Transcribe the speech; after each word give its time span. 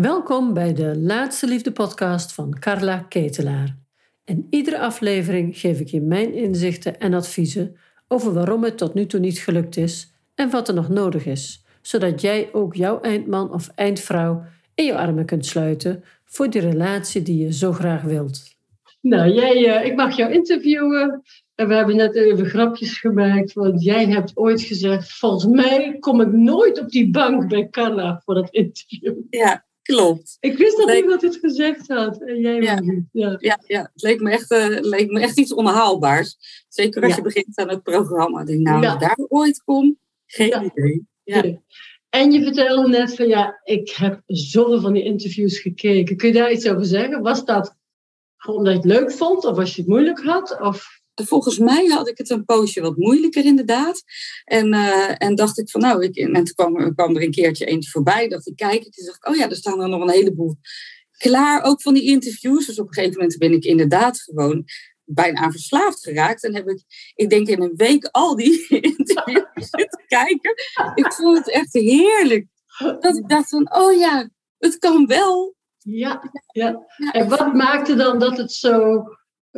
Welkom 0.00 0.54
bij 0.54 0.74
de 0.74 0.98
Laatste 0.98 1.46
Liefde 1.46 1.72
podcast 1.72 2.32
van 2.32 2.58
Carla 2.58 2.98
Ketelaar. 2.98 3.76
In 4.24 4.46
iedere 4.50 4.78
aflevering 4.78 5.58
geef 5.58 5.80
ik 5.80 5.88
je 5.88 6.00
mijn 6.00 6.34
inzichten 6.34 6.98
en 7.00 7.14
adviezen 7.14 7.76
over 8.08 8.32
waarom 8.32 8.64
het 8.64 8.78
tot 8.78 8.94
nu 8.94 9.06
toe 9.06 9.20
niet 9.20 9.38
gelukt 9.38 9.76
is 9.76 10.12
en 10.34 10.50
wat 10.50 10.68
er 10.68 10.74
nog 10.74 10.88
nodig 10.88 11.26
is, 11.26 11.64
zodat 11.82 12.20
jij 12.20 12.48
ook 12.52 12.74
jouw 12.74 13.00
eindman 13.00 13.52
of 13.52 13.68
eindvrouw 13.74 14.44
in 14.74 14.84
je 14.84 14.96
armen 14.96 15.26
kunt 15.26 15.46
sluiten 15.46 16.04
voor 16.24 16.50
die 16.50 16.60
relatie 16.60 17.22
die 17.22 17.44
je 17.44 17.52
zo 17.52 17.72
graag 17.72 18.02
wilt. 18.02 18.42
Nou, 19.00 19.32
jij, 19.32 19.56
uh, 19.56 19.86
ik 19.86 19.96
mag 19.96 20.16
jou 20.16 20.32
interviewen. 20.32 21.22
En 21.54 21.68
we 21.68 21.74
hebben 21.74 21.96
net 21.96 22.16
even 22.16 22.46
grapjes 22.46 22.98
gemaakt, 22.98 23.52
want 23.52 23.82
jij 23.82 24.06
hebt 24.06 24.36
ooit 24.36 24.60
gezegd: 24.60 25.12
Volgens 25.12 25.46
mij 25.46 25.96
kom 26.00 26.20
ik 26.20 26.32
nooit 26.32 26.80
op 26.80 26.88
die 26.88 27.10
bank 27.10 27.48
bij 27.48 27.68
Carla 27.68 28.20
voor 28.24 28.34
dat 28.34 28.50
interview. 28.50 29.14
Ja, 29.30 29.65
klopt. 29.86 30.36
Ik 30.40 30.58
wist 30.58 30.76
dat 30.76 30.96
iemand 30.96 31.22
het 31.22 31.36
gezegd 31.36 31.88
had. 31.88 32.22
En 32.22 32.40
jij 32.40 32.60
ja. 32.60 32.80
Ja. 33.12 33.36
ja. 33.38 33.58
Ja, 33.66 33.90
het 33.92 34.02
leek 34.02 34.20
me, 34.20 34.30
echt, 34.30 34.50
uh, 34.50 34.80
leek 34.80 35.10
me 35.10 35.20
echt 35.20 35.38
iets 35.38 35.54
onhaalbaars. 35.54 36.36
Zeker 36.68 37.02
als 37.02 37.14
je 37.14 37.22
begint 37.22 37.58
aan 37.58 37.68
het 37.68 37.82
programma. 37.82 38.40
Ik 38.40 38.46
denk, 38.46 38.60
nou, 38.60 38.86
als 38.86 38.98
daar 38.98 39.18
ooit 39.28 39.62
kom, 39.62 39.98
geen 40.26 40.70
idee. 40.74 41.06
Ja. 41.22 41.60
En 42.08 42.32
je 42.32 42.42
vertelde 42.42 42.88
net 42.88 43.14
van 43.14 43.28
ja, 43.28 43.60
ik 43.64 43.90
heb 43.90 44.22
zoveel 44.26 44.80
van 44.80 44.92
die 44.92 45.04
interviews 45.04 45.58
gekeken. 45.58 46.16
Kun 46.16 46.28
je 46.28 46.34
daar 46.34 46.52
iets 46.52 46.68
over 46.68 46.84
zeggen? 46.84 47.22
Was 47.22 47.44
dat 47.44 47.76
gewoon 48.36 48.58
omdat 48.58 48.72
je 48.72 48.78
het 48.78 49.00
leuk 49.00 49.12
vond 49.12 49.44
of 49.44 49.58
als 49.58 49.74
je 49.74 49.80
het 49.80 49.90
moeilijk 49.90 50.22
had? 50.22 50.60
Of... 50.60 50.95
Volgens 51.24 51.58
mij 51.58 51.86
had 51.86 52.08
ik 52.08 52.18
het 52.18 52.30
een 52.30 52.44
poosje 52.44 52.80
wat 52.80 52.96
moeilijker 52.96 53.44
inderdaad. 53.44 54.02
En, 54.44 54.74
uh, 54.74 55.22
en 55.22 55.34
dacht 55.34 55.58
ik 55.58 55.70
van 55.70 55.80
nou, 55.80 56.02
ik, 56.02 56.16
en 56.16 56.32
toen 56.32 56.54
kwam, 56.54 56.94
kwam 56.94 57.16
er 57.16 57.22
een 57.22 57.30
keertje 57.30 57.64
eentje 57.64 57.90
voorbij. 57.90 58.28
Dacht 58.28 58.46
ik, 58.46 58.56
kijk, 58.56 58.82
toen 58.82 59.04
dacht 59.04 59.16
ik, 59.16 59.28
oh 59.28 59.36
ja, 59.36 59.50
er 59.50 59.56
staan 59.56 59.80
er 59.80 59.88
nog 59.88 60.02
een 60.02 60.10
heleboel 60.10 60.58
klaar. 61.16 61.64
Ook 61.64 61.82
van 61.82 61.94
die 61.94 62.02
interviews. 62.02 62.66
Dus 62.66 62.78
op 62.78 62.86
een 62.86 62.94
gegeven 62.94 63.18
moment 63.18 63.38
ben 63.38 63.52
ik 63.52 63.64
inderdaad 63.64 64.20
gewoon 64.20 64.64
bijna 65.04 65.50
verslaafd 65.50 66.02
geraakt. 66.02 66.44
En 66.44 66.54
heb 66.54 66.68
ik, 66.68 66.84
ik 67.14 67.30
denk 67.30 67.48
in 67.48 67.62
een 67.62 67.76
week 67.76 68.08
al 68.10 68.36
die 68.36 68.66
interviews 68.96 69.46
zitten 69.54 70.04
kijken. 70.06 70.54
Ik 70.94 71.12
vond 71.12 71.38
het 71.38 71.50
echt 71.50 71.72
heerlijk. 71.72 72.46
Dat 73.00 73.16
ik 73.16 73.28
dacht 73.28 73.48
van, 73.48 73.74
oh 73.74 73.98
ja, 73.98 74.28
het 74.58 74.78
kan 74.78 75.06
wel. 75.06 75.54
Ja, 75.78 76.30
ja. 76.52 76.86
En 77.10 77.28
wat 77.28 77.54
maakte 77.54 77.94
dan 77.94 78.18
dat 78.18 78.36
het 78.36 78.52
zo... 78.52 79.04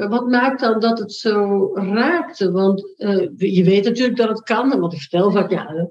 Wat 0.06 0.28
maakt 0.28 0.60
dan 0.60 0.80
dat 0.80 0.98
het 0.98 1.12
zo 1.12 1.70
raakte? 1.74 2.50
Want 2.50 2.94
uh, 2.96 3.28
je 3.36 3.64
weet 3.64 3.84
natuurlijk 3.84 4.16
dat 4.16 4.28
het 4.28 4.42
kan, 4.42 4.80
want 4.80 4.92
ik 4.92 5.00
vertel 5.00 5.30
vaak, 5.30 5.50
ja, 5.50 5.88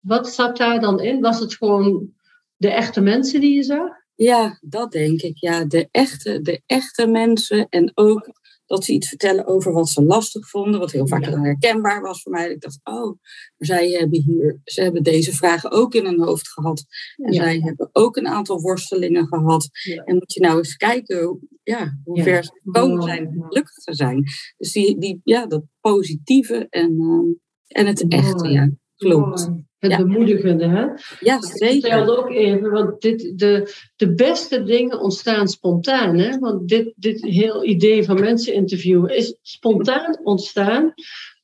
wat 0.00 0.28
zat 0.28 0.56
daar 0.56 0.80
dan 0.80 1.00
in? 1.00 1.20
Was 1.20 1.40
het 1.40 1.54
gewoon 1.54 2.10
de 2.56 2.70
echte 2.70 3.00
mensen 3.00 3.40
die 3.40 3.54
je 3.54 3.62
zag? 3.62 3.90
Ja, 4.14 4.58
dat 4.60 4.92
denk 4.92 5.20
ik. 5.20 5.36
Ja, 5.36 5.64
de 5.64 5.88
echte, 5.90 6.40
de 6.40 6.62
echte 6.66 7.06
mensen 7.06 7.66
en 7.68 7.90
ook 7.94 8.40
dat 8.66 8.84
ze 8.84 8.92
iets 8.92 9.08
vertellen 9.08 9.46
over 9.46 9.72
wat 9.72 9.88
ze 9.88 10.04
lastig 10.04 10.48
vonden, 10.48 10.80
wat 10.80 10.90
heel 10.90 11.08
vaak 11.08 11.24
ja. 11.24 11.40
herkenbaar 11.40 12.00
was 12.00 12.22
voor 12.22 12.32
mij. 12.32 12.50
Ik 12.50 12.60
dacht, 12.60 12.80
oh, 12.84 13.04
maar 13.04 13.16
zij 13.56 13.90
hebben 13.90 14.22
hier, 14.22 14.60
ze 14.64 14.82
hebben 14.82 15.02
deze 15.02 15.32
vragen 15.32 15.70
ook 15.70 15.94
in 15.94 16.04
hun 16.04 16.22
hoofd 16.22 16.48
gehad. 16.48 16.84
En 17.16 17.32
ja. 17.32 17.42
zij 17.42 17.60
hebben 17.60 17.88
ook 17.92 18.16
een 18.16 18.28
aantal 18.28 18.60
worstelingen 18.60 19.26
gehad. 19.26 19.68
Ja. 19.82 20.02
En 20.04 20.14
moet 20.14 20.32
je 20.32 20.40
nou 20.40 20.56
eens 20.56 20.76
kijken 20.76 21.48
ja, 21.62 21.98
hoe 22.04 22.22
ver 22.22 22.44
ze 22.44 22.60
gekomen 22.64 23.02
zijn 23.02 23.26
om 23.26 23.42
gelukkig 23.42 23.74
te 23.74 23.94
zijn. 23.94 24.24
Dus 24.56 24.72
die, 24.72 24.98
die, 24.98 25.20
ja, 25.24 25.46
dat 25.46 25.62
positieve 25.80 26.66
en, 26.70 26.92
uh, 26.92 27.34
en 27.66 27.86
het 27.86 28.08
echte, 28.08 28.48
ja, 28.48 28.70
klopt. 28.96 29.50
Het 29.78 29.90
ja. 29.90 29.96
bemoedigende, 29.96 30.68
hè? 30.68 30.86
Ja, 31.20 31.40
zeker. 31.40 31.74
Ik 31.74 31.80
vertelde 31.80 32.18
ook 32.18 32.30
even, 32.30 32.70
want 32.70 33.00
dit, 33.00 33.38
de, 33.38 33.74
de 33.96 34.14
beste 34.14 34.62
dingen 34.62 35.00
ontstaan 35.00 35.48
spontaan, 35.48 36.18
hè? 36.18 36.38
Want 36.38 36.68
dit, 36.68 36.92
dit 36.96 37.22
heel 37.22 37.64
idee 37.64 38.04
van 38.04 38.20
mensen 38.20 38.54
interviewen 38.54 39.16
is 39.16 39.38
spontaan 39.42 40.18
ontstaan 40.22 40.94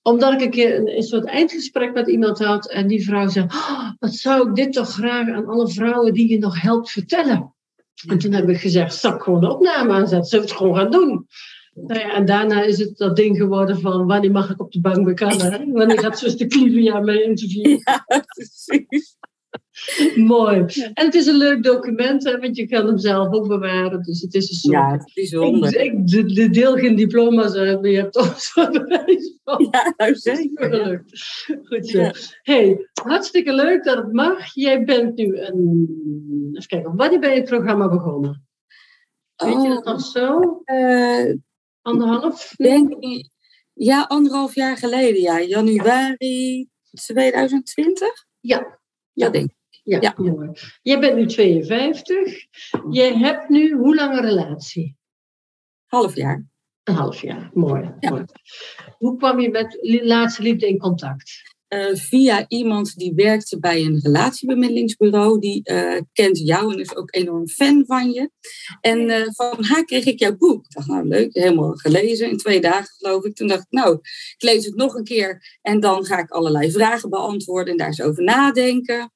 omdat 0.02 0.32
ik 0.32 0.40
een 0.40 0.50
keer 0.50 0.76
een, 0.76 0.96
een, 0.96 1.02
soort 1.02 1.24
eindgesprek 1.24 1.92
met 1.92 2.08
iemand 2.08 2.38
had 2.38 2.70
en 2.70 2.86
die 2.86 3.04
vrouw 3.04 3.28
zei: 3.28 3.44
oh, 3.44 3.90
Wat 3.98 4.14
zou 4.14 4.48
ik 4.48 4.54
dit 4.54 4.72
toch 4.72 4.88
graag 4.88 5.28
aan 5.28 5.46
alle 5.46 5.68
vrouwen 5.68 6.12
die 6.12 6.30
je 6.30 6.38
nog 6.38 6.62
helpt 6.62 6.90
vertellen? 6.90 7.54
En 8.06 8.18
toen 8.18 8.32
heb 8.32 8.48
ik 8.48 8.60
gezegd: 8.60 8.94
Zal 8.94 9.14
ik 9.14 9.22
gewoon 9.22 9.40
de 9.40 9.50
opname 9.50 9.92
aanzetten? 9.92 10.28
Zullen 10.28 10.44
we 10.44 10.50
het 10.50 10.60
gewoon 10.60 10.76
gaan 10.76 10.90
doen? 10.90 11.26
Nou 11.74 12.00
ja, 12.00 12.14
en 12.14 12.24
daarna 12.24 12.62
is 12.62 12.78
het 12.78 12.96
dat 12.96 13.16
ding 13.16 13.36
geworden 13.36 13.80
van 13.80 14.06
wanneer 14.06 14.30
mag 14.30 14.50
ik 14.50 14.60
op 14.60 14.72
de 14.72 14.80
bank 14.80 15.04
bekennen? 15.04 15.72
Wanneer 15.72 15.98
gaat 15.98 16.18
zuster 16.18 16.46
Clivia 16.46 17.00
mij 17.00 17.22
interviewen? 17.22 17.82
Precies. 18.34 19.16
Mooi. 20.34 20.58
En 20.94 21.04
het 21.04 21.14
is 21.14 21.26
een 21.26 21.36
leuk 21.36 21.62
document, 21.62 22.24
hè, 22.24 22.38
want 22.38 22.56
je 22.56 22.66
kan 22.66 22.86
hem 22.86 22.98
zelf 22.98 23.34
ook 23.34 23.48
bewaren. 23.48 24.02
Dus 24.02 24.20
het 24.20 24.34
is 24.34 24.50
een 24.50 24.56
soort... 24.56 24.74
Ja, 24.74 24.90
het 24.90 25.06
is 25.06 25.12
bijzonder. 25.14 25.76
Ik, 25.76 25.92
ik 25.92 26.06
de, 26.06 26.24
de 26.24 26.50
deel 26.50 26.76
geen 26.76 26.96
diploma's 26.96 27.54
hebben, 27.54 27.90
je 27.90 27.96
hebt 27.96 28.12
toch 28.12 28.40
zo'n 28.40 28.72
bewijs 28.82 29.38
van. 29.44 29.68
Ja, 29.70 29.94
nou 29.96 30.14
zeker. 30.14 30.70
Leuk. 30.70 31.02
Goed 31.64 31.88
zo. 31.88 32.00
Ja. 32.00 32.14
hey, 32.42 32.88
hartstikke 33.02 33.52
leuk 33.52 33.84
dat 33.84 33.96
het 33.96 34.12
mag. 34.12 34.54
Jij 34.54 34.84
bent 34.84 35.16
nu 35.16 35.38
een... 35.38 35.88
Even 36.52 36.68
kijken, 36.68 36.96
wanneer 36.96 37.20
ben 37.20 37.30
je 37.30 37.36
het 37.36 37.48
programma 37.48 37.88
begonnen? 37.88 38.46
Weet 39.36 39.62
je 39.62 39.68
dat 39.68 39.84
nog 39.84 40.00
zo? 40.00 40.60
Uh, 40.64 41.34
Anderhalf? 41.82 42.54
Denk, 42.56 42.94
ja, 43.72 44.02
anderhalf 44.02 44.54
jaar 44.54 44.76
geleden, 44.76 45.20
ja. 45.20 45.40
Januari 45.40 46.68
2020? 46.90 48.08
Ja. 48.40 48.80
Ja, 49.12 49.28
denk 49.28 49.50
ik. 49.50 49.57
Ja, 49.88 49.98
ja. 50.00 50.14
mooi. 50.16 50.50
Jij 50.82 51.00
bent 51.00 51.16
nu 51.16 51.26
52. 51.26 52.46
Jij 52.90 53.14
hebt 53.14 53.48
nu 53.48 53.72
hoe 53.72 53.94
lang 53.94 54.16
een 54.16 54.24
relatie? 54.24 54.96
Half 55.86 56.14
jaar. 56.14 56.46
Een 56.82 56.94
half 56.94 57.22
jaar, 57.22 57.50
mooi. 57.54 57.94
Ja. 58.00 58.10
mooi. 58.10 58.24
Hoe 58.98 59.16
kwam 59.16 59.40
je 59.40 59.50
met 59.50 59.78
laatste 60.02 60.42
liefde 60.42 60.68
in 60.68 60.78
contact? 60.78 61.56
Uh, 61.68 61.94
via 61.94 62.44
iemand 62.48 62.96
die 62.96 63.14
werkte 63.14 63.58
bij 63.58 63.84
een 63.84 64.00
relatiebemiddelingsbureau. 64.02 65.38
Die 65.38 65.70
uh, 65.70 66.00
kent 66.12 66.38
jou 66.38 66.72
en 66.72 66.80
is 66.80 66.96
ook 66.96 67.14
enorm 67.14 67.48
fan 67.48 67.84
van 67.86 68.10
je. 68.10 68.30
En 68.80 69.00
uh, 69.00 69.26
van 69.30 69.64
haar 69.64 69.84
kreeg 69.84 70.04
ik 70.04 70.18
jouw 70.18 70.36
boek. 70.36 70.64
Ik 70.64 70.70
dacht, 70.70 70.86
nou 70.86 71.06
leuk, 71.06 71.34
helemaal 71.34 71.72
gelezen 71.72 72.30
in 72.30 72.36
twee 72.36 72.60
dagen 72.60 72.94
geloof 72.96 73.24
ik. 73.24 73.34
Toen 73.34 73.48
dacht 73.48 73.62
ik, 73.62 73.70
nou, 73.70 73.94
ik 74.36 74.42
lees 74.42 74.64
het 74.64 74.74
nog 74.74 74.94
een 74.94 75.04
keer 75.04 75.58
en 75.62 75.80
dan 75.80 76.04
ga 76.04 76.18
ik 76.18 76.30
allerlei 76.30 76.70
vragen 76.70 77.10
beantwoorden 77.10 77.72
en 77.72 77.78
daar 77.78 77.86
eens 77.86 78.02
over 78.02 78.22
nadenken. 78.22 79.12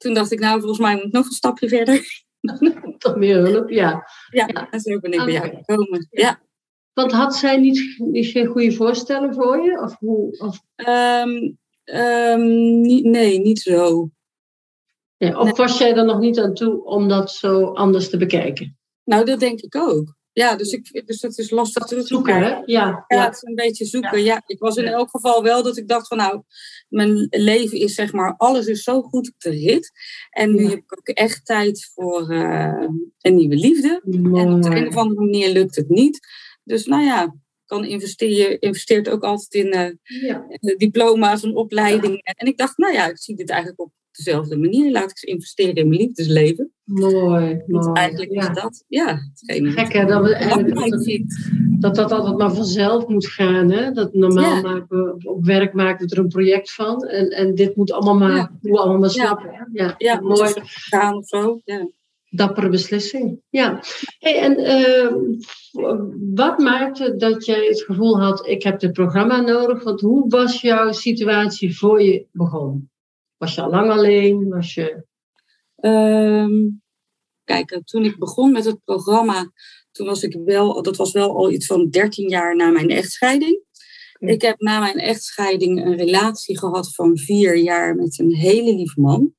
Toen 0.00 0.14
dacht 0.14 0.32
ik, 0.32 0.40
nou, 0.40 0.58
volgens 0.58 0.80
mij 0.80 0.94
moet 0.94 1.04
ik 1.04 1.12
nog 1.12 1.26
een 1.26 1.32
stapje 1.32 1.68
verder. 1.68 2.24
Toch 2.98 3.16
meer 3.16 3.36
hulp, 3.36 3.70
ja. 3.70 3.90
Ja, 4.30 4.48
ja. 4.52 4.70
en 4.70 4.80
zo 4.80 4.98
ben 4.98 5.12
ik 5.12 5.24
bij 5.24 5.32
jou 5.32 5.48
gekomen. 5.48 6.08
Ja. 6.10 6.40
Want 6.92 7.12
had 7.12 7.36
zij 7.36 7.56
niet, 7.56 7.94
niet 7.98 8.26
geen 8.26 8.46
goede 8.46 8.72
voorstellen 8.72 9.34
voor 9.34 9.64
je? 9.64 9.80
Of 9.80 9.96
hoe, 9.98 10.38
of... 10.38 10.60
Um, 10.88 11.58
Um, 11.94 12.80
niet, 12.80 13.04
nee, 13.04 13.40
niet 13.40 13.60
zo. 13.60 14.10
Ja, 15.16 15.38
of 15.38 15.44
nee. 15.44 15.52
was 15.52 15.78
jij 15.78 15.96
er 15.96 16.04
nog 16.04 16.18
niet 16.18 16.38
aan 16.38 16.54
toe 16.54 16.84
om 16.84 17.08
dat 17.08 17.30
zo 17.30 17.64
anders 17.64 18.10
te 18.10 18.16
bekijken? 18.16 18.78
Nou, 19.04 19.24
dat 19.24 19.40
denk 19.40 19.60
ik 19.60 19.76
ook. 19.76 20.14
Ja, 20.32 20.56
dus, 20.56 20.72
ik, 20.72 21.06
dus 21.06 21.20
dat 21.20 21.38
is 21.38 21.50
lastig 21.50 21.84
te 21.84 22.02
zoeken. 22.02 22.34
Hè? 22.34 22.48
Ja, 22.48 22.64
ja, 22.64 23.04
ja, 23.06 23.24
het 23.24 23.34
is 23.34 23.42
een 23.42 23.54
beetje 23.54 23.84
zoeken. 23.84 24.18
Ja. 24.18 24.24
ja. 24.24 24.42
ik 24.46 24.58
was 24.58 24.76
in 24.76 24.84
elk 24.84 25.10
geval 25.10 25.42
wel 25.42 25.62
dat 25.62 25.76
ik 25.76 25.88
dacht 25.88 26.06
van 26.06 26.16
nou, 26.16 26.42
mijn 26.88 27.26
leven 27.30 27.78
is 27.78 27.94
zeg 27.94 28.12
maar, 28.12 28.34
alles 28.36 28.66
is 28.66 28.82
zo 28.82 29.02
goed 29.02 29.28
op 29.28 29.40
de 29.40 29.50
rit. 29.50 29.90
En 30.30 30.54
nu 30.54 30.68
heb 30.68 30.78
ik 30.78 30.98
ook 30.98 31.08
echt 31.08 31.46
tijd 31.46 31.90
voor 31.94 32.32
uh, 32.32 32.86
een 33.20 33.34
nieuwe 33.34 33.56
liefde. 33.56 34.00
Mooi. 34.04 34.44
En 34.44 34.52
op 34.52 34.62
de 34.62 34.76
een 34.76 34.88
of 34.88 34.96
andere 34.96 35.20
manier 35.20 35.50
lukt 35.52 35.76
het 35.76 35.88
niet. 35.88 36.18
Dus 36.64 36.86
nou 36.86 37.02
ja, 37.02 37.34
kan 37.64 37.84
investeren, 37.84 38.60
investeert 38.60 39.08
ook 39.08 39.22
altijd 39.22 39.54
in 39.54 39.66
uh, 39.66 40.20
ja. 40.22 40.46
diploma's 40.76 41.42
en 41.42 41.56
opleidingen. 41.56 42.20
En 42.22 42.46
ik 42.46 42.56
dacht, 42.56 42.78
nou 42.78 42.92
ja, 42.92 43.08
ik 43.08 43.18
zie 43.18 43.36
dit 43.36 43.50
eigenlijk 43.50 43.80
op 43.80 43.92
dezelfde 44.16 44.56
manier. 44.58 44.90
Laat 44.90 45.10
ik 45.10 45.10
eens 45.10 45.22
investeren 45.22 45.74
in 45.74 45.88
mijn 45.88 46.00
liefdesleven. 46.00 46.72
Mooi, 46.84 47.62
mooi. 47.66 47.92
Eigenlijk 47.92 48.32
ja. 48.32 48.40
is 48.40 48.62
dat, 48.62 48.84
ja. 48.88 49.18
Gek 49.46 49.92
hè, 49.92 50.04
dat, 50.04 50.22
we, 50.22 51.24
dat, 51.78 51.94
dat 51.94 51.94
dat 51.94 52.12
altijd 52.12 52.38
maar 52.38 52.54
vanzelf 52.54 53.06
moet 53.06 53.26
gaan. 53.26 53.70
Hè? 53.70 53.92
Dat 53.92 54.14
normaal 54.14 54.62
maken 54.62 54.86
we, 54.88 55.28
op 55.28 55.44
werk 55.44 55.72
maken 55.72 56.08
we 56.08 56.14
er 56.14 56.20
een 56.20 56.28
project 56.28 56.72
van. 56.72 57.06
En, 57.06 57.28
en 57.28 57.54
dit 57.54 57.76
moet 57.76 57.92
allemaal 57.92 58.18
maar, 58.18 58.36
ja. 58.36 58.58
moet 58.60 58.78
allemaal 58.78 58.98
maar 58.98 59.10
snappen. 59.10 59.68
Ja, 59.72 59.94
ja, 59.98 60.20
mooi. 60.20 60.52
Gaan 60.64 61.16
of 61.16 61.26
zo, 61.26 61.60
ja 61.64 61.88
dappere 62.30 62.68
beslissing. 62.68 63.40
Ja. 63.50 63.82
Hey, 64.18 64.38
en 64.38 64.60
uh, 64.60 65.12
wat 66.34 66.58
maakte 66.58 67.16
dat 67.16 67.44
jij 67.44 67.66
het 67.66 67.82
gevoel 67.82 68.20
had, 68.20 68.46
ik 68.46 68.62
heb 68.62 68.80
dit 68.80 68.92
programma 68.92 69.40
nodig? 69.40 69.82
Want 69.82 70.00
hoe 70.00 70.28
was 70.28 70.60
jouw 70.60 70.92
situatie 70.92 71.78
voor 71.78 72.02
je 72.02 72.26
begon? 72.32 72.89
Was 73.40 73.54
je 73.54 73.60
al 73.60 73.70
lang 73.70 73.90
alleen? 73.90 74.48
Was 74.48 74.74
je... 74.74 75.04
Um, 75.76 76.82
kijk, 77.44 77.80
toen 77.84 78.04
ik 78.04 78.18
begon 78.18 78.52
met 78.52 78.64
het 78.64 78.84
programma, 78.84 79.50
toen 79.90 80.06
was 80.06 80.22
ik 80.22 80.38
wel, 80.44 80.82
dat 80.82 80.96
was 80.96 81.12
wel 81.12 81.36
al 81.36 81.50
iets 81.50 81.66
van 81.66 81.90
13 81.90 82.28
jaar 82.28 82.56
na 82.56 82.70
mijn 82.70 82.90
echtscheiding. 82.90 83.64
Okay. 84.18 84.34
Ik 84.34 84.42
heb 84.42 84.60
na 84.60 84.80
mijn 84.80 84.98
echtscheiding 84.98 85.84
een 85.84 85.96
relatie 85.96 86.58
gehad 86.58 86.94
van 86.94 87.18
vier 87.18 87.56
jaar 87.56 87.94
met 87.94 88.18
een 88.18 88.34
hele 88.34 88.74
lieve 88.74 89.00
man. 89.00 89.34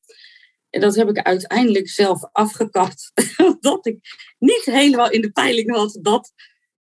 En 0.69 0.81
dat 0.81 0.95
heb 0.95 1.09
ik 1.09 1.17
uiteindelijk 1.17 1.89
zelf 1.89 2.29
afgekapt. 2.31 3.11
Omdat 3.53 3.85
ik 3.85 3.97
niet 4.39 4.65
helemaal 4.65 5.09
in 5.09 5.21
de 5.21 5.31
peiling 5.31 5.75
had 5.75 5.99
dat 6.01 6.33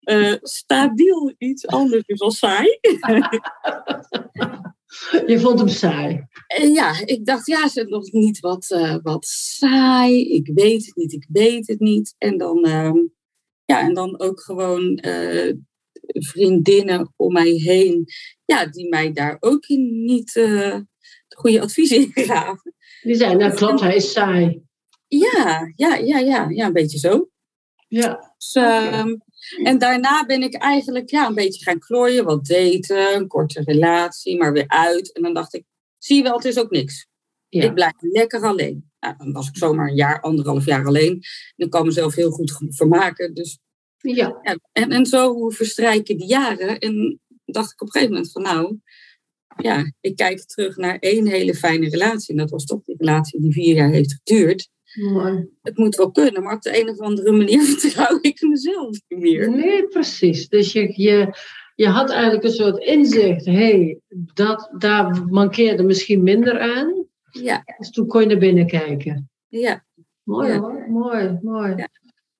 uh, 0.01 0.35
stabiel 0.41 1.35
iets 1.37 1.67
anders 1.67 2.03
is 2.05 2.19
dan 2.19 2.31
saai. 2.31 2.79
Je 5.27 5.39
vond 5.39 5.59
hem 5.59 5.67
saai? 5.67 6.27
En 6.47 6.73
ja, 6.73 7.05
ik 7.05 7.25
dacht, 7.25 7.47
ja, 7.47 7.67
ze 7.67 7.83
nog 7.83 8.11
niet 8.11 8.39
wat, 8.39 8.69
uh, 8.69 8.97
wat 9.01 9.25
saai. 9.25 10.29
Ik 10.29 10.51
weet 10.53 10.85
het 10.85 10.95
niet, 10.95 11.13
ik 11.13 11.25
weet 11.29 11.67
het 11.67 11.79
niet. 11.79 12.15
En 12.17 12.37
dan, 12.37 12.67
uh, 12.67 12.93
ja, 13.65 13.81
en 13.81 13.93
dan 13.93 14.19
ook 14.19 14.41
gewoon 14.41 14.99
uh, 15.05 15.53
vriendinnen 16.03 17.13
om 17.15 17.33
mij 17.33 17.49
heen, 17.49 18.05
ja, 18.45 18.65
die 18.65 18.89
mij 18.89 19.11
daar 19.11 19.37
ook 19.39 19.67
niet 19.67 20.33
de 20.33 20.85
goede 21.27 21.61
adviezen 21.61 21.97
in 21.97 22.23
gaven. 22.23 22.73
Die 23.01 23.15
zei, 23.15 23.35
nou 23.35 23.53
klopt, 23.53 23.79
hij 23.79 23.95
is 23.95 24.11
saai. 24.11 24.63
Ja, 25.07 25.71
ja, 25.75 25.95
ja, 25.95 26.19
ja, 26.19 26.49
ja, 26.49 26.65
een 26.65 26.73
beetje 26.73 26.97
zo. 26.97 27.29
Ja. 27.87 28.33
Dus, 28.37 28.55
okay. 28.55 29.17
En 29.63 29.77
daarna 29.77 30.25
ben 30.25 30.41
ik 30.41 30.53
eigenlijk 30.53 31.09
ja, 31.09 31.27
een 31.27 31.33
beetje 31.33 31.63
gaan 31.63 31.79
klooien, 31.79 32.25
wat 32.25 32.45
daten, 32.45 33.15
een 33.15 33.27
korte 33.27 33.61
relatie, 33.63 34.37
maar 34.37 34.53
weer 34.53 34.67
uit. 34.67 35.13
En 35.13 35.21
dan 35.21 35.33
dacht 35.33 35.53
ik, 35.53 35.63
zie 35.97 36.17
je 36.17 36.23
wel, 36.23 36.35
het 36.35 36.45
is 36.45 36.59
ook 36.59 36.71
niks. 36.71 37.07
Ja. 37.49 37.63
Ik 37.63 37.73
blijf 37.73 37.93
lekker 37.99 38.41
alleen. 38.41 38.91
Nou, 38.99 39.15
dan 39.17 39.31
was 39.31 39.47
ik 39.47 39.57
zomaar 39.57 39.87
een 39.87 39.95
jaar, 39.95 40.21
anderhalf 40.21 40.65
jaar 40.65 40.85
alleen. 40.85 41.13
En 41.55 41.65
ik 41.65 41.69
kan 41.69 41.85
mezelf 41.85 42.15
heel 42.15 42.31
goed 42.31 42.57
vermaken. 42.69 43.33
Dus, 43.33 43.59
ja. 43.97 44.39
ja 44.41 44.59
en, 44.71 44.89
en 44.89 45.05
zo 45.05 45.49
verstrijken 45.49 46.17
die 46.17 46.27
jaren. 46.27 46.79
En 46.79 47.19
dacht 47.45 47.71
ik 47.71 47.81
op 47.81 47.87
een 47.87 47.93
gegeven 47.93 48.13
moment 48.13 48.31
van 48.31 48.41
nou, 48.41 48.79
ja, 49.57 49.91
ik 50.01 50.15
kijk 50.15 50.45
terug 50.45 50.75
naar 50.75 50.97
één 50.99 51.27
hele 51.27 51.55
fijne 51.55 51.89
relatie. 51.89 52.29
En 52.29 52.37
dat 52.37 52.49
was 52.49 52.65
toch 52.65 52.83
die 52.83 52.95
relatie 52.97 53.41
die 53.41 53.53
vier 53.53 53.75
jaar 53.75 53.91
heeft 53.91 54.21
geduurd. 54.23 54.69
Mooi. 54.95 55.49
Het 55.61 55.77
moet 55.77 55.95
wel 55.95 56.11
kunnen, 56.11 56.43
maar 56.43 56.55
op 56.55 56.61
de 56.61 56.81
een 56.81 56.89
of 56.89 56.99
andere 56.99 57.31
manier 57.31 57.61
vertrouw 57.77 58.17
ik 58.21 58.41
mezelf 58.41 58.89
niet 59.07 59.19
meer. 59.19 59.49
Nee, 59.49 59.87
precies. 59.87 60.47
Dus 60.47 60.71
je, 60.71 60.93
je, 61.01 61.37
je 61.75 61.87
had 61.87 62.09
eigenlijk 62.09 62.43
een 62.43 62.51
soort 62.51 62.77
inzicht. 62.77 63.45
Hé, 63.45 63.51
hey, 63.53 63.99
dat, 64.33 64.69
daar 64.77 65.25
mankeerde 65.29 65.83
misschien 65.83 66.23
minder 66.23 66.59
aan. 66.59 67.05
Ja. 67.29 67.63
Dus 67.77 67.89
toen 67.89 68.07
kon 68.07 68.21
je 68.21 68.27
naar 68.27 68.37
binnen 68.37 68.67
kijken. 68.67 69.29
Ja. 69.47 69.85
Mooi 70.23 70.47
Ja. 70.47 70.59
hoor, 70.59 70.85
mooi, 70.89 71.39
mooi. 71.41 71.73
Ja. 71.75 71.87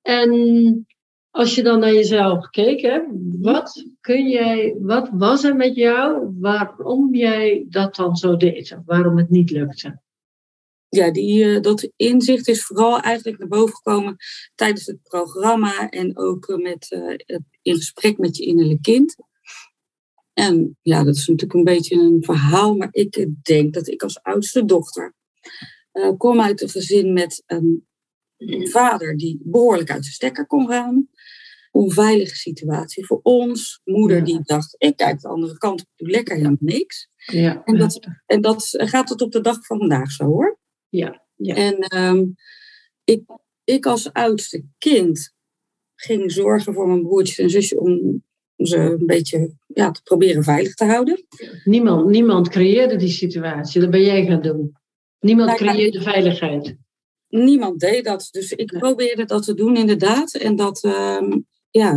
En 0.01 0.86
als 1.31 1.56
je 1.56 1.63
dan 1.63 1.80
naar 1.80 1.94
jezelf 1.94 2.44
gekeken 2.44 2.92
hebt, 2.92 3.08
wat 3.42 3.86
kun 4.01 4.30
jij, 4.30 4.75
wat 4.80 5.10
was 5.13 5.44
er 5.44 5.56
met 5.56 5.75
jou 5.75 6.31
waarom 6.40 7.16
jij 7.16 7.66
dat 7.69 7.96
dan 7.96 8.16
zo 8.16 8.38
deed? 8.38 8.78
Waarom 8.86 9.18
het 9.18 9.30
niet 9.30 9.51
lukte? 9.51 10.00
Ja, 10.95 11.12
die, 11.12 11.44
eh, 11.44 11.62
dat 11.62 11.89
inzicht 11.95 12.47
is 12.47 12.65
vooral 12.65 13.00
eigenlijk 13.00 13.38
naar 13.39 13.47
boven 13.47 13.75
gekomen 13.75 14.15
tijdens 14.56 14.86
het 14.86 15.01
programma 15.03 15.89
en 15.89 16.18
ook 16.18 16.50
eh, 16.50 16.57
met, 16.57 16.92
eh, 16.92 17.38
in 17.62 17.75
gesprek 17.75 18.18
met 18.18 18.38
je 18.38 18.45
innerlijk 18.45 18.81
kind. 18.81 19.15
En 20.33 20.77
ja, 20.81 21.03
dat 21.03 21.15
is 21.15 21.27
natuurlijk 21.27 21.53
een 21.53 21.63
beetje 21.63 21.95
een 21.95 22.24
verhaal, 22.24 22.75
maar 22.75 22.88
ik 22.92 23.27
denk 23.42 23.74
dat 23.74 23.88
ik 23.88 24.03
als 24.03 24.21
oudste 24.21 24.65
dochter 24.65 25.13
kom 26.18 26.42
uit 26.42 26.62
een 26.62 26.69
gezin 26.69 27.13
met 27.13 27.44
een 27.45 27.88
vader 28.69 29.18
die 29.18 29.39
behoorlijk 29.44 29.91
uit 29.91 30.03
zijn 30.03 30.13
stekker 30.15 30.48
kon 30.48 30.68
gaan. 30.68 31.09
Onveilige 31.71 32.36
situatie 32.36 33.06
voor 33.06 33.19
ons. 33.24 33.81
Moeder 33.83 34.18
Ja. 34.18 34.24
die 34.24 34.39
dacht, 34.44 34.75
ik 34.77 34.95
kijk 34.95 35.21
de 35.21 35.27
andere 35.27 35.57
kant, 35.57 35.81
ik 35.81 35.88
doe 35.95 36.09
lekker 36.09 36.36
helemaal 36.36 36.57
niks. 36.59 37.09
Ja, 37.15 37.63
En 37.63 37.77
dat, 37.77 38.00
en 38.25 38.41
dat 38.41 38.69
gaat 38.71 39.07
tot 39.07 39.21
op 39.21 39.31
de 39.31 39.41
dag 39.41 39.65
van 39.65 39.77
vandaag 39.77 40.12
zo 40.12 40.25
hoor. 40.25 40.59
Ja, 40.95 41.25
ja. 41.36 41.56
En 41.56 41.77
ehm, 41.77 42.25
ik, 43.03 43.24
ik 43.63 43.86
als 43.86 44.13
oudste 44.13 44.63
kind 44.77 45.33
ging 45.95 46.31
zorgen 46.31 46.74
voor 46.74 46.88
mijn 46.88 47.01
broertjes 47.01 47.38
en 47.38 47.50
zusje 47.50 47.80
om 47.80 48.24
ze 48.57 48.77
een 48.77 49.06
beetje 49.06 49.53
ja, 49.68 49.92
te 49.92 50.01
proberen 50.03 50.44
veilig 50.44 50.74
te 50.74 50.86
houden. 50.86 51.25
Niemand, 51.63 52.09
niemand 52.09 52.50
creëerde 52.50 52.95
die 52.95 53.09
situatie, 53.09 53.81
dat 53.81 53.89
ben 53.89 54.01
jij 54.01 54.25
gaan 54.25 54.42
doen. 54.42 54.71
Niemand 55.19 55.59
Nou, 55.59 55.71
creëerde 55.71 56.01
veiligheid. 56.01 56.77
Niemand 57.27 57.80
deed 57.80 58.06
dat, 58.06 58.27
dus 58.31 58.51
ik 58.51 58.77
probeerde 58.80 59.25
dat 59.25 59.44
te 59.44 59.53
doen 59.53 59.75
inderdaad. 59.75 60.36
En 60.36 60.56
dat, 60.56 60.83
ehm, 60.83 61.39
ja, 61.69 61.91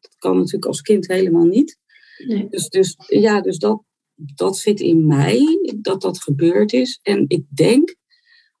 dat 0.00 0.14
kan 0.18 0.36
natuurlijk 0.36 0.66
als 0.66 0.80
kind 0.80 1.08
helemaal 1.08 1.44
niet. 1.44 1.78
Nee. 2.26 2.46
Dus, 2.48 2.68
dus 2.68 2.94
ja, 3.06 3.40
dus 3.40 3.58
dat, 3.58 3.82
dat 4.14 4.56
zit 4.56 4.80
in 4.80 5.06
mij, 5.06 5.58
dat 5.76 6.02
dat 6.02 6.22
gebeurd 6.22 6.72
is. 6.72 6.98
En 7.02 7.24
ik 7.28 7.44
denk, 7.48 7.96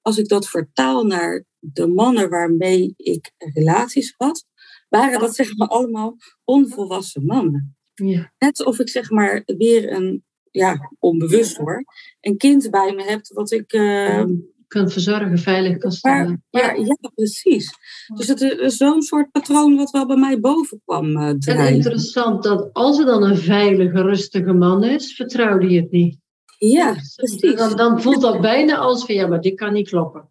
als 0.02 0.18
ik 0.18 0.28
dat 0.28 0.48
vertaal 0.48 1.04
naar 1.04 1.44
de 1.58 1.86
mannen 1.86 2.30
waarmee 2.30 2.94
ik 2.96 3.32
relaties 3.38 4.14
had, 4.16 4.46
waren 4.88 5.20
dat 5.20 5.34
zeg 5.34 5.56
maar 5.56 5.68
allemaal 5.68 6.16
onvolwassen 6.44 7.24
mannen. 7.24 7.76
Ja. 7.94 8.32
Net 8.38 8.64
of 8.64 8.78
ik 8.78 8.88
zeg 8.88 9.10
maar 9.10 9.42
weer 9.44 9.92
een, 9.92 10.24
ja, 10.50 10.92
onbewust 10.98 11.56
hoor, 11.56 11.84
een 12.20 12.36
kind 12.36 12.70
bij 12.70 12.94
me 12.94 13.02
heb 13.02 13.20
wat 13.26 13.50
ik... 13.50 13.72
eh, 13.72 14.24
kan 14.72 14.90
verzorgen, 14.90 15.38
veilig 15.38 15.76
kan 15.76 15.92
stellen. 15.92 16.44
maar, 16.50 16.80
ja. 16.80 16.96
precies. 17.14 17.70
Dus 18.14 18.28
het 18.28 18.40
is 18.40 18.76
zo'n 18.76 19.02
soort 19.02 19.30
patroon 19.30 19.76
wat 19.76 19.90
wel 19.90 20.06
bij 20.06 20.16
mij 20.16 20.40
boven 20.40 20.80
kwam 20.84 21.16
eh 21.16 21.34
En 21.38 21.74
interessant 21.74 22.42
dat 22.42 22.70
als 22.72 22.98
er 22.98 23.04
dan 23.04 23.22
een 23.22 23.36
veilige, 23.36 24.02
rustige 24.02 24.52
man 24.52 24.84
is, 24.84 25.14
vertrouwde 25.14 25.68
je 25.68 25.80
het 25.80 25.90
niet. 25.90 26.18
Ja, 26.68 26.96
precies. 27.16 27.56
Dan, 27.56 27.76
dan 27.76 28.02
voelt 28.02 28.20
dat 28.20 28.40
bijna 28.40 28.76
als 28.76 29.04
van 29.04 29.14
ja, 29.14 29.26
maar 29.26 29.40
dit 29.40 29.54
kan 29.54 29.72
niet 29.72 29.88
kloppen. 29.88 30.28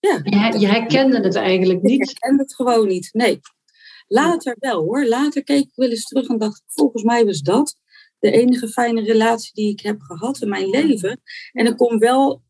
Ja. 0.00 0.20
Je, 0.22 0.58
je 0.58 0.66
herkende 0.66 1.20
het 1.20 1.34
eigenlijk 1.34 1.78
Ik 1.82 1.88
niet. 1.88 2.06
herkende 2.06 2.42
het 2.42 2.54
gewoon 2.54 2.88
niet. 2.88 3.08
Nee. 3.12 3.40
Later 4.06 4.56
wel 4.58 4.82
hoor. 4.82 5.06
Later 5.06 5.44
keek 5.44 5.62
ik 5.64 5.72
wel 5.74 5.88
eens 5.88 6.04
terug 6.04 6.28
en 6.28 6.38
dacht, 6.38 6.62
volgens 6.66 7.02
mij 7.02 7.24
was 7.24 7.40
dat 7.40 7.76
de 8.18 8.30
enige 8.30 8.68
fijne 8.68 9.02
relatie 9.02 9.50
die 9.54 9.70
ik 9.70 9.80
heb 9.80 10.00
gehad 10.00 10.42
in 10.42 10.48
mijn 10.48 10.68
leven. 10.68 11.20
En 11.52 11.66
ik 11.66 11.76
kon 11.76 11.98
wel, 11.98 12.42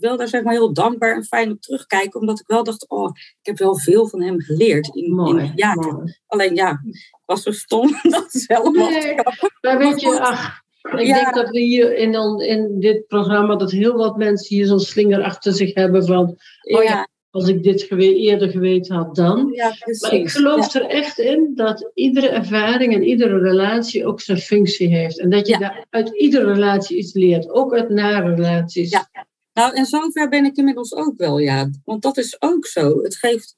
wel 0.00 0.16
daar 0.16 0.28
zeg 0.28 0.42
maar 0.42 0.52
heel 0.52 0.72
dankbaar 0.72 1.14
en 1.14 1.24
fijn 1.24 1.50
op 1.50 1.60
terugkijken, 1.60 2.20
omdat 2.20 2.40
ik 2.40 2.46
wel 2.46 2.64
dacht, 2.64 2.88
oh, 2.88 3.10
ik 3.14 3.46
heb 3.46 3.58
wel 3.58 3.78
veel 3.78 4.08
van 4.08 4.22
hem 4.22 4.40
geleerd 4.40 4.94
in, 4.96 5.14
Mooi. 5.14 5.52
jaren. 5.54 6.20
Alleen 6.26 6.54
ja, 6.54 6.70
ik 6.92 7.22
was 7.24 7.42
zo 7.42 7.52
stom 7.52 7.98
dat 8.02 8.30
te 8.30 8.70
Nee. 8.72 9.14
Maar 9.60 9.78
weet 9.78 10.00
je, 10.00 10.20
ach, 10.20 10.66
ik 10.92 11.06
Ja. 11.06 11.14
denk 11.22 11.34
dat 11.34 11.50
we 11.50 11.60
hier 11.60 11.96
in, 11.96 12.14
in 12.40 12.80
dit 12.80 13.06
programma, 13.06 13.56
dat 13.56 13.70
heel 13.70 13.96
wat 13.96 14.16
mensen 14.16 14.56
hier 14.56 14.66
zo'n 14.66 14.80
slinger 14.80 15.22
achter 15.22 15.52
zich 15.52 15.74
hebben 15.74 16.06
van, 16.06 16.36
oh 16.76 16.82
ja, 16.82 17.08
als 17.30 17.48
ik 17.48 17.62
dit 17.62 17.82
gewe- 17.82 18.14
eerder 18.16 18.50
geweten 18.50 18.96
had 18.96 19.14
dan. 19.14 19.48
ja. 19.52 19.72
Maar 20.00 20.12
ik 20.14 20.28
geloof 20.30 20.74
er 20.74 20.86
echt 20.86 21.18
in 21.18 21.52
dat 21.54 21.90
iedere 21.94 22.28
ervaring 22.28 22.94
en 22.94 23.02
iedere 23.02 23.38
relatie 23.38 24.06
ook 24.06 24.20
zijn 24.20 24.38
functie 24.38 24.88
heeft. 24.88 25.18
En 25.20 25.30
dat 25.30 25.46
je 25.46 25.52
Ja. 25.52 25.58
daar 25.58 25.86
uit 25.90 26.08
iedere 26.08 26.52
relatie 26.52 26.96
iets 26.98 27.12
leert, 27.12 27.50
ook 27.50 27.74
uit 27.74 27.88
nare 27.88 28.34
relaties. 28.34 28.90
Ja. 28.90 29.08
Nou, 29.52 29.74
en 29.74 29.86
zover 29.86 30.28
ben 30.28 30.44
ik 30.44 30.56
inmiddels 30.56 30.94
ook 30.94 31.16
wel, 31.16 31.38
ja. 31.38 31.70
Want 31.84 32.02
dat 32.02 32.16
is 32.16 32.36
ook 32.42 32.66
zo. 32.66 33.02
Het 33.02 33.16
geeft, 33.16 33.56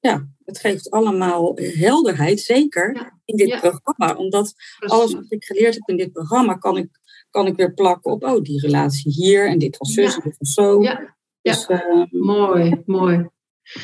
ja, 0.00 0.28
het 0.44 0.58
geeft 0.58 0.90
allemaal 0.90 1.56
helderheid, 1.56 2.40
zeker 2.40 2.94
Ja. 2.94 3.13
In 3.24 3.36
dit 3.36 3.48
Ja. 3.48 3.58
programma. 3.60 4.16
Omdat 4.18 4.54
Precies. 4.78 4.98
alles 4.98 5.14
wat 5.14 5.24
ik 5.28 5.44
geleerd 5.44 5.74
heb 5.74 5.88
in 5.88 5.96
dit 5.96 6.12
programma, 6.12 6.54
kan 6.54 6.76
ik, 6.76 6.88
kan 7.30 7.46
ik 7.46 7.56
weer 7.56 7.74
plakken 7.74 8.12
op, 8.12 8.24
oh, 8.24 8.42
die 8.42 8.60
relatie 8.60 9.12
hier 9.12 9.48
en 9.48 9.58
dit 9.58 9.76
was 9.76 9.92
zus 9.92 10.10
Ja. 10.14 10.16
en 10.16 10.22
dit 10.28 10.36
was 10.38 10.52
zo. 10.54 10.82
Ja, 10.82 11.16
Dus, 11.42 11.66
eh, 11.66 12.02
mooi, 12.10 12.82
mooi. 12.86 13.28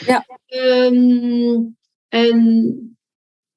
Ja. 0.06 0.26
Ehm, 0.46 1.60
en 2.08 2.96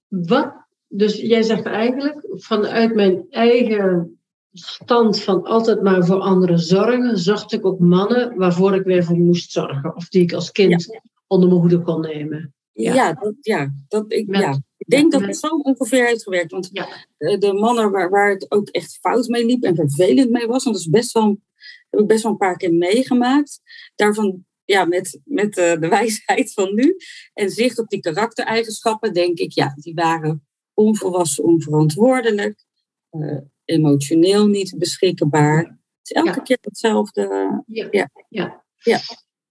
wat, 0.07 0.53
dus 0.87 1.15
jij 1.21 1.41
zegt 1.41 1.65
eigenlijk, 1.65 2.25
vanuit 2.29 2.95
mijn 2.95 3.25
eigen 3.29 4.17
stand 4.51 5.21
van 5.21 5.43
altijd 5.43 5.81
maar 5.81 6.05
voor 6.05 6.19
anderen 6.19 6.59
zorgen, 6.59 7.17
zocht 7.17 7.53
ik 7.53 7.65
ook 7.65 7.79
mannen 7.79 8.37
waarvoor 8.37 8.75
ik 8.75 8.83
weer 8.83 9.03
voor 9.03 9.17
moest 9.17 9.51
zorgen. 9.51 9.95
Of 9.95 10.07
die 10.09 10.21
ik 10.21 10.33
als 10.33 10.51
kind 10.51 10.99
onder 11.27 11.49
mijn 11.49 11.59
hoede 11.61 11.81
kon 11.81 12.01
nemen. 12.01 12.53
ja. 12.71 12.93
Ja. 12.93 13.13
dat, 13.13 13.33
ja, 13.39 13.73
dat, 13.87 14.11
ik, 14.11 14.27
Met- 14.27 14.41
ja. 14.41 14.59
Ik 14.85 14.89
denk 14.95 15.11
dat 15.11 15.21
het 15.21 15.37
zo 15.37 15.47
ongeveer 15.47 16.05
heeft 16.05 16.23
gewerkt. 16.23 16.51
Want 16.51 16.69
Ja. 16.71 16.87
de 17.37 17.53
mannen 17.53 17.91
waar, 17.91 18.09
waar 18.09 18.29
het 18.29 18.51
ook 18.51 18.69
echt 18.69 18.97
fout 19.01 19.27
mee 19.27 19.45
liep 19.45 19.63
en 19.63 19.75
vervelend 19.75 20.29
mee 20.29 20.47
was, 20.47 20.63
want 20.63 20.75
dat 20.75 20.85
is 20.85 20.91
best 20.91 21.11
wel, 21.11 21.39
heb 21.89 21.99
ik 21.99 22.07
best 22.07 22.23
wel 22.23 22.31
een 22.31 22.37
paar 22.37 22.57
keer 22.57 22.73
meegemaakt. 22.73 23.61
Daarvan, 23.95 24.45
ja, 24.65 24.85
met, 24.85 25.19
met 25.25 25.57
eh, 25.57 25.79
de 25.79 25.87
wijsheid 25.97 26.53
van 26.53 26.75
nu 26.75 26.95
en 27.33 27.49
zicht 27.49 27.79
op 27.79 27.89
die 27.89 27.99
karaktereigenschappen, 27.99 29.13
denk 29.13 29.37
ik, 29.37 29.51
ja, 29.51 29.73
die 29.75 29.93
waren 29.93 30.47
onvolwassen, 30.73 31.43
onverantwoordelijk, 31.43 32.65
eh, 33.09 33.37
emotioneel 33.65 34.47
niet 34.47 34.75
beschikbaar. 34.77 35.57
Het 35.57 35.77
is 36.03 36.11
elke 36.11 36.29
Ja. 36.29 36.41
keer 36.43 36.57
hetzelfde. 36.61 37.21
Ja. 37.67 37.87
Ja. 37.91 38.09
ja. 38.29 38.63
Ja. 38.77 38.99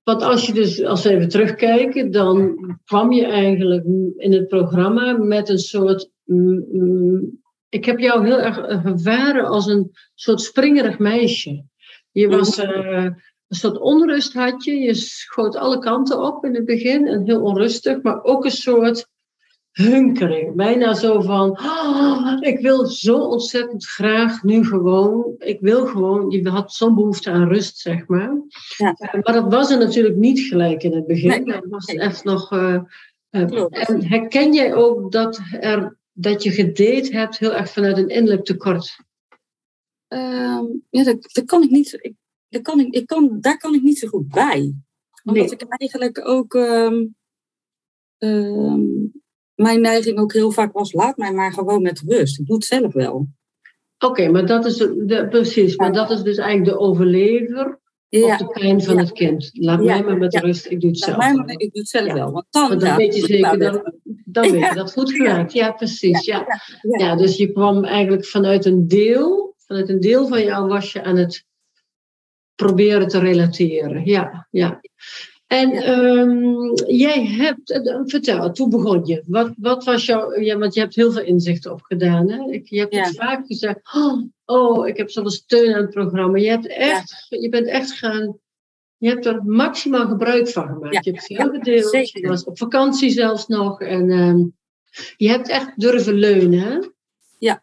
Want 0.03 0.23
als 0.23 0.47
je 0.47 0.53
dus, 0.53 0.85
als 0.85 1.03
we 1.03 1.11
even 1.11 1.29
terugkijken, 1.29 2.11
dan 2.11 2.57
kwam 2.85 3.13
je 3.13 3.27
eigenlijk 3.27 3.85
in 4.17 4.33
het 4.33 4.49
programma 4.49 5.13
met 5.13 5.49
een 5.49 5.59
soort. 5.59 6.11
mm, 6.25 6.67
mm, 6.73 7.41
ik 7.69 7.85
heb 7.85 7.99
jou 7.99 8.27
heel 8.27 8.41
erg 8.41 8.59
ervaren 8.59 9.45
als 9.45 9.67
een 9.67 9.91
soort 10.15 10.41
springerig 10.41 10.99
meisje. 10.99 11.65
Je 12.11 12.29
was 12.29 12.59
eh, 12.59 13.05
een 13.49 13.57
soort 13.57 13.79
onrust 13.79 14.33
had 14.33 14.65
je. 14.65 14.75
Je 14.75 14.95
schoot 14.95 15.57
alle 15.57 15.79
kanten 15.79 16.23
op 16.23 16.45
in 16.45 16.55
het 16.55 16.65
begin 16.65 17.07
en 17.07 17.25
heel 17.25 17.43
onrustig, 17.43 18.03
maar 18.03 18.23
ook 18.23 18.45
een 18.45 18.51
soort 18.51 19.09
hunkering. 19.73 20.55
Bijna 20.55 20.95
zo 20.95 21.21
van, 21.21 21.53
"Ah, 21.55 22.37
ik 22.41 22.59
wil 22.59 22.87
zo 22.87 23.19
ontzettend 23.19 23.87
graag 23.87 24.43
nu 24.43 24.65
gewoon, 24.65 25.35
ik 25.39 25.61
wil 25.61 25.87
gewoon, 25.87 26.31
je 26.31 26.49
had 26.49 26.73
zo'n 26.73 26.95
behoefte 26.95 27.31
aan 27.31 27.49
rust, 27.49 27.79
zeg 27.79 28.07
maar. 28.07 28.37
Ja. 28.77 28.93
Eh, 28.93 29.13
Maar 29.13 29.35
dat 29.35 29.53
was 29.53 29.71
er 29.71 29.79
natuurlijk 29.79 30.17
niet 30.17 30.41
gelijk 30.41 30.83
in 30.83 30.95
het 30.95 31.07
begin. 31.07 31.29
Nee, 31.29 31.45
dat 31.45 31.65
was 31.69 31.87
nee. 31.87 31.99
echt 32.01 32.25
nog... 32.25 32.53
eh, 32.53 32.75
eh, 33.31 33.67
en 33.89 34.05
herken 34.07 34.53
jij 34.55 34.75
ook 34.75 35.13
dat, 35.13 35.41
er, 35.61 35.97
dat 36.13 36.43
je 36.43 36.51
gedate 36.51 37.09
hebt 37.13 37.39
heel 37.39 37.55
erg 37.55 37.71
vanuit 37.71 37.97
een 37.99 38.09
innerlijk 38.09 38.45
tekort? 38.45 38.97
Ehm, 40.09 40.65
ja, 40.91 41.05
dat, 41.05 41.29
dat 41.33 41.45
kan 41.45 41.63
ik 41.63 41.71
niet. 41.71 41.99
Ik, 42.01 42.15
dat 42.49 42.63
kan 42.63 42.81
ik, 42.81 42.95
ik 42.95 43.07
kan, 43.07 43.39
daar 43.41 43.57
kan 43.59 43.75
ik 43.75 43.83
niet 43.83 43.99
zo 43.99 44.09
goed 44.09 44.29
bij. 44.29 44.75
Omdat 45.25 45.53
ik 45.53 45.65
eigenlijk 45.69 46.29
ook. 46.29 46.55
ehm, 46.55 47.05
ehm, 48.19 48.92
mijn 49.63 49.81
neiging 49.81 50.19
ook 50.19 50.33
heel 50.33 50.51
vaak 50.51 50.73
was: 50.73 50.93
laat 50.93 51.17
mij 51.17 51.33
maar 51.33 51.53
gewoon 51.53 51.83
met 51.83 52.03
rust. 52.07 52.39
Ik 52.41 52.47
doe 52.47 52.57
het 52.57 52.65
zelf 52.65 52.93
wel. 52.93 53.27
Oké, 53.99 54.29
maar 54.29 54.47
dat 54.47 54.65
is 54.65 54.77
de, 54.77 55.27
precies, 55.31 55.77
maar 55.77 55.93
dat 55.93 56.11
is 56.11 56.23
dus 56.23 56.37
eigenlijk 56.37 56.71
de 56.71 56.79
overlever 56.85 57.81
Ja, 58.09 58.27
of 58.27 58.37
de 58.37 58.47
pijn 58.47 58.83
van 58.83 58.95
ja. 58.95 59.01
het 59.01 59.13
kind. 59.13 59.51
Laat 59.53 59.79
Ja, 59.85 59.95
mij 59.95 60.03
maar 60.03 60.17
met 60.19 60.35
rust, 60.39 60.67
ik 60.71 60.81
doe 60.81 60.91
het 60.91 61.01
laat 61.01 61.09
zelf. 61.09 61.19
mij 61.19 61.35
maar, 61.35 61.49
ik 61.51 61.73
doe 61.73 61.81
het 61.81 61.89
zelf 61.89 62.13
wel. 62.13 62.31
Want 62.33 62.47
dan, 62.51 62.69
Want 62.69 62.81
dan 62.81 62.97
weet 62.97 63.15
je 63.15 63.21
zeker, 63.27 63.59
dan, 63.59 63.73
dat- 63.73 63.93
dan 64.25 64.51
weet 64.51 64.69
je 64.69 64.75
dat 64.75 64.93
goed 64.93 65.13
gemaakt. 65.13 65.53
Ja, 65.53 65.71
precies. 65.73 66.25
Ja. 66.25 66.47
Ja, 66.99 67.17
dus 67.17 67.37
je 67.37 67.53
kwam 67.53 67.85
eigenlijk 67.85 68.27
vanuit 68.27 68.65
een 68.65 68.89
deel, 68.89 69.55
vanuit 69.67 69.89
een 69.89 70.01
deel 70.01 70.27
van 70.29 70.43
jou 70.43 70.69
was 70.69 70.93
je 70.93 71.03
aan 71.03 71.17
het 71.17 71.45
proberen 72.55 73.09
te 73.09 73.19
relateren. 73.19 74.05
Ja, 74.05 74.47
ja. 74.51 74.81
En 75.53 75.71
Ja. 75.71 75.83
ehm, 75.83 76.75
jij 76.97 77.27
hebt, 77.27 77.71
eh, 77.71 78.01
vertel, 78.05 78.53
toen 78.53 78.71
begon 78.71 79.05
je. 79.05 79.23
Wat, 79.27 79.51
wat 79.57 79.85
was 79.85 80.07
jouw, 80.07 80.41
ja, 80.41 80.59
want 80.59 80.75
je 80.75 80.81
hebt 80.81 80.95
heel 80.95 81.13
veel 81.13 81.23
inzichten 81.25 81.73
opgedaan. 81.73 82.31
Hè? 82.31 82.51
Ik, 82.51 82.69
je 82.69 82.79
hebt 82.79 82.95
Ja. 82.95 83.03
het 83.05 83.17
vaak 83.17 83.47
gezegd, 83.47 83.81
oh, 83.95 84.23
oh, 84.45 84.89
ik 84.89 84.97
heb 84.97 85.11
zoveel 85.11 85.31
steun 85.31 85.75
aan 85.75 85.81
het 85.81 85.91
programma. 85.91 86.39
Je, 86.39 86.49
hebt 86.49 86.67
echt, 86.67 87.27
je 87.29 87.49
bent 87.49 87.67
echt 87.67 87.93
gaan, 87.93 88.39
je 88.97 89.09
hebt 89.09 89.27
er 89.27 89.45
maximaal 89.45 90.07
gebruik 90.09 90.49
van 90.49 90.67
gemaakt. 90.67 90.95
Ja, 90.95 91.01
Je 91.05 91.11
hebt 91.11 91.27
veel 91.27 91.37
ja, 91.37 91.59
gedeeld, 91.59 91.91
zeker. 91.91 92.21
je 92.21 92.29
was 92.29 92.45
op 92.45 92.59
vakantie 92.59 93.11
zelfs 93.11 93.47
nog. 93.47 93.81
En 93.81 94.11
ehm, 94.11 94.39
je 95.17 95.29
hebt 95.29 95.49
echt 95.49 95.81
durven 95.81 96.15
leunen, 96.15 96.59
hè? 96.61 96.79
Ja, 97.39 97.61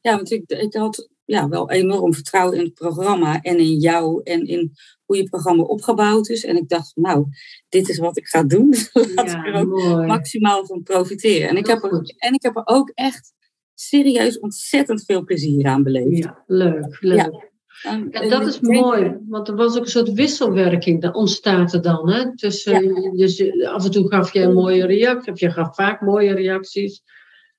want 0.00 0.30
ik, 0.30 0.42
ik 0.46 0.74
had 0.74 1.08
ja, 1.24 1.48
wel 1.48 1.70
enorm 1.70 2.14
vertrouwen 2.14 2.58
in 2.58 2.64
het 2.64 2.74
programma 2.74 3.40
en 3.40 3.58
in 3.58 3.76
jou 3.78 4.20
en 4.24 4.46
in 4.46 4.72
hoe 5.08 5.16
je 5.16 5.28
programma 5.28 5.62
opgebouwd 5.62 6.28
is. 6.28 6.44
En 6.44 6.56
ik 6.56 6.68
dacht, 6.68 6.92
nou, 6.96 7.24
dit 7.68 7.88
is 7.88 7.98
wat 7.98 8.16
ik 8.16 8.26
ga 8.26 8.42
doen. 8.42 8.74
Laat 9.14 9.30
ik 9.30 9.46
er 9.46 9.54
ook 9.54 9.66
mooi. 9.68 10.06
maximaal 10.06 10.66
van 10.66 10.82
profiteren. 10.82 11.48
En 11.48 11.56
ik, 11.56 11.66
heb 11.66 11.82
er, 11.82 12.14
en 12.16 12.34
ik 12.34 12.42
heb 12.42 12.56
er 12.56 12.62
ook 12.66 12.90
echt 12.94 13.32
serieus 13.74 14.38
ontzettend 14.40 15.04
veel 15.04 15.24
plezier 15.24 15.66
aan 15.66 15.82
beleefd. 15.82 16.18
Ja, 16.24 16.42
leuk, 16.46 16.96
leuk. 17.00 17.18
En- 17.82 18.08
Ja, 18.10 18.20
en 18.20 18.28
dat 18.30 18.46
is 18.46 18.58
denk- 18.58 18.80
mooi, 18.80 19.16
want 19.28 19.48
er 19.48 19.54
was 19.56 19.76
ook 19.76 19.84
een 19.84 19.90
soort 19.90 20.12
wisselwerking, 20.12 21.02
dat 21.02 21.14
ontstaat 21.14 21.72
er 21.72 21.82
dan. 21.82 22.10
Hè? 22.10 22.36
Tussen, 22.36 23.12
dus 23.16 23.36
je- 23.36 23.68
af 23.68 23.84
en 23.84 23.90
toe 23.90 24.08
gaf 24.08 24.32
je 24.32 24.40
een 24.40 24.54
mooie 24.54 24.86
reactie, 24.86 25.32
of 25.32 25.40
je 25.40 25.50
gaf 25.50 25.74
vaak 25.74 26.00
mooie 26.00 26.34
reacties. 26.34 27.02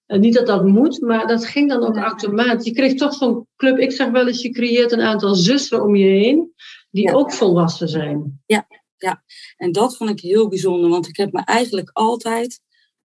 En 0.05 0.19
niet 0.19 0.33
dat 0.33 0.47
dat 0.47 0.65
moet, 0.65 1.01
maar 1.01 1.27
dat 1.27 1.45
ging 1.45 1.69
dan 1.69 1.83
ook 1.87 1.97
automatisch. 1.97 2.65
Je 2.65 2.71
kreeg 2.73 2.93
toch 2.93 3.13
zo'n 3.13 3.47
club, 3.55 3.77
ik 3.77 3.91
zeg 3.91 4.09
wel 4.09 4.27
eens, 4.27 4.41
je 4.41 4.49
creëert 4.49 4.91
een 4.91 5.01
aantal 5.01 5.35
zussen 5.35 5.83
om 5.83 5.95
je 5.95 6.05
heen, 6.07 6.53
die 6.91 7.03
Ja. 7.07 7.13
ook 7.13 7.33
volwassen 7.33 7.87
zijn. 7.87 8.41
En 9.57 9.71
dat 9.71 9.97
vond 9.97 10.09
ik 10.09 10.19
heel 10.19 10.47
bijzonder, 10.47 10.89
want 10.89 11.07
ik 11.07 11.17
heb 11.17 11.31
me 11.31 11.43
eigenlijk 11.43 11.89
altijd 11.93 12.61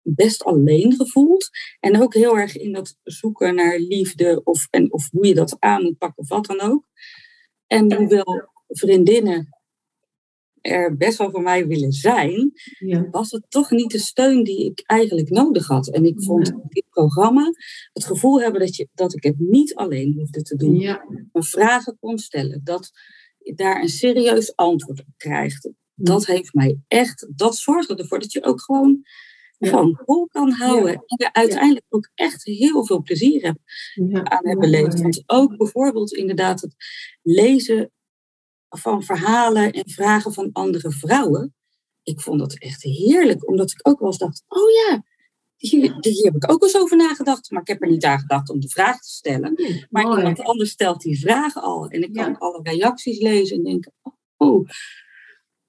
best 0.03 0.45
alleen 0.45 0.93
gevoeld. 0.97 1.49
En 1.81 2.03
ook 2.03 2.15
heel 2.15 2.37
erg 2.39 2.57
in 2.57 2.73
dat 2.73 2.97
zoeken 3.03 3.55
naar 3.55 3.79
liefde 3.79 4.41
of, 4.45 4.67
en, 4.71 4.93
of 4.93 5.11
hoe 5.11 5.27
je 5.27 5.35
dat 5.35 5.57
aan 5.59 5.83
moet 5.83 5.99
pakken 5.99 6.23
of 6.23 6.29
wat 6.29 6.47
dan 6.47 6.61
ook. 6.61 6.85
En 7.67 7.95
hoewel 7.95 8.49
vriendinnen 8.67 9.49
er 10.61 10.97
best 10.97 11.19
wel 11.19 11.31
voor 11.31 11.43
mij 11.43 11.67
willen 11.67 11.93
zijn, 11.93 12.53
Ja. 12.79 13.09
was 13.11 13.31
het 13.31 13.45
toch 13.49 13.71
niet 13.71 13.91
de 13.91 13.99
steun 13.99 14.45
die 14.45 14.65
ik 14.65 14.83
eigenlijk 14.87 15.31
nodig 15.31 15.67
had. 15.67 15.89
En 15.89 16.05
ik 16.05 16.23
vond 16.23 16.47
Ja. 16.47 16.61
dit 16.69 16.85
programma 16.91 17.51
het 17.93 18.05
gevoel 18.05 18.41
hebben 18.41 18.61
dat, 18.61 18.77
je, 18.77 18.89
dat 18.95 19.15
ik 19.15 19.23
het 19.23 19.39
niet 19.39 19.75
alleen 19.75 20.15
hoefde 20.19 20.43
te 20.43 20.57
doen. 20.57 20.77
Ja. 20.79 21.05
Vragen 21.33 21.97
kon 22.01 22.19
stellen. 22.19 22.61
Dat 22.65 22.91
daar 23.55 23.83
een 23.83 23.89
serieus 23.89 24.57
antwoord 24.57 25.01
op 25.01 25.07
krijgt. 25.17 25.71
Dat 25.95 26.27
heeft 26.27 26.55
mij 26.55 26.79
echt, 26.89 27.27
dat 27.37 27.57
zorgde 27.57 27.97
ervoor 27.97 28.19
dat 28.19 28.33
je 28.33 28.45
ook 28.45 28.61
gewoon, 28.63 29.03
Ja. 29.59 29.69
gewoon 29.69 30.01
vol 30.05 30.27
kan 30.27 30.51
houden. 30.51 30.93
En 30.95 31.17
er 31.17 31.33
uiteindelijk 31.33 31.85
ook 31.89 32.11
echt 32.15 32.45
heel 32.45 32.87
veel 32.87 33.03
plezier 33.03 33.43
hebt 33.43 33.59
Ja. 33.95 34.25
aan 34.25 34.47
hebben 34.47 34.71
beleefd. 34.71 35.01
Want 35.01 35.23
ook 35.27 35.57
bijvoorbeeld 35.57 36.13
inderdaad 36.13 36.61
het 36.61 36.75
lezen 37.23 37.91
van 38.69 39.03
verhalen 39.03 39.73
en 39.73 39.91
vragen 39.91 40.33
van 40.33 40.51
andere 40.53 40.91
vrouwen. 40.91 41.55
Ik 42.03 42.21
vond 42.21 42.39
dat 42.39 42.59
echt 42.59 42.83
heerlijk, 42.83 43.49
omdat 43.49 43.71
ik 43.71 43.89
ook 43.89 43.99
wel 43.99 44.09
eens 44.09 44.19
dacht, 44.19 44.45
oh 44.49 44.71
ja, 44.71 45.05
hier, 45.71 45.97
hier 46.01 46.25
heb 46.25 46.35
ik 46.35 46.51
ook 46.53 46.63
eens 46.63 46.77
over 46.77 46.97
nagedacht. 46.97 47.51
Maar 47.51 47.61
ik 47.61 47.69
heb 47.69 47.83
er 47.83 47.89
niet 47.89 48.05
aan 48.05 48.19
gedacht 48.19 48.51
om 48.51 48.61
de 48.61 48.69
vraag 48.69 49.01
te 49.01 49.09
stellen. 49.11 49.53
Maar 49.91 50.03
Mooi. 50.05 50.17
iemand 50.19 50.41
anders 50.41 50.71
stelt 50.71 51.01
die 51.01 51.21
vraag 51.21 51.57
al. 51.57 51.89
En 51.89 52.03
ik 52.03 52.13
kan 52.13 52.31
Ja. 52.31 52.37
alle 52.39 52.61
reacties 52.63 53.21
lezen 53.21 53.57
en 53.57 53.63
denken, 53.63 53.93
oh, 54.37 54.69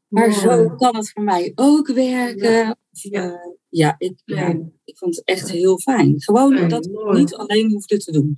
maar 0.08 0.30
Mooi. 0.30 0.40
zo 0.40 0.70
kan 0.70 0.96
het 0.96 1.12
voor 1.12 1.24
mij 1.24 1.52
ook 1.56 1.88
werken. 1.88 2.52
Ja. 2.52 2.78
Eh, 2.92 3.34
ja, 3.70 3.96
ik, 3.98 4.14
ja, 4.26 4.48
ik 4.84 4.98
vond 4.98 5.16
het 5.16 5.26
echt 5.26 5.52
heel 5.52 5.80
fijn. 5.80 6.22
Gewoon 6.22 6.56
Fijn, 6.58 6.70
dat 6.70 6.86
ik 6.86 7.14
niet 7.14 7.36
alleen 7.36 7.72
hoefde 7.72 7.98
te 7.98 8.12
doen. 8.12 8.38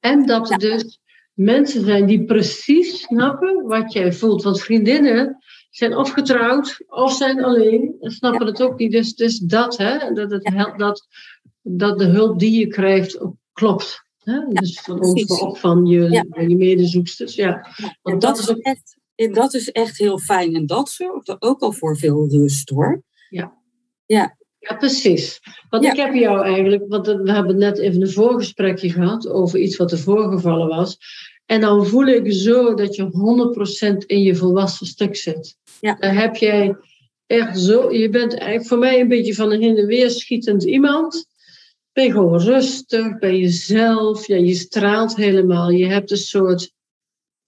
En 0.00 0.26
dat 0.26 0.50
er 0.50 0.58
dus 0.58 1.00
mensen 1.34 1.84
zijn 1.84 2.06
die 2.06 2.24
precies 2.24 3.00
snappen 3.00 3.66
wat 3.66 3.92
jij 3.92 4.12
voelt. 4.12 4.42
Want 4.42 4.60
vriendinnen 4.60 5.38
zijn 5.76 5.96
of 5.96 6.10
getrouwd 6.10 6.84
of 6.86 7.12
zijn 7.12 7.44
alleen 7.44 7.96
en 8.00 8.10
snappen 8.10 8.46
het 8.46 8.62
ook 8.62 8.78
niet. 8.78 8.92
Dus, 8.92 9.14
dus 9.14 9.38
dat, 9.38 9.76
hè, 9.76 10.12
dat, 10.12 10.30
het 10.30 10.48
helpt, 10.48 10.78
dat, 10.78 11.06
dat 11.62 11.98
de 11.98 12.04
hulp 12.04 12.38
die 12.38 12.58
je 12.58 12.66
krijgt 12.66 13.20
ook 13.20 13.34
klopt. 13.52 14.04
Hè? 14.18 14.40
dus 14.48 14.80
van 14.80 15.00
ons, 15.00 15.12
precies. 15.12 15.40
maar 15.40 15.48
ook 15.48 15.56
van 15.56 15.86
je, 15.86 16.10
Ja. 16.10 16.24
je 16.40 16.56
medezoeksters. 16.56 17.34
Ja. 17.34 17.66
Want 18.02 18.20
dat 18.20 18.36
dat 18.36 18.38
is, 18.38 18.50
ook 18.50 18.58
echt, 18.58 18.98
en 19.14 19.32
dat 19.32 19.54
is 19.54 19.70
echt 19.70 19.98
heel 19.98 20.18
fijn. 20.18 20.54
En 20.54 20.66
dat 20.66 20.88
zorgt 20.88 21.28
er 21.28 21.36
ook 21.38 21.60
al 21.60 21.72
voor 21.72 21.96
veel 21.96 22.28
rust 22.28 22.68
hoor. 22.68 23.02
Ja, 24.58 24.74
precies. 24.78 25.40
Want 25.70 25.84
Ja. 25.84 25.90
ik 25.90 25.96
heb 25.96 26.14
jou 26.14 26.44
eigenlijk, 26.44 26.84
want 26.88 27.06
we 27.06 27.32
hebben 27.32 27.56
net 27.58 27.78
even 27.78 28.00
een 28.00 28.10
voorgesprekje 28.10 28.90
gehad 28.90 29.28
over 29.28 29.58
iets 29.58 29.76
wat 29.76 29.92
er 29.92 29.98
voorgevallen 29.98 30.68
was. 30.68 30.98
En 31.46 31.60
dan 31.60 31.86
voel 31.86 32.06
ik 32.06 32.32
zo 32.32 32.74
dat 32.74 32.94
je 32.94 33.94
100% 34.02 34.06
in 34.06 34.22
je 34.22 34.34
volwassen 34.34 34.86
stuk 34.86 35.16
zit. 35.16 35.56
Ja. 35.80 35.96
Dan 36.00 36.10
heb 36.10 36.36
jij 36.36 36.76
echt 37.26 37.58
zo, 37.58 37.92
je 37.92 38.08
bent 38.08 38.34
eigenlijk 38.34 38.68
voor 38.68 38.78
mij 38.78 39.00
een 39.00 39.08
beetje 39.08 39.34
van 39.34 39.52
een 39.52 39.62
heen 39.62 39.76
en 39.76 39.86
weer 39.86 40.10
schietend 40.10 40.64
iemand. 40.64 41.26
Ben 41.92 42.04
je 42.04 42.10
gewoon 42.10 42.40
rustig, 42.40 43.18
bij 43.18 43.38
jezelf, 43.38 44.26
ja, 44.26 44.36
je 44.36 44.54
straalt 44.54 45.16
helemaal. 45.16 45.70
Je 45.70 45.86
hebt 45.86 46.10
een 46.10 46.16
soort 46.16 46.72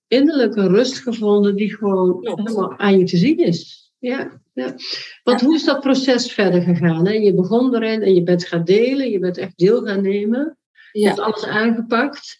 innerlijke 0.08 0.66
rust 0.66 0.98
gevonden 0.98 1.56
die 1.56 1.76
gewoon 1.76 2.18
helemaal 2.20 2.78
aan 2.78 2.98
je 2.98 3.04
te 3.04 3.16
zien 3.16 3.38
is. 3.38 3.92
Ja, 3.98 4.40
ja. 4.54 4.74
Want 5.22 5.40
Ja. 5.40 5.46
hoe 5.46 5.54
is 5.54 5.64
dat 5.64 5.80
proces 5.80 6.32
verder 6.32 6.62
gegaan? 6.62 7.06
Hè? 7.06 7.12
Je 7.12 7.34
begon 7.34 7.74
erin 7.74 8.02
en 8.02 8.14
je 8.14 8.22
bent 8.22 8.46
gaan 8.46 8.64
delen, 8.64 9.10
je 9.10 9.18
bent 9.18 9.38
echt 9.38 9.58
deel 9.58 9.82
gaan 9.82 10.02
nemen. 10.02 10.58
Je 10.92 11.06
hebt 11.06 11.18
alles 11.20 11.44
aangepakt. 11.44 12.36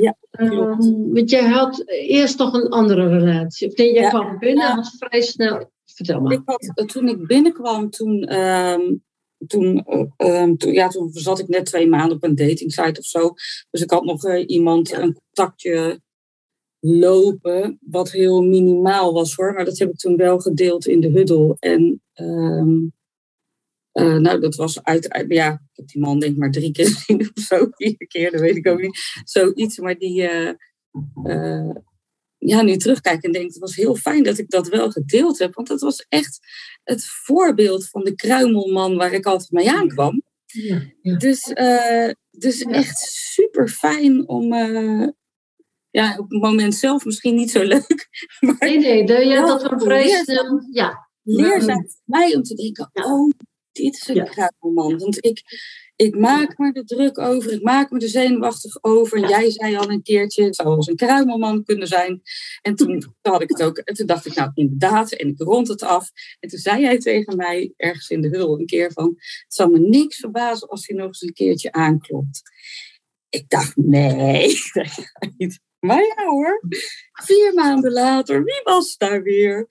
Ja. 0.00 0.16
Ehm, 0.30 1.12
want 1.12 1.30
jij 1.30 1.48
had 1.48 1.82
eerst 1.86 2.38
nog 2.38 2.54
een 2.54 2.68
andere 2.68 3.08
relatie. 3.08 3.68
Of 3.68 3.76
nee, 3.76 3.92
jij 3.92 4.02
Ja. 4.02 4.08
kwam 4.08 4.38
binnen 4.38 4.66
en 4.68 4.74
had 4.74 4.94
vrij 4.98 5.20
snel. 5.20 5.70
Vertel 5.84 6.20
maar. 6.20 6.32
Ik 6.32 6.42
had, 6.44 6.70
eh, 6.74 6.84
toen 6.84 7.08
ik 7.08 7.26
binnenkwam, 7.26 7.90
toen, 7.90 8.22
ehm, 8.22 8.94
toen, 9.46 9.84
eh, 9.84 10.04
ehm, 10.16 10.56
toen, 10.56 10.72
ja, 10.72 10.88
toen 10.88 11.10
zat 11.12 11.38
ik 11.38 11.48
net 11.48 11.66
twee 11.66 11.88
maanden 11.88 12.16
op 12.16 12.22
een 12.24 12.34
datingsite 12.34 13.00
of 13.00 13.04
zo. 13.06 13.32
Dus 13.70 13.82
ik 13.82 13.90
had 13.90 14.04
nog 14.04 14.24
eh, 14.24 14.44
iemand, 14.46 14.92
een 14.92 15.18
contactje 15.22 16.00
lopen, 16.80 17.78
wat 17.80 18.10
heel 18.10 18.42
minimaal 18.42 19.12
was 19.12 19.34
hoor. 19.34 19.52
Maar 19.52 19.64
dat 19.64 19.78
heb 19.78 19.88
ik 19.88 19.96
toen 19.96 20.16
wel 20.16 20.38
gedeeld 20.38 20.86
in 20.86 21.00
de 21.00 21.08
huddle. 21.10 21.56
En 21.58 22.02
eh, 23.96 24.16
nou, 24.16 24.40
dat 24.40 24.54
was 24.54 24.82
uit, 24.82 25.24
ja, 25.28 25.52
ik 25.52 25.60
heb 25.72 25.86
die 25.88 26.00
man 26.00 26.18
denk 26.18 26.32
ik 26.32 26.38
maar 26.38 26.50
drie 26.50 26.72
keer 26.72 26.86
gezien 26.94 27.20
of 27.34 27.42
zo. 27.42 27.66
Vier 27.70 28.06
keer, 28.08 28.30
dat 28.30 28.40
weet 28.40 28.56
ik 28.56 28.66
ook 28.68 28.80
niet. 28.80 28.98
Zoiets, 29.24 29.78
maar 29.78 29.98
die... 29.98 30.28
eh, 30.28 30.52
eh, 31.24 31.76
ja, 32.38 32.62
nu 32.62 32.76
terugkijk 32.76 33.22
en 33.22 33.32
denk, 33.32 33.46
het 33.46 33.58
was 33.58 33.76
heel 33.76 33.94
fijn 33.96 34.22
dat 34.22 34.38
ik 34.38 34.50
dat 34.50 34.68
wel 34.68 34.90
gedeeld 34.90 35.38
heb. 35.38 35.54
Want 35.54 35.68
dat 35.68 35.80
was 35.80 36.06
echt 36.08 36.38
het 36.84 37.04
voorbeeld 37.06 37.88
van 37.88 38.04
de 38.04 38.14
kruimelman 38.14 38.96
waar 38.96 39.12
ik 39.12 39.26
altijd 39.26 39.50
mee 39.50 39.70
aankwam. 39.70 40.22
Ja, 40.46 40.82
ja. 41.02 41.16
Dus, 41.16 41.40
eh, 41.52 42.10
dus 42.30 42.58
Ja. 42.60 42.70
echt 42.70 42.98
super 42.98 43.68
fijn 43.68 44.28
om, 44.28 44.52
eh, 44.52 45.08
ja, 45.90 46.18
op 46.18 46.30
het 46.30 46.40
moment 46.42 46.74
zelf 46.74 47.04
misschien 47.04 47.34
niet 47.34 47.50
zo 47.50 47.62
leuk. 47.74 48.08
Maar 48.40 48.56
nee, 48.58 48.78
nee, 48.78 49.06
de, 49.06 49.24
ja, 49.24 49.46
dat 49.46 49.82
vrij 49.82 50.08
snel. 50.24 50.60
Ja. 50.72 51.08
Leerzaam 51.22 51.88
voor 51.88 52.02
mij 52.04 52.34
om 52.34 52.42
te 52.42 52.54
denken: 52.54 52.90
oh, 52.92 53.30
dit 53.76 53.94
is 53.94 54.08
een 54.08 54.14
ja. 54.14 54.24
kruimelman. 54.24 54.98
Want 54.98 55.24
ik, 55.24 55.42
ik 55.96 56.18
maak 56.18 56.58
me 56.58 56.72
er 56.72 56.84
druk 56.84 57.18
over, 57.18 57.52
ik 57.52 57.62
maak 57.62 57.90
me 57.90 58.00
er 58.00 58.08
zenuwachtig 58.08 58.82
over. 58.82 59.22
En 59.22 59.28
jij 59.28 59.50
zei 59.50 59.76
al 59.76 59.90
een 59.90 60.02
keertje, 60.02 60.44
het 60.44 60.54
zou 60.54 60.68
wel 60.68 60.88
een 60.88 60.96
kruimelman 60.96 61.64
kunnen 61.64 61.86
zijn. 61.86 62.22
En 62.62 62.74
toen 62.74 63.14
had 63.22 63.42
ik 63.42 63.48
het 63.48 63.62
ook, 63.62 63.78
en 63.78 63.94
toen 63.94 64.06
dacht 64.06 64.26
ik, 64.26 64.34
nou 64.34 64.50
inderdaad, 64.54 65.12
en 65.12 65.28
ik 65.28 65.40
rond 65.40 65.68
het 65.68 65.82
af. 65.82 66.10
En 66.40 66.48
toen 66.48 66.58
zei 66.58 66.84
hij 66.84 66.98
tegen 66.98 67.36
mij, 67.36 67.72
ergens 67.76 68.08
in 68.08 68.20
de 68.20 68.28
hul, 68.28 68.58
een 68.58 68.66
keer 68.66 68.92
van, 68.92 69.14
het 69.16 69.54
zal 69.54 69.68
me 69.68 69.78
niks 69.78 70.16
verbazen 70.16 70.68
als 70.68 70.86
hij 70.86 70.96
nog 70.96 71.06
eens 71.06 71.22
een 71.22 71.32
keertje 71.32 71.72
aanklopt. 71.72 72.42
Ik 73.28 73.48
dacht, 73.48 73.76
nee, 73.76 74.48
dat 74.72 75.30
niet. 75.36 75.60
Maar 75.78 76.02
ja 76.02 76.24
hoor, 76.24 76.62
vier 77.12 77.54
maanden 77.54 77.92
later, 77.92 78.44
wie 78.44 78.60
was 78.64 78.96
daar 78.96 79.22
weer? 79.22 79.66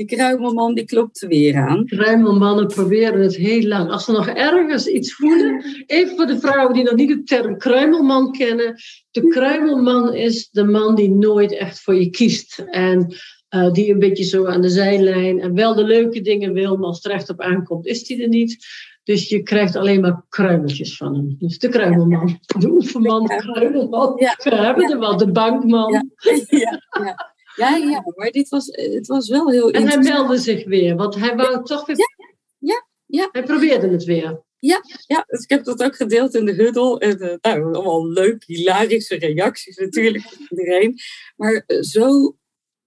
Die 0.00 0.08
kruimelman 0.08 0.74
die 0.74 0.84
klopte 0.84 1.26
weer 1.26 1.56
aan. 1.56 1.84
Kruimelmannen 1.84 2.66
proberen 2.66 3.20
het 3.20 3.36
heel 3.36 3.62
lang. 3.62 3.90
Als 3.90 4.04
ze 4.04 4.12
nog 4.12 4.28
ergens 4.28 4.86
iets 4.86 5.14
voelen. 5.14 5.64
Even 5.86 6.16
voor 6.16 6.26
de 6.26 6.38
vrouwen 6.38 6.74
die 6.74 6.84
nog 6.84 6.94
niet 6.94 7.08
de 7.08 7.22
term 7.22 7.58
kruimelman 7.58 8.32
kennen. 8.32 8.74
De 9.10 9.28
kruimelman 9.28 10.14
is 10.14 10.48
de 10.50 10.64
man 10.64 10.94
die 10.94 11.10
nooit 11.10 11.52
echt 11.52 11.80
voor 11.80 11.94
je 11.94 12.10
kiest. 12.10 12.64
En 12.70 13.14
uh, 13.50 13.72
die 13.72 13.92
een 13.92 13.98
beetje 13.98 14.24
zo 14.24 14.46
aan 14.46 14.60
de 14.60 14.68
zijlijn. 14.68 15.40
En 15.40 15.54
wel 15.54 15.74
de 15.74 15.84
leuke 15.84 16.20
dingen 16.20 16.52
wil, 16.52 16.76
maar 16.76 16.86
als 16.86 17.02
het 17.02 17.12
recht 17.12 17.30
op 17.30 17.40
aankomt, 17.40 17.86
is 17.86 18.04
die 18.04 18.22
er 18.22 18.28
niet. 18.28 18.66
Dus 19.04 19.28
je 19.28 19.42
krijgt 19.42 19.76
alleen 19.76 20.00
maar 20.00 20.24
kruimeltjes 20.28 20.96
van 20.96 21.14
hem. 21.14 21.36
Dus 21.38 21.58
de 21.58 21.68
kruimelman, 21.68 22.40
de 22.58 22.70
oefenman, 22.70 23.26
de 23.26 23.36
kruimelman. 23.36 24.14
We 24.14 24.54
hebben 24.54 24.90
er 24.90 24.98
wel, 24.98 25.16
de 25.16 25.30
bankman. 25.30 25.92
Ja, 25.92 26.02
ja, 26.58 27.32
ja. 27.68 27.76
Ja, 27.76 28.12
maar 28.14 28.30
dit 28.30 28.48
was, 28.48 28.66
het 28.66 29.06
was 29.06 29.28
wel 29.28 29.50
heel 29.50 29.70
En 29.70 29.88
hij 29.88 29.98
meldde 29.98 30.38
zich 30.38 30.64
weer, 30.64 30.96
want 30.96 31.14
hij 31.14 31.36
wou 31.36 31.64
toch 31.64 31.86
weer... 31.86 31.96
Ja, 31.96 32.26
ja, 32.58 32.86
ja. 33.06 33.28
Hij 33.32 33.42
probeerde 33.42 33.88
het 33.88 34.04
weer. 34.04 34.42
Ja, 34.60 34.82
ja, 35.06 35.24
dus 35.26 35.42
ik 35.42 35.50
heb 35.50 35.64
dat 35.64 35.82
ook 35.82 35.96
gedeeld 35.96 36.34
in 36.34 36.44
de 36.44 36.52
huddle. 36.52 36.98
En 36.98 37.22
uh, 37.22 37.34
nou, 37.40 37.74
allemaal 37.74 38.06
leuk, 38.06 38.44
hilarische 38.44 39.16
reacties 39.16 39.76
natuurlijk 39.76 40.24
van 40.24 40.46
iedereen. 40.48 40.98
Maar 41.36 41.64
uh, 41.66 41.80
zo, 41.80 42.36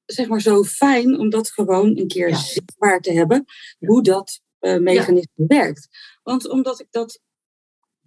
zeg 0.05 0.27
maar, 0.27 0.41
zo 0.41 0.63
fijn 0.63 1.19
om 1.19 1.29
dat 1.29 1.51
gewoon 1.51 1.97
een 1.97 2.07
keer 2.07 2.35
zichtbaar 2.35 2.99
te 2.99 3.11
hebben. 3.11 3.45
Hoe 3.79 4.03
dat 4.03 4.41
uh, 4.59 4.77
mechanisme 4.77 5.45
werkt. 5.47 5.87
Want 6.23 6.49
omdat 6.49 6.79
ik 6.79 6.87
dat 6.89 7.19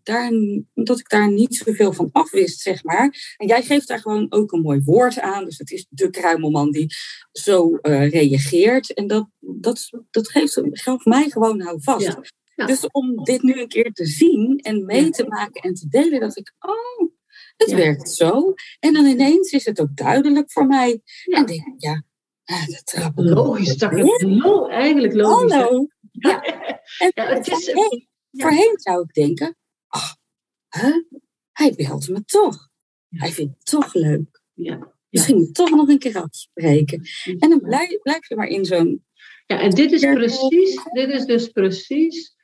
daar, 0.07 0.33
dat 0.75 0.99
ik 0.99 1.09
daar 1.09 1.33
niet 1.33 1.55
zoveel 1.55 1.93
van 1.93 2.09
afwist, 2.13 2.61
zeg 2.61 2.85
maar. 2.85 3.35
En 3.37 3.47
jij 3.47 3.63
geeft 3.63 3.89
daar 3.89 3.99
gewoon 3.99 4.27
ook 4.29 4.53
een 4.53 4.61
mooi 4.61 4.81
woord 4.85 5.21
aan. 5.21 5.45
Dus 5.45 5.59
het 5.59 5.71
is 5.71 5.87
de 5.89 6.11
kruimelman 6.11 6.71
die 6.71 6.95
zo 7.33 7.79
uh, 7.83 8.11
reageert. 8.11 8.95
En 8.95 9.07
dat, 9.07 9.29
dat, 9.39 9.91
dat 10.11 10.31
geeft, 10.31 10.61
geeft 10.71 11.05
mij 11.05 11.29
gewoon 11.29 11.57
nou 11.57 11.83
vast. 11.83 12.19
Dus 12.55 12.87
om 12.91 13.25
dit 13.25 13.43
nu 13.43 13.61
een 13.61 13.69
keer 13.69 13.93
te 13.93 14.07
zien 14.07 14.59
en 14.59 14.85
mee 14.85 15.11
te 15.11 15.27
maken 15.27 15.63
en 15.63 15.75
te 15.75 15.89
delen, 15.89 16.21
dat 16.21 16.37
ik, 16.37 16.53
oh, 16.59 17.11
het 17.57 17.73
werkt 17.73 18.11
zo. 18.11 18.55
En 18.79 18.93
dan 18.93 19.07
ineens 19.07 19.51
is 19.51 19.65
het 19.65 19.81
ook 19.81 19.97
duidelijk 19.97 20.53
voor 20.53 20.67
mij. 20.67 21.01
En 21.25 21.47
denk 21.47 21.67
ik, 21.67 21.75
ja, 21.77 22.03
ah, 22.45 22.67
dat. 22.67 23.13
Logisch, 23.15 23.77
dat 23.77 23.93
is 23.93 24.25
eigenlijk 24.69 25.15
logisch. 25.15 25.53
Hallo. 25.53 25.87
Ja. 26.11 26.43
En 26.99 27.13
het 27.15 27.49
is, 27.49 27.73
voorheen 28.31 28.75
zou 28.75 29.03
ik 29.03 29.13
denken, 29.13 29.57
huh? 30.81 31.21
hij 31.53 31.75
belt 31.77 32.09
me 32.09 32.25
toch. 32.25 32.69
Hij 33.09 33.33
vindt 33.33 33.55
het 33.57 33.67
toch 33.67 33.95
leuk. 33.95 34.43
Ja. 34.53 34.95
Misschien 35.11 35.37
moet 35.37 35.55
toch 35.55 35.71
nog 35.71 35.89
een 35.89 35.99
keer 35.99 36.17
afspreken. 36.17 37.03
En 37.39 37.51
dan 37.51 37.61
blijf, 37.61 38.03
blijf 38.03 38.29
je 38.29 38.37
maar 38.37 38.49
in 38.49 38.65
zo'n... 38.65 39.05
Ja, 39.47 39.61
en 39.61 39.71
dit 39.71 39.93
is 39.93 40.01
precies, 40.01 40.81
dit 40.93 41.09
is 41.09 41.25
dus 41.25 41.49
precies 41.49 42.37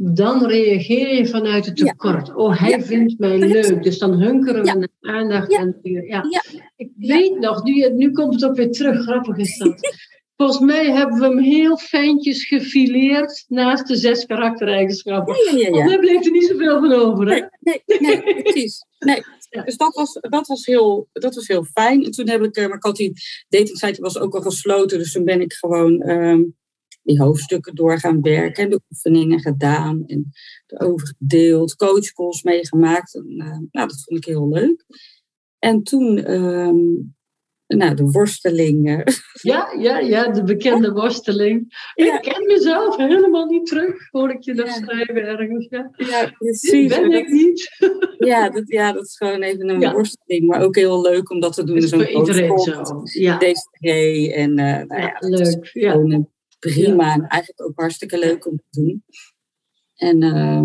dan 0.00 0.46
reageer 0.46 1.14
je 1.14 1.26
vanuit 1.26 1.66
het 1.66 1.76
tekort. 1.76 2.34
Oh, 2.34 2.60
hij 2.60 2.82
vindt 2.82 3.18
mij 3.18 3.38
leuk. 3.38 3.82
Dus 3.82 3.98
dan 3.98 4.20
hunkeren 4.20 4.64
we 4.64 4.72
naar 4.72 5.14
aandacht. 5.14 5.56
En, 5.56 5.78
ja. 5.82 6.24
Ik 6.76 6.90
weet 6.96 7.38
nog, 7.38 7.62
nu, 7.62 7.92
nu 7.94 8.10
komt 8.10 8.34
het 8.34 8.44
ook 8.44 8.56
weer 8.56 8.72
terug. 8.72 9.02
Grappig 9.02 9.36
is 9.36 9.58
dat. 9.58 9.80
Volgens 10.38 10.58
mij 10.58 10.92
hebben 10.92 11.18
we 11.18 11.24
hem 11.24 11.38
heel 11.38 11.76
fijntjes 11.76 12.46
gefileerd 12.46 13.44
naast 13.48 13.86
de 13.86 13.96
zes 13.96 14.26
karaktereigenschappen. 14.26 15.34
Ja, 15.34 15.58
ja, 15.58 15.76
ja. 15.76 15.86
daar 15.86 15.98
bleef 15.98 16.24
er 16.24 16.30
niet 16.30 16.46
zoveel 16.46 16.80
van 16.80 16.92
over. 16.92 17.28
Hè? 17.28 17.42
Nee, 17.60 17.82
nee, 17.86 18.00
nee 18.00 18.42
precies. 18.42 18.84
Nee. 18.98 19.22
Dus 19.64 19.76
dat 19.76 19.94
was, 19.94 20.12
dat, 20.12 20.46
was 20.46 20.66
heel, 20.66 21.08
dat 21.12 21.34
was 21.34 21.46
heel 21.46 21.64
fijn. 21.64 22.04
En 22.04 22.10
toen 22.10 22.28
heb 22.28 22.42
ik, 22.42 22.56
eh, 22.56 22.66
maar 22.66 22.76
ik 22.76 22.82
had 22.82 22.96
die 22.96 23.12
datingsite 23.48 24.00
was 24.00 24.18
ook 24.18 24.34
al 24.34 24.40
gesloten. 24.40 24.98
Dus 24.98 25.12
toen 25.12 25.24
ben 25.24 25.40
ik 25.40 25.52
gewoon 25.52 26.08
um, 26.08 26.56
die 27.02 27.20
hoofdstukken 27.20 27.74
door 27.74 27.98
gaan 27.98 28.20
werken. 28.20 28.70
De 28.70 28.80
oefeningen 28.90 29.40
gedaan 29.40 30.04
en 30.06 30.30
erover 30.66 31.14
gedeeld. 31.18 31.76
Coachcalls 31.76 32.42
meegemaakt. 32.42 33.14
En, 33.14 33.34
uh, 33.36 33.58
nou, 33.70 33.88
dat 33.88 34.02
vond 34.04 34.18
ik 34.18 34.24
heel 34.24 34.48
leuk. 34.48 34.84
En 35.58 35.82
toen 35.82 36.32
um, 36.32 37.16
nou, 37.76 37.94
de 37.94 38.10
worsteling. 38.10 39.04
Ja, 39.42 39.74
ja, 39.78 39.98
ja, 39.98 40.28
de 40.28 40.42
bekende 40.42 40.92
worsteling. 40.92 41.92
Ik 41.94 42.18
ken 42.20 42.46
mezelf 42.46 42.96
helemaal 42.96 43.46
niet 43.46 43.66
terug, 43.66 44.10
hoor 44.10 44.30
ik 44.30 44.42
je 44.42 44.54
dat 44.54 44.68
schrijven 44.68 45.26
ergens. 45.26 45.66
Ja, 45.70 45.90
ja 45.96 46.32
precies. 46.38 46.88
ben 46.88 47.12
ik 47.12 47.28
niet. 47.28 47.76
Ja 48.18 48.50
dat, 48.50 48.62
ja, 48.66 48.92
dat 48.92 49.04
is 49.04 49.16
gewoon 49.16 49.42
even 49.42 49.68
een 49.68 49.92
worsteling, 49.92 50.46
maar 50.46 50.62
ook 50.62 50.76
heel 50.76 51.00
leuk 51.00 51.30
om 51.30 51.40
dat 51.40 51.54
te 51.54 51.64
doen. 51.64 51.88
Voor 51.88 52.08
iedereen 52.08 52.58
zo. 52.58 52.82
Ja. 53.02 53.38
DCG 53.38 54.26
en 54.32 54.50
uh, 54.50 54.82
nou 54.86 55.00
ja, 55.00 55.16
leuk. 55.18 55.70
Ja. 55.72 56.24
prima 56.58 57.12
en 57.14 57.26
eigenlijk 57.26 57.62
ook 57.62 57.80
hartstikke 57.80 58.18
leuk 58.18 58.46
om 58.46 58.56
te 58.56 58.80
doen. 58.80 59.02
En 59.94 60.22
uh, 60.22 60.62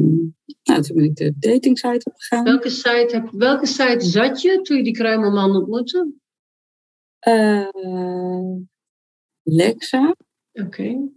nou, 0.64 0.82
toen 0.82 0.96
ben 0.96 1.04
ik 1.06 1.16
de 1.16 1.34
datingsite 1.40 2.10
opgegaan. 2.10 2.44
Welke 2.44 2.70
site, 2.70 3.10
heb, 3.12 3.30
welke 3.32 3.66
site 3.66 4.06
zat 4.06 4.42
je 4.42 4.62
toen 4.62 4.78
je 4.78 4.84
die 4.84 4.94
kruimelman 4.94 5.56
ontmoette? 5.56 6.14
Uh, 7.28 8.56
Lexa. 9.44 10.16
Oké. 10.52 11.10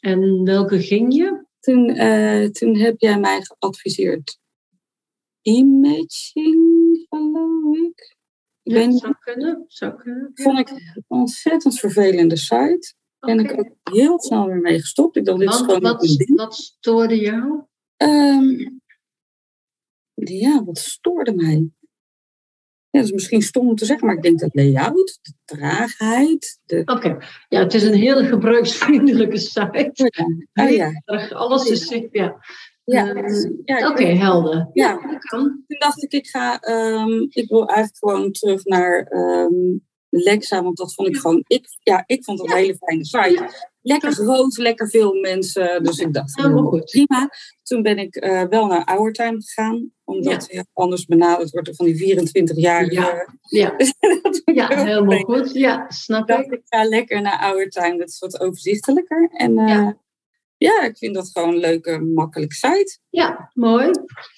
En 0.00 0.44
welke 0.44 0.80
ging 0.80 1.14
je? 1.14 1.46
Toen, 1.60 1.96
uh, 1.96 2.44
toen 2.44 2.76
heb 2.76 3.00
jij 3.00 3.18
mij 3.18 3.40
geadviseerd 3.42 4.38
imaging, 5.42 7.06
geloof 7.08 7.76
ik. 7.76 8.16
ik 8.62 8.72
ja, 8.72 8.90
zou 8.90 9.14
kunnen. 9.20 9.64
Zou 9.66 9.96
kunnen. 9.96 10.30
Vond 10.34 10.58
ik 10.58 10.70
een 10.70 11.04
ontzettend 11.06 11.78
vervelende 11.78 12.36
site. 12.36 12.94
Okay. 13.20 13.36
En 13.36 13.44
ik 13.44 13.58
ook 13.58 13.94
heel 13.94 14.20
snel 14.20 14.46
weer 14.46 14.60
mee 14.60 14.80
gestopt. 14.80 15.16
Ik 15.16 15.24
dacht, 15.24 15.38
dit 15.38 15.48
is 15.48 15.56
gewoon 15.56 15.80
wat, 15.80 16.24
wat 16.26 16.54
stoorde 16.54 17.16
jou? 17.16 17.62
Um, 17.96 18.80
ja, 20.14 20.64
wat 20.64 20.78
stoorde 20.78 21.34
mij? 21.34 21.70
Ja, 22.98 23.04
dat 23.04 23.12
is 23.12 23.22
misschien 23.22 23.42
stom 23.42 23.68
om 23.68 23.74
te 23.74 23.84
zeggen, 23.84 24.06
maar 24.06 24.16
ik 24.16 24.22
denk 24.22 24.38
dat 24.38 24.54
layout, 24.54 25.18
de 25.22 25.32
traagheid. 25.44 26.60
De... 26.66 26.82
Oké, 26.84 27.16
ja, 27.48 27.62
het 27.62 27.74
is 27.74 27.82
een 27.82 27.94
hele 27.94 28.24
gebruiksvriendelijke 28.24 29.38
site. 29.38 29.90
Ja. 30.54 30.64
Oh, 30.64 30.70
ja. 30.70 31.02
Alles 31.28 31.70
is, 31.70 31.88
ja. 32.10 32.36
Ja, 32.84 33.14
ja 33.64 33.90
oké, 33.90 34.04
helder. 34.04 34.70
Ja, 34.72 34.88
ja. 34.90 35.18
Toen 35.18 35.64
dacht 35.66 36.02
ik, 36.02 36.12
ik 36.12 36.26
ga, 36.26 36.68
um, 36.70 37.26
ik 37.30 37.48
wil 37.48 37.66
eigenlijk 37.66 37.98
gewoon 37.98 38.32
terug 38.32 38.64
naar 38.64 39.12
um, 39.12 39.86
Lexa, 40.08 40.62
want 40.62 40.76
dat 40.76 40.94
vond 40.94 41.08
ik 41.08 41.16
gewoon, 41.16 41.44
ik, 41.46 41.66
ja, 41.82 42.02
ik 42.06 42.24
vond 42.24 42.40
het 42.40 42.50
een 42.50 42.56
hele 42.56 42.76
fijne 42.76 43.04
site. 43.04 43.68
Lekker 43.88 44.12
groot, 44.12 44.56
lekker 44.56 44.88
veel 44.88 45.14
mensen. 45.14 45.82
Dus 45.82 45.98
ik 45.98 46.12
dacht, 46.12 46.40
goed. 46.40 46.84
prima. 46.84 47.30
Toen 47.62 47.82
ben 47.82 47.98
ik 47.98 48.24
uh, 48.24 48.42
wel 48.42 48.66
naar 48.66 48.82
Hourtime 48.84 49.42
gegaan. 49.42 49.92
Omdat 50.04 50.46
ja. 50.50 50.64
anders 50.72 51.04
benaderd 51.04 51.50
wordt 51.50 51.76
van 51.76 51.86
die 51.86 51.96
24 51.96 52.56
jaar. 52.56 52.92
Ja, 52.92 53.34
ja. 53.48 53.76
ja 54.60 54.84
helemaal 54.84 55.18
goed. 55.18 55.52
Ja, 55.52 55.84
snap 55.88 56.30
ik. 56.30 56.52
Ik 56.52 56.62
ga 56.64 56.84
lekker 56.84 57.22
naar 57.22 57.40
Hourtime. 57.40 57.98
Dat 57.98 58.08
is 58.08 58.18
wat 58.18 58.40
overzichtelijker. 58.40 59.30
En 59.32 59.58
uh, 59.58 59.68
ja. 59.68 59.98
ja. 60.56 60.82
ik 60.82 60.98
vind 60.98 61.14
dat 61.14 61.30
gewoon 61.32 61.48
een 61.48 61.60
leuke, 61.60 61.98
makkelijke 61.98 62.54
site. 62.54 62.98
Ja, 63.08 63.50
mooi. 63.54 63.90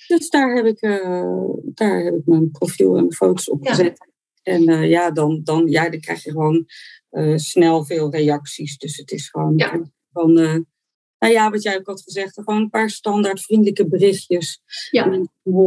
Dus 0.06 0.28
daar 0.28 0.54
heb 0.54 0.64
ik, 0.64 0.82
uh, 0.82 1.44
daar 1.62 2.00
heb 2.04 2.14
ik 2.14 2.26
mijn 2.26 2.50
profiel 2.50 2.96
en 2.96 3.12
foto's 3.12 3.50
op 3.50 3.66
gezet. 3.66 4.08
En 4.42 4.62
ja, 4.88 5.10
dan, 5.10 5.40
dan, 5.44 5.66
ja, 5.66 5.88
dan 5.88 6.00
krijg 6.00 6.24
je 6.24 6.30
gewoon 6.30 6.66
uh, 7.10 7.36
snel 7.36 7.84
veel 7.84 8.10
reacties. 8.10 8.76
Dus 8.76 8.96
het 8.96 9.10
is 9.10 9.28
gewoon 9.28 9.52
ja. 9.56 9.80
van, 10.12 10.38
uh, 10.38 10.58
nou 11.18 11.32
ja, 11.32 11.50
wat 11.50 11.62
jij 11.62 11.78
ook 11.78 11.86
had 11.86 12.02
gezegd, 12.02 12.34
gewoon 12.34 12.60
een 12.60 12.70
paar 12.70 12.90
standaard 12.90 13.40
vriendelijke 13.40 13.88
berichtjes. 13.88 14.60
Ja. 14.90 15.24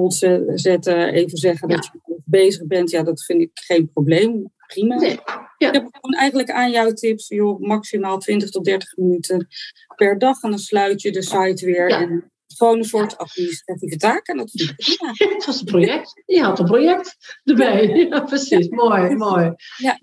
Ze 0.07 0.51
zetten, 0.55 1.13
even 1.13 1.37
zeggen 1.37 1.69
ja. 1.69 1.75
dat 1.75 1.85
je 1.85 2.21
bezig 2.25 2.67
bent. 2.67 2.89
Ja, 2.89 3.03
dat 3.03 3.23
vind 3.23 3.41
ik 3.41 3.51
geen 3.53 3.91
probleem. 3.91 4.51
Prima. 4.67 4.95
Nee. 4.95 5.19
Ja. 5.57 5.67
Ik 5.67 5.73
heb 5.73 5.87
gewoon 5.91 6.19
eigenlijk 6.19 6.51
aan 6.51 6.71
jouw 6.71 6.91
tips, 6.91 7.27
joh, 7.27 7.59
maximaal 7.59 8.17
20 8.17 8.49
tot 8.49 8.65
30 8.65 8.97
minuten 8.97 9.47
per 9.95 10.17
dag. 10.17 10.41
En 10.41 10.49
dan 10.49 10.59
sluit 10.59 11.01
je 11.01 11.11
de 11.11 11.21
site 11.21 11.65
weer. 11.65 11.89
En 11.89 12.31
gewoon 12.57 12.77
een 12.77 12.83
soort 12.83 13.17
administratieve 13.17 13.97
taak 13.97 14.27
en 14.27 14.37
dat 14.37 14.51
vind 14.51 14.69
ik 14.69 14.75
prima. 14.75 15.11
het 15.35 15.45
was 15.45 15.59
een 15.59 15.65
project. 15.65 16.21
Je 16.25 16.41
had 16.41 16.59
een 16.59 16.65
project 16.65 17.17
erbij. 17.43 17.87
Ja, 17.87 18.19
precies. 18.19 18.67
Mooi, 18.69 19.15
mooi. 19.15 19.53
Ja. 19.77 19.99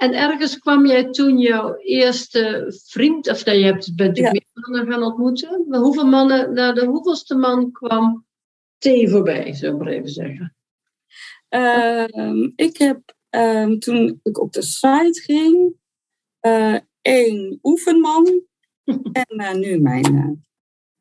En 0.00 0.14
ergens 0.14 0.58
kwam 0.58 0.86
jij 0.86 1.10
toen 1.10 1.38
jouw 1.38 1.76
eerste 1.76 2.74
vriend, 2.86 3.30
of 3.30 3.44
nee, 3.44 3.58
je 3.58 3.64
hebt, 3.64 3.96
bent 3.96 4.08
natuurlijk 4.08 4.44
meer 4.54 4.62
mannen 4.70 4.92
gaan 4.92 5.02
ontmoeten. 5.02 5.64
Maar 5.68 5.80
hoeveel 5.80 6.06
mannen, 6.06 6.52
naar 6.52 6.74
de 6.74 6.84
hoeveelste 6.84 7.34
man 7.34 7.72
kwam 7.72 8.26
thee 8.78 9.08
voorbij, 9.08 9.54
zou 9.54 9.72
ik 9.72 9.78
maar 9.78 9.92
even 9.92 10.08
zeggen? 10.08 10.56
Ehm, 11.48 12.50
ik 12.56 12.76
heb 12.76 13.14
ehm, 13.28 13.78
toen 13.78 14.20
ik 14.22 14.40
op 14.40 14.52
de 14.52 14.62
site 14.62 15.20
ging, 15.24 15.74
eh, 16.40 16.76
één 17.00 17.58
oefenman 17.62 18.42
en 19.12 19.36
eh, 19.36 19.54
nu 19.54 19.78
mijn 19.78 20.14
uh, 20.14 20.30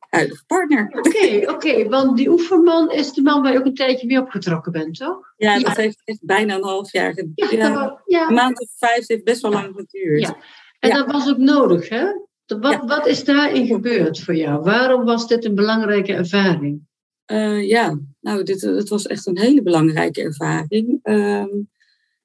huidige 0.09 0.45
partner. 0.45 0.87
Oké, 0.91 1.51
oké, 1.51 1.89
want 1.89 2.17
die 2.17 2.29
oefenman 2.29 2.91
is 2.91 3.13
de 3.13 3.21
man 3.21 3.41
waar 3.41 3.51
je 3.51 3.59
ook 3.59 3.65
een 3.65 3.73
tijdje 3.73 4.07
mee 4.07 4.19
opgetrokken 4.19 4.71
bent, 4.71 4.97
toch? 4.97 5.33
Ja, 5.37 5.59
dat 5.59 5.75
heeft 5.75 6.01
echt 6.03 6.25
bijna 6.25 6.55
een 6.55 6.63
half 6.63 6.91
jaar 6.91 7.13
geduurd. 7.13 7.51
Ja, 7.51 8.01
ja. 8.05 8.27
Een 8.27 8.33
maand 8.33 8.59
of 8.59 8.69
vijf 8.77 9.07
heeft 9.07 9.23
best 9.23 9.41
wel 9.41 9.51
lang 9.51 9.73
geduurd. 9.75 10.21
Ja. 10.21 10.37
En 10.79 10.89
dat 10.89 11.11
was 11.11 11.29
ook 11.29 11.37
nodig, 11.37 11.89
hè? 11.89 12.05
Wat, 12.45 12.83
wat 12.85 13.07
is 13.07 13.23
daarin 13.23 13.67
gebeurd 13.67 14.19
voor 14.19 14.35
jou? 14.35 14.63
Waarom 14.63 15.05
was 15.05 15.27
dit 15.27 15.45
een 15.45 15.55
belangrijke 15.55 16.13
ervaring? 16.13 16.87
Uh, 17.31 17.67
ja, 17.67 17.99
nou, 18.19 18.43
dit, 18.43 18.61
het 18.61 18.89
was 18.89 19.07
echt 19.07 19.27
een 19.27 19.37
hele 19.37 19.61
belangrijke 19.61 20.21
ervaring. 20.21 20.99
Uh, 21.03 21.45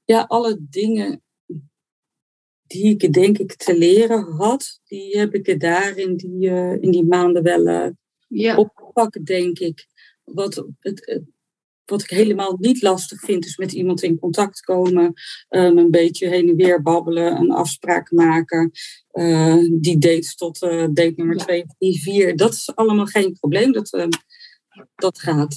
ja, 0.05 0.25
alle 0.29 0.57
dingen 0.61 1.23
die 2.67 2.97
ik 2.97 3.13
denk 3.13 3.39
ik 3.39 3.55
te 3.55 3.79
leren 3.79 4.23
had, 4.23 4.81
die 4.85 5.19
heb 5.19 5.35
ik 5.35 5.49
er 5.49 5.59
daar 5.59 5.97
in 5.97 6.17
die, 6.17 6.49
uh, 6.51 6.83
in 6.83 6.91
die 6.91 7.05
maanden 7.05 7.43
wel 7.43 7.67
uh, 7.67 7.89
ja. 8.29 8.57
opgepakt, 8.57 9.27
denk 9.27 9.59
ik. 9.59 9.87
Wat, 10.25 10.55
het, 10.81 11.07
het, 11.07 11.23
wat 11.85 12.03
ik 12.03 12.11
helemaal 12.11 12.57
niet 12.61 12.83
lastig 12.83 13.21
vind, 13.21 13.45
is 13.45 13.57
met 13.57 13.73
iemand 13.73 14.03
in 14.03 14.19
contact 14.19 14.61
komen, 14.61 15.13
um, 15.49 15.79
een 15.79 15.91
beetje 15.91 16.29
heen 16.29 16.49
en 16.49 16.57
weer 16.57 16.83
babbelen, 16.83 17.37
een 17.37 17.51
afspraak 17.51 18.11
maken, 18.11 18.71
uh, 19.13 19.65
die 19.81 19.99
dates 19.99 20.35
tot 20.35 20.61
date 20.61 21.13
nummer 21.17 21.37
2, 21.37 21.65
3, 21.79 22.03
4. 22.03 22.37
Dat 22.37 22.53
is 22.53 22.75
allemaal 22.75 23.07
geen 23.07 23.33
probleem. 23.33 23.73
Dat, 23.73 24.09
dat 24.95 25.19
gaat 25.19 25.55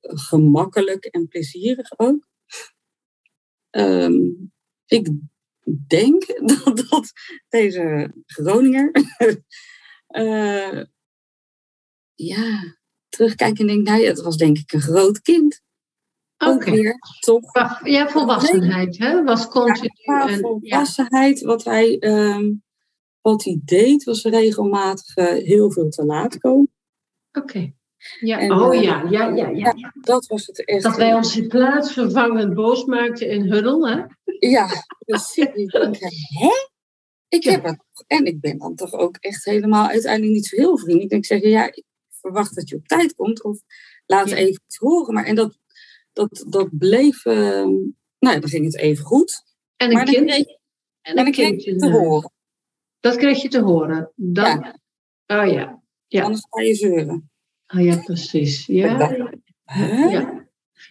gemakkelijk 0.00 1.04
en 1.04 1.28
plezierig 1.28 1.98
ook. 1.98 2.28
Um, 3.70 4.52
ik 4.86 5.08
denk 5.86 6.26
dat, 6.64 6.86
dat 6.88 7.12
deze 7.48 8.12
Groninger 8.26 8.90
uh, 10.08 10.82
ja, 12.32 12.76
terugkijken 13.08 13.60
en 13.60 13.66
denk, 13.66 13.86
nou 13.86 14.00
ja, 14.00 14.08
het 14.08 14.20
was 14.20 14.36
denk 14.36 14.58
ik 14.58 14.72
een 14.72 14.80
groot 14.80 15.20
kind. 15.20 15.64
Oké. 16.38 16.52
Okay. 16.52 16.94
Toch? 17.20 17.52
Ja, 17.84 18.08
volwassenheid, 18.08 18.98
hè? 18.98 19.24
Was 19.24 19.48
continu. 19.48 19.90
Ja, 19.94 20.28
en, 20.28 20.38
volwassenheid, 20.38 21.38
ja. 21.38 21.46
wat 21.46 21.64
hij, 21.64 22.02
um, 22.02 22.62
wat 23.20 23.44
hij 23.44 23.60
deed, 23.64 24.04
was 24.04 24.22
regelmatig 24.22 25.16
uh, 25.16 25.26
heel 25.26 25.72
veel 25.72 25.88
te 25.88 26.04
laat 26.04 26.38
komen. 26.38 26.72
Oké. 27.32 27.46
Okay. 27.46 27.76
Ja, 28.20 28.38
en, 28.38 28.52
oh 28.52 28.74
uh, 28.74 28.82
ja, 28.82 29.06
ja, 29.10 29.34
ja, 29.34 29.48
ja, 29.48 29.72
ja. 29.76 29.92
Dat 30.00 30.26
was 30.26 30.46
het 30.46 30.64
echt. 30.64 30.82
Dat 30.82 30.96
wij 30.96 31.14
ons 31.14 31.36
in 31.36 31.48
plaats 31.48 31.92
vervangend 31.92 32.54
boos 32.54 32.84
maakten 32.84 33.28
in 33.28 33.52
huddel, 33.52 33.88
hè? 33.88 34.02
Ja, 34.38 34.68
precies. 34.98 35.44
ik 35.44 35.70
denk, 35.70 35.96
hè? 36.40 36.68
Ik 37.28 37.44
heb 37.44 37.64
het. 37.64 37.84
En 38.06 38.24
ik 38.24 38.40
ben 38.40 38.58
dan 38.58 38.74
toch 38.74 38.92
ook 38.92 39.16
echt 39.16 39.44
helemaal 39.44 39.88
uiteindelijk 39.88 40.32
niet 40.32 40.46
zo 40.46 40.56
heel 40.56 40.78
vriendelijk. 40.78 41.12
Ik 41.12 41.26
zeggen, 41.26 41.50
ja, 41.50 41.66
ik 41.66 41.84
verwacht 42.20 42.54
dat 42.54 42.68
je 42.68 42.76
op 42.76 42.86
tijd 42.86 43.14
komt. 43.14 43.44
Of 43.44 43.60
laat 44.06 44.30
even 44.30 44.48
iets 44.64 44.76
horen. 44.76 45.14
Maar 45.14 45.24
en 45.24 45.34
dat, 45.34 45.58
dat, 46.12 46.44
dat 46.48 46.68
bleef, 46.78 47.24
uh, 47.24 47.34
nou 48.18 48.34
ja, 48.34 48.38
dan 48.38 48.48
ging 48.48 48.64
het 48.64 48.76
even 48.76 49.04
goed. 49.04 49.42
En 49.76 49.96
een 49.96 50.04
kind? 50.04 50.26
Kreeg, 50.26 50.46
en 50.46 51.16
en 51.16 51.16
dan 51.16 51.32
kreeg 51.32 51.64
je 51.64 51.76
te 51.76 51.90
horen. 51.90 52.32
Dat 53.00 53.16
kreeg 53.16 53.42
je 53.42 53.48
te 53.48 53.60
horen. 53.60 54.12
Dan, 54.14 54.60
ja. 54.60 54.78
Oh 55.26 55.52
ja. 55.52 55.82
ja. 56.06 56.22
Anders 56.22 56.46
ga 56.50 56.62
je 56.62 56.74
zeuren. 56.74 57.30
Oh 57.74 57.84
ja, 57.84 57.96
precies. 58.04 58.66
Ja. 58.66 59.16
Ja. 60.10 60.44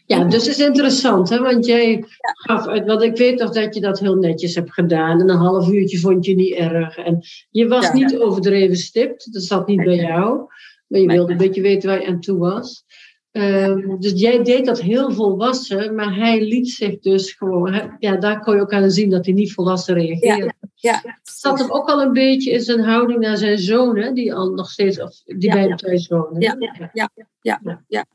Ja, 0.06 0.24
dus 0.24 0.46
het 0.48 0.58
is 0.58 0.66
interessant, 0.66 1.30
hè? 1.30 1.40
want 1.40 1.66
jij 1.66 2.04
gaf 2.24 2.68
uit, 2.68 2.86
want 2.86 3.02
ik 3.02 3.18
weet 3.18 3.38
toch 3.38 3.50
dat 3.50 3.76
je 3.76 3.82
dat 3.82 4.00
heel 4.00 4.16
netjes 4.16 4.56
hebt 4.56 4.74
gedaan. 4.74 5.20
En 5.22 5.30
een 5.30 5.36
half 5.38 5.70
uurtje 5.72 6.00
vond 6.00 6.26
je 6.26 6.36
niet 6.36 6.54
erg. 6.54 6.98
En 6.98 7.20
je 7.50 7.68
was 7.68 7.86
Ja, 7.86 7.94
niet 7.94 8.12
ja. 8.12 8.18
overdreven 8.18 8.76
stipt, 8.76 9.34
dat 9.34 9.44
zat 9.44 9.68
niet 9.68 9.84
bij 9.84 9.96
jou. 9.96 10.40
Maar 10.88 11.00
je 11.00 11.08
wilde 11.08 11.32
een 11.32 11.38
beetje 11.38 11.62
weten 11.62 11.90
waar 11.90 12.02
je 12.02 12.08
aan 12.08 12.20
toe 12.20 12.38
was. 12.38 12.84
Ehm, 13.32 14.00
dus 14.00 14.12
jij 14.16 14.44
deed 14.44 14.66
dat 14.66 14.82
heel 14.82 15.12
volwassen, 15.12 15.96
maar 15.96 16.16
hij 16.16 16.42
liet 16.44 16.70
zich 16.70 17.00
dus 17.00 17.32
gewoon. 17.34 17.74
hè, 17.74 17.82
Ja, 18.00 18.16
daar 18.16 18.40
kon 18.40 18.56
je 18.56 18.62
ook 18.62 18.74
aan 18.74 18.92
zien 18.92 19.10
dat 19.10 19.26
hij 19.26 19.34
niet 19.34 19.54
volwassen 19.54 19.94
reageerde. 19.96 20.54
Ja, 20.76 21.20
Zat 21.24 21.60
hem 21.60 21.72
ook 21.72 21.90
al 21.90 22.02
een 22.02 22.14
beetje 22.14 22.52
in 22.52 22.62
zijn 22.62 22.80
houding 22.80 23.20
naar 23.20 23.38
zijn 23.38 23.58
zoon, 23.58 23.98
hè, 23.98 24.12
die 24.14 24.34
al 24.34 24.50
nog 24.50 24.72
steeds, 24.72 25.00
of 25.02 25.22
die 25.24 25.36
Ja, 25.50 25.54
bij 25.54 25.68
ja. 25.68 25.76
thuis 25.76 26.08
woonde. 26.08 26.42
Ja, 26.42 26.56
ja, 26.94 27.10
ja, 27.42 27.60
ja. 27.88 28.06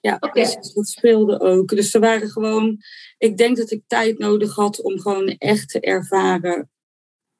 Ja, 0.00 0.14
Oké. 0.14 0.30
precies, 0.30 0.72
dat 0.72 0.88
speelde 0.88 1.40
ook. 1.40 1.68
Dus 1.68 1.94
er 1.94 2.00
waren 2.00 2.28
gewoon, 2.28 2.78
ik 3.18 3.36
denk 3.36 3.56
dat 3.56 3.70
ik 3.70 3.82
tijd 3.86 4.18
nodig 4.18 4.54
had 4.54 4.82
om 4.82 5.00
gewoon 5.00 5.26
echt 5.28 5.68
te 5.68 5.80
ervaren 5.80 6.70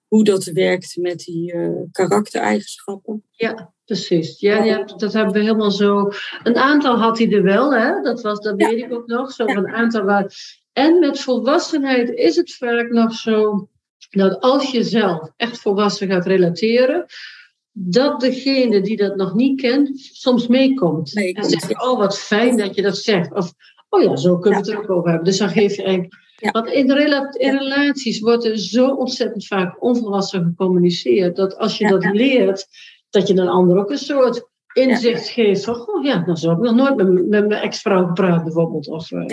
hoe 0.06 0.24
dat 0.24 0.44
werkt 0.44 0.96
met 0.96 1.18
die 1.18 1.52
eh, 1.52 1.70
karaktereigenschappen. 1.92 3.24
Ja, 3.30 3.72
precies. 3.84 4.40
Ja, 4.40 4.64
ja, 4.64 4.82
dat 4.84 5.12
hebben 5.12 5.32
we 5.32 5.40
helemaal 5.40 5.70
zo. 5.70 6.10
Een 6.42 6.56
aantal 6.56 6.96
had 6.98 7.18
hij 7.18 7.32
er 7.32 7.42
wel, 7.42 7.74
hè? 7.74 8.00
Dat, 8.00 8.20
was, 8.22 8.40
dat 8.40 8.60
Ja. 8.60 8.68
weet 8.68 8.84
ik 8.84 8.92
ook 8.92 9.06
nog. 9.06 9.32
Zo 9.32 9.46
Ja. 9.46 9.54
een 9.56 9.68
aantal 9.74 10.02
waar. 10.02 10.32
En 10.72 10.98
met 10.98 11.20
volwassenheid 11.20 12.10
is 12.10 12.36
het 12.36 12.54
vaak 12.54 12.88
nog 12.90 13.12
zo 13.14 13.68
dat 14.10 14.40
als 14.40 14.70
je 14.70 14.82
zelf 14.82 15.30
echt 15.36 15.60
volwassen 15.60 16.08
gaat 16.08 16.26
relateren, 16.26 17.06
dat 17.72 18.20
degene 18.20 18.80
die 18.80 18.96
dat 18.96 19.16
nog 19.16 19.34
niet 19.34 19.60
kent, 19.60 19.98
soms 20.12 20.46
meekomt. 20.46 21.16
En 21.16 21.44
zegt, 21.44 21.82
oh 21.82 21.98
wat 21.98 22.18
fijn 22.18 22.56
dat 22.56 22.74
je 22.74 22.82
dat 22.82 22.96
zegt. 22.96 23.32
Of, 23.32 23.52
oh 23.88 24.02
ja, 24.02 24.16
zo 24.16 24.38
kunnen 24.38 24.62
we 24.62 24.66
het 24.70 24.76
er 24.76 24.82
ook 24.82 24.90
over 24.90 25.08
hebben. 25.08 25.26
Dus 25.26 25.38
dan 25.38 25.48
geef 25.48 25.76
je 25.76 25.82
eigenlijk... 25.82 26.26
Ja. 26.40 26.50
Want 26.50 26.68
in, 26.70 26.92
rela- 26.92 27.34
in 27.38 27.56
relaties 27.56 28.20
wordt 28.20 28.44
er 28.44 28.58
zo 28.58 28.88
ontzettend 28.88 29.46
vaak 29.46 29.82
onvolwassen 29.82 30.44
gecommuniceerd, 30.44 31.36
dat 31.36 31.56
als 31.56 31.78
je 31.78 31.88
dat 31.88 32.04
leert, 32.12 32.66
dat 33.10 33.28
je 33.28 33.36
een 33.36 33.48
ander 33.48 33.78
ook 33.78 33.90
een 33.90 33.98
soort 33.98 34.48
inzicht 34.72 35.28
geeft 35.28 35.64
van, 35.64 35.88
oh 35.88 36.04
ja, 36.04 36.18
dan 36.18 36.36
zou 36.36 36.56
ik 36.56 36.62
nog 36.62 36.74
nooit 36.74 36.96
met, 36.96 37.28
met 37.28 37.48
mijn 37.48 37.62
ex-vrouw 37.62 38.06
gepraat 38.06 38.44
bijvoorbeeld. 38.44 38.88
Of, 38.88 39.12
eh. 39.12 39.24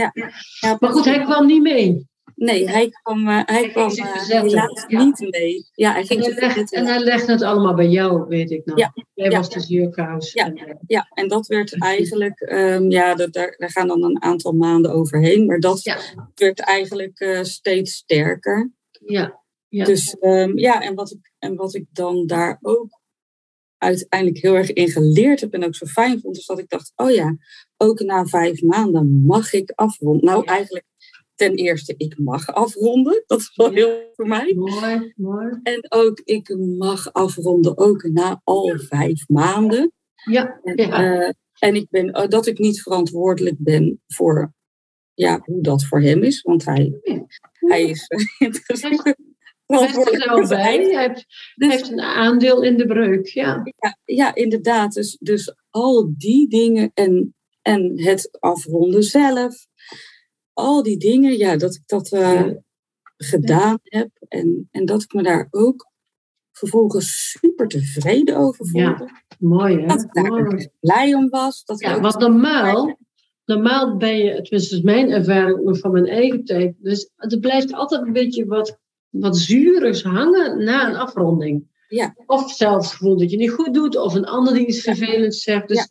Maar 0.79 0.91
goed, 0.91 1.05
hij 1.05 1.23
kwam 1.23 1.45
niet 1.45 1.61
mee. 1.61 2.07
Nee, 2.35 2.69
hij 2.69 2.89
kwam, 2.89 3.27
eh, 3.27 3.41
hij 3.45 3.69
kwam 3.69 3.89
eh, 3.89 4.27
helaas 4.27 4.85
Ja. 4.87 5.03
niet 5.03 5.19
mee. 5.29 5.65
Ja, 5.73 5.91
hij 5.91 5.99
En 6.01 6.07
ging 6.07 6.21
hij, 6.23 6.31
zich 6.31 6.55
legt, 6.55 6.73
en 6.73 6.85
hij 6.85 6.99
legde 6.99 7.31
het 7.31 7.41
allemaal 7.41 7.73
bij 7.75 7.87
jou, 7.87 8.27
weet 8.27 8.51
ik 8.51 8.65
nog. 8.65 8.77
Ja. 8.77 8.93
Jij 9.13 9.29
Ja. 9.29 9.37
was 9.37 9.49
de 9.49 9.59
zuurkous. 9.59 10.33
Ja. 10.33 10.45
En, 10.45 10.55
eh, 10.57 10.75
Ja, 10.87 11.07
en 11.13 11.27
dat 11.27 11.47
werd 11.47 11.81
eigenlijk, 11.81 12.39
ehm, 12.39 12.89
ja, 12.89 13.15
dat, 13.15 13.33
daar, 13.33 13.55
daar 13.57 13.71
gaan 13.71 13.87
dan 13.87 14.03
een 14.03 14.21
aantal 14.21 14.51
maanden 14.51 14.91
overheen. 14.91 15.45
Maar 15.45 15.59
dat 15.59 15.81
werd 16.35 16.59
eigenlijk 16.59 17.39
steeds 17.41 17.93
sterker. 17.93 18.71
ja. 19.05 19.43
Ja. 19.69 19.85
Dus 19.85 20.15
ehm, 20.19 20.57
ja, 20.57 20.81
en 20.81 20.95
wat, 20.95 21.11
ik, 21.11 21.31
en 21.39 21.55
wat 21.55 21.73
ik 21.75 21.85
dan 21.91 22.27
daar 22.27 22.57
ook 22.61 22.99
uiteindelijk 23.77 24.41
heel 24.41 24.55
erg 24.55 24.73
in 24.73 24.89
geleerd 24.89 25.39
heb 25.41 25.53
en 25.53 25.63
ook 25.65 25.75
zo 25.75 25.85
fijn 25.85 26.19
vond, 26.19 26.37
is 26.37 26.45
dat 26.45 26.59
ik 26.59 26.69
dacht, 26.69 26.91
oh 26.95 27.11
ja, 27.11 27.37
ook 27.77 27.99
na 27.99 28.25
vijf 28.25 28.61
maanden 28.61 29.23
mag 29.25 29.53
ik 29.53 29.71
afronden. 29.75 30.25
Nou, 30.25 30.45
eigenlijk 30.45 30.85
ten 31.35 31.55
eerste, 31.55 31.93
ik 31.97 32.17
mag 32.19 32.47
afronden. 32.53 33.23
Dat 33.25 33.39
is 33.39 33.51
wel 33.55 33.69
Ja. 33.71 33.75
heel 33.75 34.11
voor 34.15 34.27
mij. 34.27 34.53
Mooi, 34.55 35.13
mooi. 35.15 35.59
En 35.63 35.85
ook, 35.91 36.19
ik 36.23 36.55
mag 36.77 37.13
afronden 37.13 37.77
ook 37.77 38.03
na 38.03 38.41
al 38.43 38.77
vijf 38.77 39.27
maanden. 39.27 39.91
Ja, 40.31 40.59
En, 40.63 40.77
ja. 40.87 41.21
eh, 41.23 41.31
en 41.59 41.75
ik 41.75 41.87
ben, 41.89 42.11
eh, 42.11 42.27
dat 42.27 42.45
ik 42.47 42.57
niet 42.59 42.81
verantwoordelijk 42.81 43.55
ben 43.59 44.01
voor 44.07 44.53
ja, 45.13 45.39
hoe 45.43 45.61
dat 45.61 45.83
voor 45.85 46.01
hem 46.01 46.23
is. 46.23 46.41
Want 46.41 46.65
hij, 46.65 46.99
hij 47.53 47.83
is 47.83 48.07
eh, 48.07 48.25
interessant. 48.47 49.03
Hij 49.65 49.77
is 49.79 49.83
er 49.85 49.91
verantwoordelijk 49.91 50.31
voor 50.31 50.45
zijn 50.47 50.91
Hij 50.91 51.07
heeft, 51.07 51.25
Dus- 51.55 51.71
heeft 51.71 51.91
een 51.91 52.01
aandeel 52.01 52.61
in 52.63 52.77
de 52.77 52.85
breuk, 52.85 53.27
ja. 53.27 53.61
Ja, 53.75 53.97
ja 54.05 54.35
inderdaad. 54.35 54.93
Dus, 54.93 55.17
dus 55.19 55.55
al 55.69 56.13
die 56.17 56.49
dingen 56.49 56.91
en, 56.93 57.35
en 57.61 58.01
het 58.03 58.37
afronden 58.39 59.03
zelf. 59.03 59.55
Al 60.55 60.83
die 60.83 60.97
dingen, 60.97 61.37
ja, 61.37 61.57
dat 61.57 61.75
ik 61.75 61.81
dat 61.85 62.11
eh, 62.11 62.21
Ja. 62.33 62.61
gedaan 63.17 63.77
heb. 63.83 64.09
En, 64.27 64.67
en 64.71 64.85
dat 64.85 65.01
ik 65.01 65.13
me 65.13 65.23
daar 65.23 65.47
ook 65.49 65.91
vervolgens 66.51 67.29
super 67.39 67.67
tevreden 67.67 68.37
over 68.37 68.69
Ja. 68.71 68.97
voelde. 68.97 69.11
Mooi, 69.39 69.79
hè? 69.79 69.85
Dat 69.87 70.01
ik 70.01 70.13
daar 70.13 70.31
Mooi. 70.31 70.69
blij 70.79 71.13
om 71.13 71.29
was. 71.29 71.63
Dat 71.65 71.79
Ja, 71.79 71.99
want 71.99 72.17
normaal, 72.19 72.97
normaal 73.45 73.97
ben 73.97 74.17
je, 74.17 74.41
tenminste 74.41 74.75
is 74.75 74.81
mijn 74.81 75.11
ervaring 75.11 75.63
maar 75.63 75.75
van 75.75 75.91
mijn 75.91 76.07
eigen 76.07 76.43
tijd, 76.43 76.75
dus 76.77 77.09
er 77.15 77.39
blijft 77.39 77.73
altijd 77.73 78.01
een 78.01 78.13
beetje 78.13 78.45
wat, 78.45 78.77
wat 79.09 79.37
zuurigs 79.37 80.03
hangen 80.03 80.63
na 80.63 80.89
een 80.89 80.95
afronding. 80.95 81.73
Ja. 81.87 82.15
Of 82.25 82.51
zelfs 82.51 82.85
het 82.87 82.95
gevoel 82.97 83.17
dat 83.17 83.31
je 83.31 83.37
niet 83.37 83.51
goed 83.51 83.73
doet, 83.73 83.97
of 83.97 84.13
een 84.13 84.25
ander 84.25 84.53
die 84.53 84.67
iets 84.67 84.81
vervelends 84.81 85.41
zegt. 85.43 85.67
Dus 85.67 85.87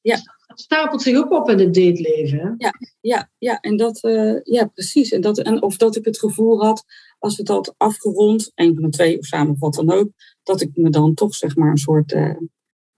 Ja. 0.00 0.18
Stapelt 0.60 1.02
zich 1.02 1.16
ook 1.16 1.30
op 1.30 1.50
in 1.50 1.58
het 1.58 1.74
dateleven. 1.74 2.38
hè? 2.38 2.68
Ja, 3.00 3.30
ja, 3.38 3.60
en 3.60 3.76
dat, 3.76 4.02
eh, 4.02 4.42
ja, 4.42 4.66
precies. 4.66 5.12
En, 5.12 5.20
dat, 5.20 5.38
en 5.38 5.62
of 5.62 5.76
dat 5.76 5.96
ik 5.96 6.04
het 6.04 6.18
gevoel 6.18 6.62
had, 6.62 6.84
als 7.18 7.36
het 7.36 7.48
had 7.48 7.74
afgerond, 7.76 8.52
een 8.54 8.74
van 8.74 8.82
de 8.82 8.88
twee 8.90 9.18
of 9.18 9.24
samen 9.24 9.52
of 9.52 9.60
wat 9.60 9.74
dan 9.74 9.90
ook, 9.90 10.08
dat 10.42 10.60
ik 10.60 10.70
me 10.74 10.90
dan 10.90 11.14
toch 11.14 11.34
zeg 11.34 11.56
maar 11.56 11.70
een 11.70 11.76
soort 11.76 12.12
eh, 12.12 12.36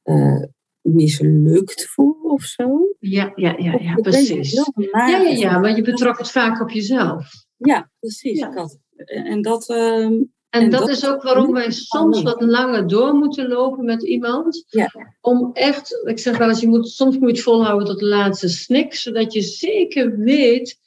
eh, 0.02 0.42
mislukt 0.80 1.88
voel 1.88 2.16
of 2.22 2.42
zo. 2.42 2.94
Ja, 2.98 3.32
ja, 3.34 3.54
ja, 3.58 3.78
ja, 3.80 3.94
precies. 3.94 4.52
Ja, 4.52 5.08
ja, 5.08 5.18
ja, 5.18 5.58
maar 5.58 5.76
je 5.76 5.82
betrok 5.82 6.18
het 6.18 6.30
vaak 6.30 6.60
op 6.60 6.70
jezelf. 6.70 7.30
Ja, 7.56 7.90
precies. 7.98 8.38
Ja. 8.38 8.48
Ik 8.48 8.54
had, 8.54 8.78
en 8.94 9.24
en 9.24 9.42
dat, 9.42 9.68
ehm, 9.68 10.14
En, 10.50 10.62
En 10.62 10.70
dat, 10.70 10.80
dat 10.80 10.88
is 10.88 11.06
ook 11.06 11.22
waarom 11.22 11.52
wij 11.52 11.70
soms 11.70 12.22
wat 12.22 12.40
langer 12.40 12.86
door 12.86 13.14
moeten 13.14 13.48
lopen 13.48 13.84
met 13.84 14.02
iemand. 14.02 14.64
Ja. 14.68 14.90
Om 15.20 15.50
echt, 15.52 16.00
ik 16.04 16.18
zeg 16.18 16.38
wel 16.38 16.48
eens, 16.48 16.60
je 16.60 16.68
moet, 16.68 16.88
soms 16.88 17.18
moet 17.18 17.28
je 17.28 17.34
het 17.34 17.44
volhouden 17.44 17.86
tot 17.86 17.98
de 17.98 18.06
laatste 18.06 18.48
snik, 18.48 18.94
zodat 18.94 19.32
je 19.32 19.40
zeker 19.40 20.18
weet, 20.18 20.80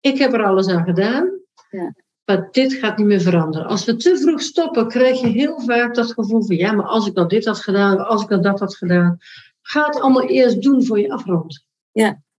ik 0.00 0.18
heb 0.18 0.32
er 0.32 0.44
alles 0.44 0.68
aan 0.68 0.84
gedaan. 0.84 1.40
Ja. 1.70 1.94
Maar 2.24 2.48
dit 2.50 2.72
gaat 2.72 2.98
niet 2.98 3.06
meer 3.06 3.20
veranderen. 3.20 3.66
Als 3.66 3.84
we 3.84 3.96
te 3.96 4.18
vroeg 4.18 4.40
stoppen, 4.40 4.88
krijg 4.88 5.20
je 5.20 5.26
heel 5.26 5.60
vaak 5.60 5.94
dat 5.94 6.12
gevoel 6.12 6.44
van, 6.44 6.56
ja, 6.56 6.72
maar 6.72 6.86
als 6.86 7.06
ik 7.06 7.14
nou 7.14 7.28
dit 7.28 7.44
had 7.44 7.58
gedaan, 7.58 8.06
als 8.06 8.22
ik 8.22 8.28
nou 8.28 8.42
dat 8.42 8.58
had 8.58 8.76
gedaan. 8.76 9.18
Ga 9.62 9.86
het 9.86 10.00
allemaal 10.00 10.28
eerst 10.28 10.62
doen 10.62 10.84
voor 10.84 11.00
je 11.00 11.10
afrondt. 11.10 11.64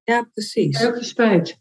ja, 0.03 0.29
precies. 0.33 0.81
Elke 0.81 1.03
spijt. 1.03 1.59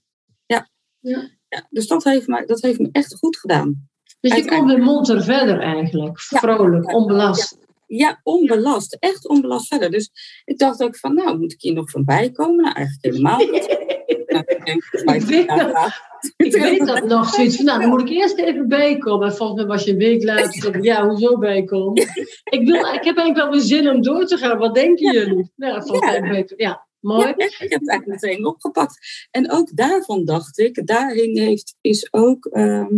Ja, 1.48 1.66
dus 1.70 1.86
dat 1.86 2.04
heeft, 2.04 2.26
me, 2.26 2.46
dat 2.46 2.60
heeft 2.60 2.78
me 2.78 2.88
echt 2.92 3.14
goed 3.14 3.36
gedaan. 3.36 3.88
Dus 4.20 4.34
je 4.34 4.44
komt 4.44 4.70
weer 4.72 4.82
monter 4.82 5.22
verder 5.22 5.60
eigenlijk. 5.60 6.20
Vrolijk, 6.20 6.94
onbelast. 6.94 7.58
Ja, 7.86 8.20
onbelast. 8.22 8.96
Echt 9.00 9.28
onbelast 9.28 9.66
verder. 9.66 9.90
Dus 9.90 10.10
ik 10.44 10.58
dacht 10.58 10.82
ook 10.82 10.96
van, 10.96 11.14
nou, 11.14 11.38
moet 11.38 11.52
ik 11.52 11.60
hier 11.60 11.72
nog 11.72 11.90
van 11.90 12.04
bij 12.04 12.30
komen? 12.30 12.62
Nou, 12.62 12.74
eigenlijk 12.74 13.14
helemaal 13.14 13.38
niet. 13.38 13.76
Nou, 15.04 15.16
ik 15.16 15.22
weet 15.22 15.48
dat. 15.48 16.02
Ik 16.36 16.52
weet 16.52 16.86
dat 16.86 17.04
nog 17.04 17.28
zoiets 17.28 17.56
van, 17.56 17.64
nou, 17.64 17.80
dan 17.80 17.88
moet 17.88 18.00
ik 18.00 18.08
eerst 18.08 18.38
even 18.38 18.68
bijkomen. 18.68 19.26
En 19.26 19.36
volgens 19.36 19.58
mij 19.58 19.68
was 19.68 19.84
je 19.84 19.90
een 19.90 19.98
week 19.98 20.24
later, 20.24 20.76
ik, 20.76 20.84
ja, 20.84 21.08
hoezo 21.08 21.38
bijkomen? 21.38 22.02
Ik, 22.50 22.66
wil, 22.66 22.74
ik 22.74 23.04
heb 23.04 23.16
eigenlijk 23.16 23.36
wel 23.36 23.50
weer 23.50 23.60
zin 23.60 23.88
om 23.88 24.02
door 24.02 24.26
te 24.26 24.36
gaan. 24.36 24.58
Wat 24.58 24.74
denken 24.74 25.12
jullie? 25.12 25.52
Nou, 25.56 25.82
volgens 25.82 26.10
mij 26.10 26.30
beter. 26.30 26.60
Ja, 26.60 26.86
mooi. 27.00 27.26
Ja, 27.26 27.34
ik 27.36 27.56
heb 27.58 27.80
het 27.80 27.88
eigenlijk 27.88 28.22
meteen 28.22 28.46
opgepakt. 28.46 28.98
En 29.30 29.50
ook 29.50 29.76
daarvan 29.76 30.24
dacht 30.24 30.58
ik, 30.58 30.86
daarin 30.86 31.38
heeft, 31.38 31.74
is 31.80 32.12
ook 32.12 32.46
ehm, 32.46 32.94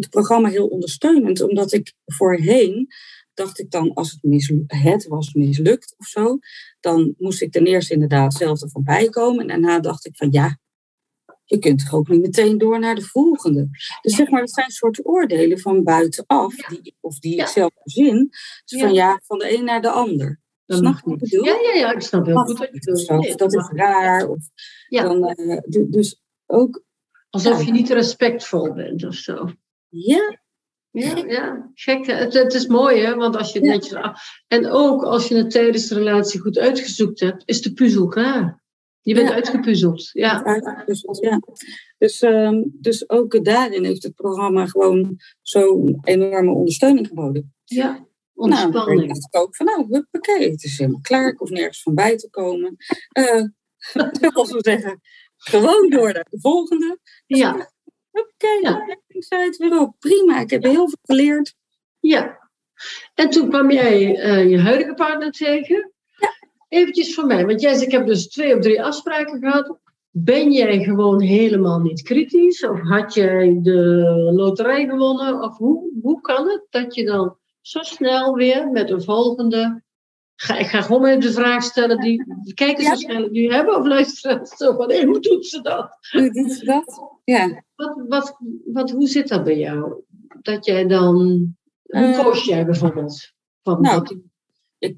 het 0.00 0.10
programma 0.10 0.48
heel 0.48 0.66
ondersteunend. 0.66 1.40
Omdat 1.42 1.72
ik 1.72 1.92
voorheen 2.06 2.86
dacht 3.34 3.58
ik 3.58 3.70
dan, 3.70 3.92
als 3.94 4.10
het, 4.10 4.22
mislu- 4.22 4.64
het 4.66 5.06
was 5.06 5.32
mislukt 5.34 5.94
of 5.98 6.06
zo, 6.06 6.38
dan 6.80 7.14
moest 7.18 7.42
ik 7.42 7.52
ten 7.52 7.64
eerste 7.66 7.92
inderdaad 7.94 8.34
zelf 8.34 8.62
ervan 8.62 8.82
bijkomen. 8.82 9.40
En 9.40 9.46
daarna 9.48 9.80
dacht 9.80 10.06
ik 10.06 10.16
van 10.16 10.28
ja, 10.30 10.58
je 11.44 11.58
kunt 11.58 11.78
toch 11.78 11.94
ook 11.94 12.08
niet 12.08 12.20
meteen 12.20 12.58
door 12.58 12.78
naar 12.78 12.94
de 12.94 13.02
volgende. 13.02 13.68
Dus 14.02 14.14
zeg 14.14 14.30
maar, 14.30 14.40
dat 14.40 14.50
zijn 14.50 14.70
soort 14.70 15.06
oordelen 15.06 15.58
van 15.58 15.82
buitenaf, 15.82 16.54
die, 16.56 16.96
of 17.00 17.18
die 17.18 17.36
Ja. 17.36 17.42
ik 17.42 17.48
zelf 17.48 17.70
verzin. 17.74 18.28
Dus 18.64 18.80
van 18.80 18.92
Ja. 18.94 19.20
van 19.24 19.38
de 19.38 19.54
een 19.58 19.64
naar 19.64 19.82
de 19.82 19.90
ander. 19.90 20.40
Dat 20.66 20.78
Snap 20.78 20.92
mag 20.92 21.02
je 21.04 21.10
wat 21.10 21.14
ik 21.14 21.20
niet. 21.22 21.30
bedoel? 21.30 21.46
Ja, 21.46 21.72
ja, 21.72 21.78
ja, 21.80 21.92
ik 21.92 22.00
snap 22.00 22.26
heel 22.26 22.36
goed 22.36 22.58
wat 22.58 22.68
je 22.72 22.78
bedoelt. 22.80 23.38
dat 23.38 23.54
is 23.54 23.68
raar. 23.72 24.28
Of 24.28 24.38
Ja. 24.88 25.02
dan, 25.02 25.24
eh, 25.28 25.58
du- 25.64 25.88
dus 25.90 26.20
ook, 26.46 26.82
Alsof 27.30 27.64
je 27.64 27.72
niet 27.72 27.88
respectvol 27.90 28.72
bent 28.74 29.04
of 29.06 29.14
zo. 29.14 29.50
Ja, 29.90 30.38
Ja, 30.90 31.16
ja. 31.16 31.70
gek. 31.74 32.06
Het, 32.06 32.34
het 32.34 32.54
is 32.54 32.66
mooi, 32.66 33.00
hè? 33.00 33.14
Want 33.14 33.36
als 33.36 33.52
je 33.52 33.58
het 33.58 33.68
Ja. 33.68 33.72
netjes... 33.74 33.94
af- 33.94 34.42
En 34.48 34.66
ook 34.70 35.02
als 35.04 35.28
je 35.28 35.34
het 35.36 35.50
tijdens 35.50 35.88
de 35.88 35.94
relatie 35.94 36.40
goed 36.40 36.58
uitgezoekt 36.58 37.20
hebt, 37.20 37.42
is 37.46 37.62
de 37.62 37.72
puzzel 37.72 38.06
klaar. 38.06 38.62
Je 39.00 39.14
bent 39.14 39.28
Ja. 39.28 39.34
uitgepuzzeld. 39.34 40.10
Ja. 40.12 40.42
ja. 41.20 41.40
Dus, 41.98 42.20
ehm, 42.22 42.62
dus 42.72 43.08
ook 43.10 43.44
daarin 43.44 43.84
heeft 43.84 44.02
het 44.02 44.14
programma 44.14 44.66
gewoon 44.66 45.16
zo'n 45.42 45.98
enorme 46.02 46.50
ondersteuning 46.52 47.06
geboden. 47.06 47.54
ja. 47.64 48.08
Nou, 48.34 48.52
Ontspanning. 48.64 49.00
ik 49.02 49.08
dacht 49.08 49.26
ik 49.32 49.40
ook 49.40 49.56
van, 49.56 49.66
nou, 49.66 49.86
huppakee, 49.90 50.50
het 50.50 50.64
is 50.64 50.78
helemaal 50.78 51.00
klaar. 51.00 51.28
Ik 51.28 51.38
hoef 51.38 51.50
nergens 51.50 51.82
van 51.82 51.94
bij 51.94 52.16
te 52.16 52.30
komen. 52.30 52.76
Zoals 54.20 54.52
we 54.52 54.58
zeggen, 54.60 55.00
gewoon 55.36 55.88
door 55.90 56.12
naar 56.12 56.26
de 56.30 56.40
volgende. 56.40 56.98
Ja. 57.26 57.70
Ja. 58.12 58.70
ja. 58.70 58.98
ik 59.06 59.24
zei 59.24 59.44
het 59.44 59.56
weer 59.56 59.80
op. 59.80 59.94
Prima, 59.98 60.40
ik 60.40 60.50
heb 60.50 60.62
heel 60.62 60.88
veel 60.88 60.98
geleerd. 61.02 61.54
Ja. 62.00 62.50
En 63.14 63.30
toen 63.30 63.48
kwam 63.48 63.70
jij 63.70 64.16
eh, 64.16 64.50
je 64.50 64.60
huidige 64.60 64.94
partner 64.94 65.30
tegen. 65.30 65.92
Ja. 66.18 66.28
Eventjes 66.68 67.14
voor 67.14 67.26
mij, 67.26 67.46
want 67.46 67.60
jij 67.60 67.80
ik 67.80 67.90
heb 67.90 68.06
dus 68.06 68.28
twee 68.28 68.56
of 68.56 68.62
drie 68.62 68.82
afspraken 68.82 69.38
gehad. 69.38 69.78
Ben 70.10 70.52
jij 70.52 70.82
gewoon 70.82 71.20
helemaal 71.20 71.78
niet 71.78 72.02
kritisch? 72.02 72.64
Of 72.64 72.80
had 72.80 73.14
jij 73.14 73.58
de 73.62 74.30
loterij 74.34 74.86
gewonnen? 74.86 75.42
Of 75.42 75.56
hoe, 75.56 75.90
hoe 76.02 76.20
kan 76.20 76.48
het 76.48 76.66
dat 76.70 76.94
je 76.94 77.04
dan 77.04 77.36
zo 77.60 77.82
snel 77.82 78.34
weer 78.34 78.70
met 78.70 78.90
een 78.90 79.02
volgende... 79.02 79.82
Ga, 80.42 80.56
ik 80.58 80.66
ga 80.66 80.82
gewoon 80.82 81.04
even 81.06 81.20
de 81.20 81.32
vraag 81.32 81.62
stellen 81.62 82.00
die 82.00 82.24
de 82.42 82.54
kijkers 82.54 82.82
Ja. 82.82 82.88
waarschijnlijk 82.88 83.32
nu 83.32 83.52
hebben. 83.52 83.76
Of 83.76 83.86
luisteren 83.86 84.46
zo 84.46 84.76
van, 84.76 84.90
hé, 84.90 85.04
hoe 85.04 85.20
doet 85.20 85.46
ze 85.46 85.60
dat? 85.60 85.98
Hoe 86.10 86.30
doet 86.32 86.52
ze 86.52 86.64
dat? 86.64 87.00
Ja. 87.24 87.64
Wat, 87.76 88.04
wat, 88.08 88.36
wat, 88.64 88.90
hoe 88.90 89.08
zit 89.08 89.28
dat 89.28 89.44
bij 89.44 89.58
jou? 89.58 90.02
Dat 90.42 90.64
jij 90.64 90.86
dan... 90.86 91.16
Hoe 91.82 92.00
Eh, 92.00 92.18
koos 92.24 92.44
jij 92.44 92.66
bijvoorbeeld? 92.66 93.32
Van 93.62 93.80
Nou, 93.80 94.20
ik 94.78 94.96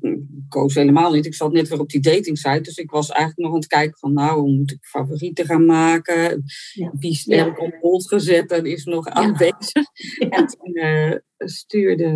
koos 0.49 0.75
helemaal 0.75 1.13
niet. 1.13 1.27
Ik 1.27 1.35
zat 1.35 1.53
net 1.53 1.69
weer 1.69 1.81
op 1.81 1.89
die 1.91 2.01
datingsite. 2.01 2.61
Dus 2.61 2.77
ik 2.77 2.91
was 2.91 3.09
eigenlijk 3.09 3.41
nog 3.41 3.51
aan 3.51 3.59
het 3.61 3.67
kijken 3.67 3.99
van, 3.99 4.13
nou, 4.13 4.41
hoe 4.41 4.51
moet 4.51 4.71
ik 4.71 4.85
favorieten 4.85 5.45
gaan 5.47 5.65
maken? 5.65 6.45
Ja. 6.73 6.93
Heb 7.37 7.47
ik 7.47 7.61
op 7.61 7.75
hold 7.81 8.09
gezet 8.09 8.51
en 8.51 8.65
is 8.65 8.85
nog 8.85 9.07
aanwezig. 9.07 9.73
En 10.31 10.47
toen 10.47 10.73
eh, 10.75 11.17
stuurde 11.37 12.07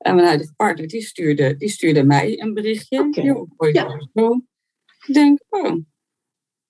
en 0.00 0.14
mijn 0.14 0.26
huidige 0.26 0.52
partner, 0.56 0.86
die 0.88 1.02
stuurde, 1.02 1.56
die 1.56 1.68
stuurde 1.68 2.04
mij 2.04 2.40
een 2.42 2.54
berichtje. 2.54 3.08
Joh, 3.10 3.50
hoi, 3.56 3.72
Ja. 3.72 4.08
zo. 4.14 4.40
Ik 5.06 5.14
denk, 5.14 5.40
oh, 5.48 5.74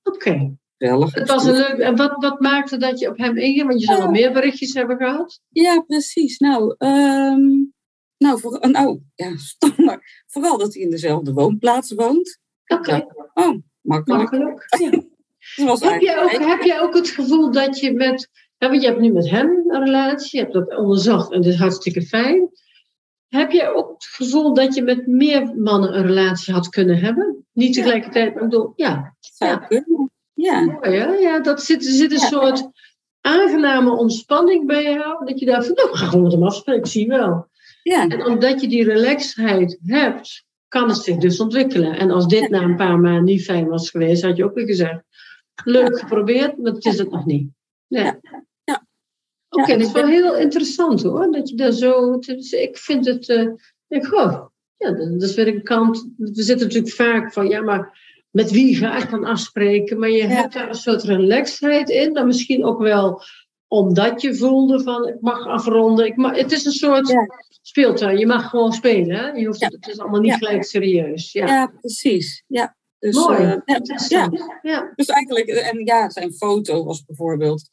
Oké. 0.02 0.56
gezellig. 0.78 1.14
Het 1.14 1.28
was 1.28 1.44
een 1.44 1.52
leuk. 1.54 1.78
En 1.78 1.96
wat, 1.96 2.12
wat 2.16 2.40
maakte 2.40 2.76
dat 2.76 2.98
je 2.98 3.08
op 3.08 3.16
hem 3.18 3.36
inging? 3.36 3.66
Want 3.66 3.80
je 3.80 3.86
zou 3.86 4.00
nog 4.00 4.10
meer 4.10 4.32
berichtjes 4.32 4.74
hebben 4.74 4.96
gehad. 4.96 5.40
Ja, 5.48 5.80
precies. 5.80 6.38
Nou, 6.38 6.74
ehm, 6.78 7.48
nou, 8.18 8.40
voor, 8.40 8.68
nou 8.70 9.00
ja, 9.14 9.36
stom 9.54 9.72
maar. 9.76 10.24
Vooral 10.26 10.58
dat 10.58 10.74
hij 10.74 10.82
in 10.82 10.90
dezelfde 10.90 11.32
woonplaats 11.32 11.92
woont. 11.94 12.38
Oké. 12.66 13.06
Oh, 13.34 13.56
makkelijk. 13.80 14.30
Makkelijk. 14.30 14.66
Ja. 14.80 15.64
Dat 15.66 15.80
was 15.80 15.90
Heb, 15.92 16.00
jij 16.00 16.22
ook, 16.22 16.30
heb 16.30 16.62
jij 16.62 16.80
ook 16.80 16.94
het 16.94 17.08
gevoel 17.08 17.50
dat 17.52 17.78
je 17.80 17.92
met. 17.92 18.30
want 18.58 18.80
je 18.82 18.88
hebt 18.88 19.00
nu 19.00 19.12
met 19.12 19.30
hem 19.30 19.48
een 19.66 19.84
relatie, 19.84 20.38
je 20.38 20.44
hebt 20.44 20.52
dat 20.54 20.76
onderzocht 20.76 21.32
en 21.32 21.42
dat 21.42 21.52
is 21.52 21.58
hartstikke 21.58 22.02
fijn. 22.02 22.50
Heb 23.30 23.50
jij 23.50 23.70
ook 23.72 23.90
het 23.92 24.04
gevoel 24.04 24.54
dat 24.54 24.74
je 24.74 24.82
met 24.82 25.06
meer 25.06 25.54
mannen 25.56 25.96
een 25.96 26.06
relatie 26.06 26.54
had 26.54 26.68
kunnen 26.68 26.98
hebben? 26.98 27.46
Niet 27.52 27.74
tegelijkertijd, 27.74 28.34
maar 28.34 28.42
ik 28.42 28.48
bedoel, 28.48 28.72
ja. 28.76 29.16
zou 29.20 29.50
Ja. 29.50 29.56
kunnen. 29.56 30.10
Ja. 30.32 30.60
Mooi, 30.60 30.96
hè? 30.96 31.06
ja 31.12 31.40
dat 31.40 31.62
zit, 31.62 31.84
er 31.86 31.92
zit 31.92 32.12
een 32.12 32.18
soort 32.18 32.68
aangename 33.20 33.90
ontspanning 33.90 34.66
bij 34.66 34.82
jou. 34.82 35.26
Dat 35.26 35.38
je 35.38 35.46
dacht 35.46 35.66
van, 35.66 35.74
nou, 35.74 35.96
ga 35.96 36.06
gewoon 36.06 36.22
met 36.22 36.32
hem 36.32 36.42
afspreken, 36.42 36.82
ik 36.82 36.86
zie 36.90 37.06
wel. 37.08 37.48
Ja. 37.82 38.08
En 38.08 38.26
omdat 38.26 38.60
je 38.60 38.68
die 38.68 38.84
relaxedheid 38.84 39.78
hebt, 39.82 40.44
kan 40.68 40.88
het 40.88 40.98
zich 40.98 41.16
dus 41.16 41.40
ontwikkelen. 41.40 41.98
En 41.98 42.10
als 42.10 42.26
dit 42.26 42.48
na 42.48 42.62
een 42.62 42.76
paar 42.76 42.98
maanden 42.98 43.24
niet 43.24 43.44
fijn 43.44 43.66
was 43.66 43.90
geweest, 43.90 44.22
had 44.22 44.36
je 44.36 44.44
ook 44.44 44.54
weer 44.54 44.66
gezegd: 44.66 45.02
Leuk 45.64 45.98
geprobeerd, 45.98 46.58
maar 46.58 46.72
het 46.72 46.84
is 46.84 46.98
het 46.98 47.10
nog 47.10 47.24
niet. 47.26 47.48
Ja. 47.86 48.20
Oké, 49.60 49.76
dat 49.76 49.86
is 49.86 49.92
wel 49.92 50.06
heel 50.06 50.36
interessant 50.36 51.02
hoor. 51.02 51.32
Dat 51.32 51.48
je 51.48 51.54
daar 51.56 51.72
zo. 51.72 52.18
ik 52.50 52.76
vind 52.78 53.06
het. 53.06 53.28
eh, 53.28 53.46
ik 53.88 54.04
goh, 54.04 54.46
ja, 54.76 54.92
dat 54.92 55.22
is 55.22 55.34
weer 55.34 55.48
een 55.48 55.62
kant. 55.62 56.08
We 56.16 56.42
zitten 56.42 56.66
natuurlijk 56.66 56.94
vaak 56.94 57.32
van 57.32 57.48
ja, 57.48 57.60
maar 57.62 57.98
met 58.30 58.50
wie 58.50 58.76
ga 58.76 59.02
ik 59.02 59.10
dan 59.10 59.24
afspreken? 59.24 59.98
Maar 59.98 60.10
je 60.10 60.16
Ja. 60.16 60.26
hebt 60.28 60.52
daar 60.52 60.68
een 60.68 60.74
soort 60.74 61.02
relaxedheid 61.02 61.88
in. 61.90 62.12
Dan 62.14 62.26
misschien 62.26 62.64
ook 62.64 62.80
wel 62.80 63.22
omdat 63.68 64.22
je 64.22 64.34
voelde 64.34 64.82
van 64.82 65.08
ik 65.08 65.20
mag 65.20 65.46
afronden. 65.46 66.06
Ik 66.06 66.16
mag, 66.16 66.36
het 66.36 66.52
is 66.52 66.64
een 66.64 66.72
soort 66.72 67.08
Ja. 67.08 67.26
speeltuin. 67.62 68.18
Je 68.18 68.26
mag 68.26 68.48
gewoon 68.48 68.72
spelen. 68.72 69.16
Hè? 69.16 69.28
Je 69.30 69.46
hoeft, 69.46 69.60
Ja. 69.60 69.68
Het 69.68 69.88
is 69.88 69.98
allemaal 69.98 70.20
niet 70.20 70.34
gelijk 70.34 70.64
serieus. 70.64 71.32
Ja. 71.32 71.46
ja, 71.46 71.72
precies. 71.80 72.44
Ja. 72.46 72.76
Dus, 72.98 73.14
Mooi. 73.16 73.38
eh, 73.38 73.76
ja. 74.08 74.30
Ja. 74.62 74.92
dus 74.94 75.06
eigenlijk, 75.06 75.46
en 75.48 75.84
ja, 75.84 76.10
zijn 76.10 76.32
foto 76.32 76.84
was 76.84 77.04
bijvoorbeeld 77.04 77.68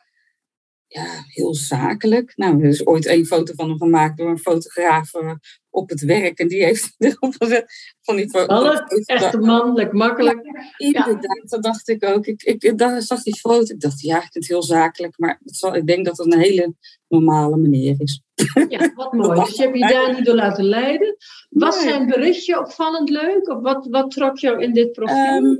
ja, 0.87 1.05
heel 1.27 1.55
zakelijk. 1.55 2.33
Nou, 2.35 2.61
er 2.61 2.67
is 2.67 2.85
ooit 2.85 3.05
een 3.05 3.25
foto 3.25 3.53
van 3.53 3.69
hem 3.69 3.77
gemaakt 3.77 4.17
door 4.17 4.29
een 4.29 4.39
fotograaf 4.39 5.13
eh, 5.13 5.33
op 5.69 5.89
het 5.89 6.01
werk. 6.01 6.39
En 6.39 6.47
die 6.47 6.63
heeft 6.63 6.95
erop 6.97 7.35
gezet 7.37 7.95
van 8.01 8.15
die 8.15 8.29
foto. 8.29 8.53
Alles 8.53 8.79
echt 9.05 9.39
mannelijk, 9.39 9.93
makkelijk. 9.93 10.39
inderdaad, 10.77 11.49
dat 11.49 11.63
dacht 11.63 11.87
ik 11.87 12.05
ook. 12.05 12.25
Ik, 12.25 12.43
ik, 12.43 12.63
ik 12.63 12.79
zag 12.97 13.23
die 13.23 13.39
foto. 13.39 13.73
Ik 13.73 13.79
dacht, 13.79 14.01
ja, 14.01 14.15
ik 14.15 14.21
vind 14.21 14.33
het 14.33 14.47
heel 14.47 14.63
zakelijk. 14.63 15.17
Maar 15.17 15.39
het 15.43 15.55
zal, 15.55 15.75
ik 15.75 15.87
denk 15.87 16.05
dat 16.05 16.17
het 16.17 16.33
een 16.33 16.39
hele 16.39 16.73
normale 17.07 17.57
meneer 17.57 17.95
is. 17.97 18.21
Ja, 18.69 18.93
wat 18.95 19.13
mooi. 19.13 19.39
Dus 19.39 19.55
je 19.55 19.63
hebt 19.63 19.77
je 19.77 19.87
daar 19.87 20.13
niet 20.15 20.25
door 20.25 20.35
laten 20.35 20.65
leiden. 20.65 21.15
Was 21.49 21.81
zijn 21.81 22.07
berichtje 22.07 22.59
opvallend 22.59 23.09
leuk? 23.09 23.49
Of 23.49 23.61
wat, 23.61 23.87
wat 23.89 24.11
trok 24.11 24.37
jou 24.37 24.61
in 24.61 24.73
dit 24.73 24.91
profiel? 24.91 25.15
Ehm, 25.15 25.57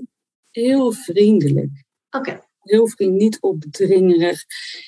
heel 0.52 0.92
vriendelijk. 0.92 1.86
Oké 2.10 2.46
heel 2.70 2.88
vriend, 2.88 3.14
niet 3.14 3.38
opdringerig, 3.42 4.44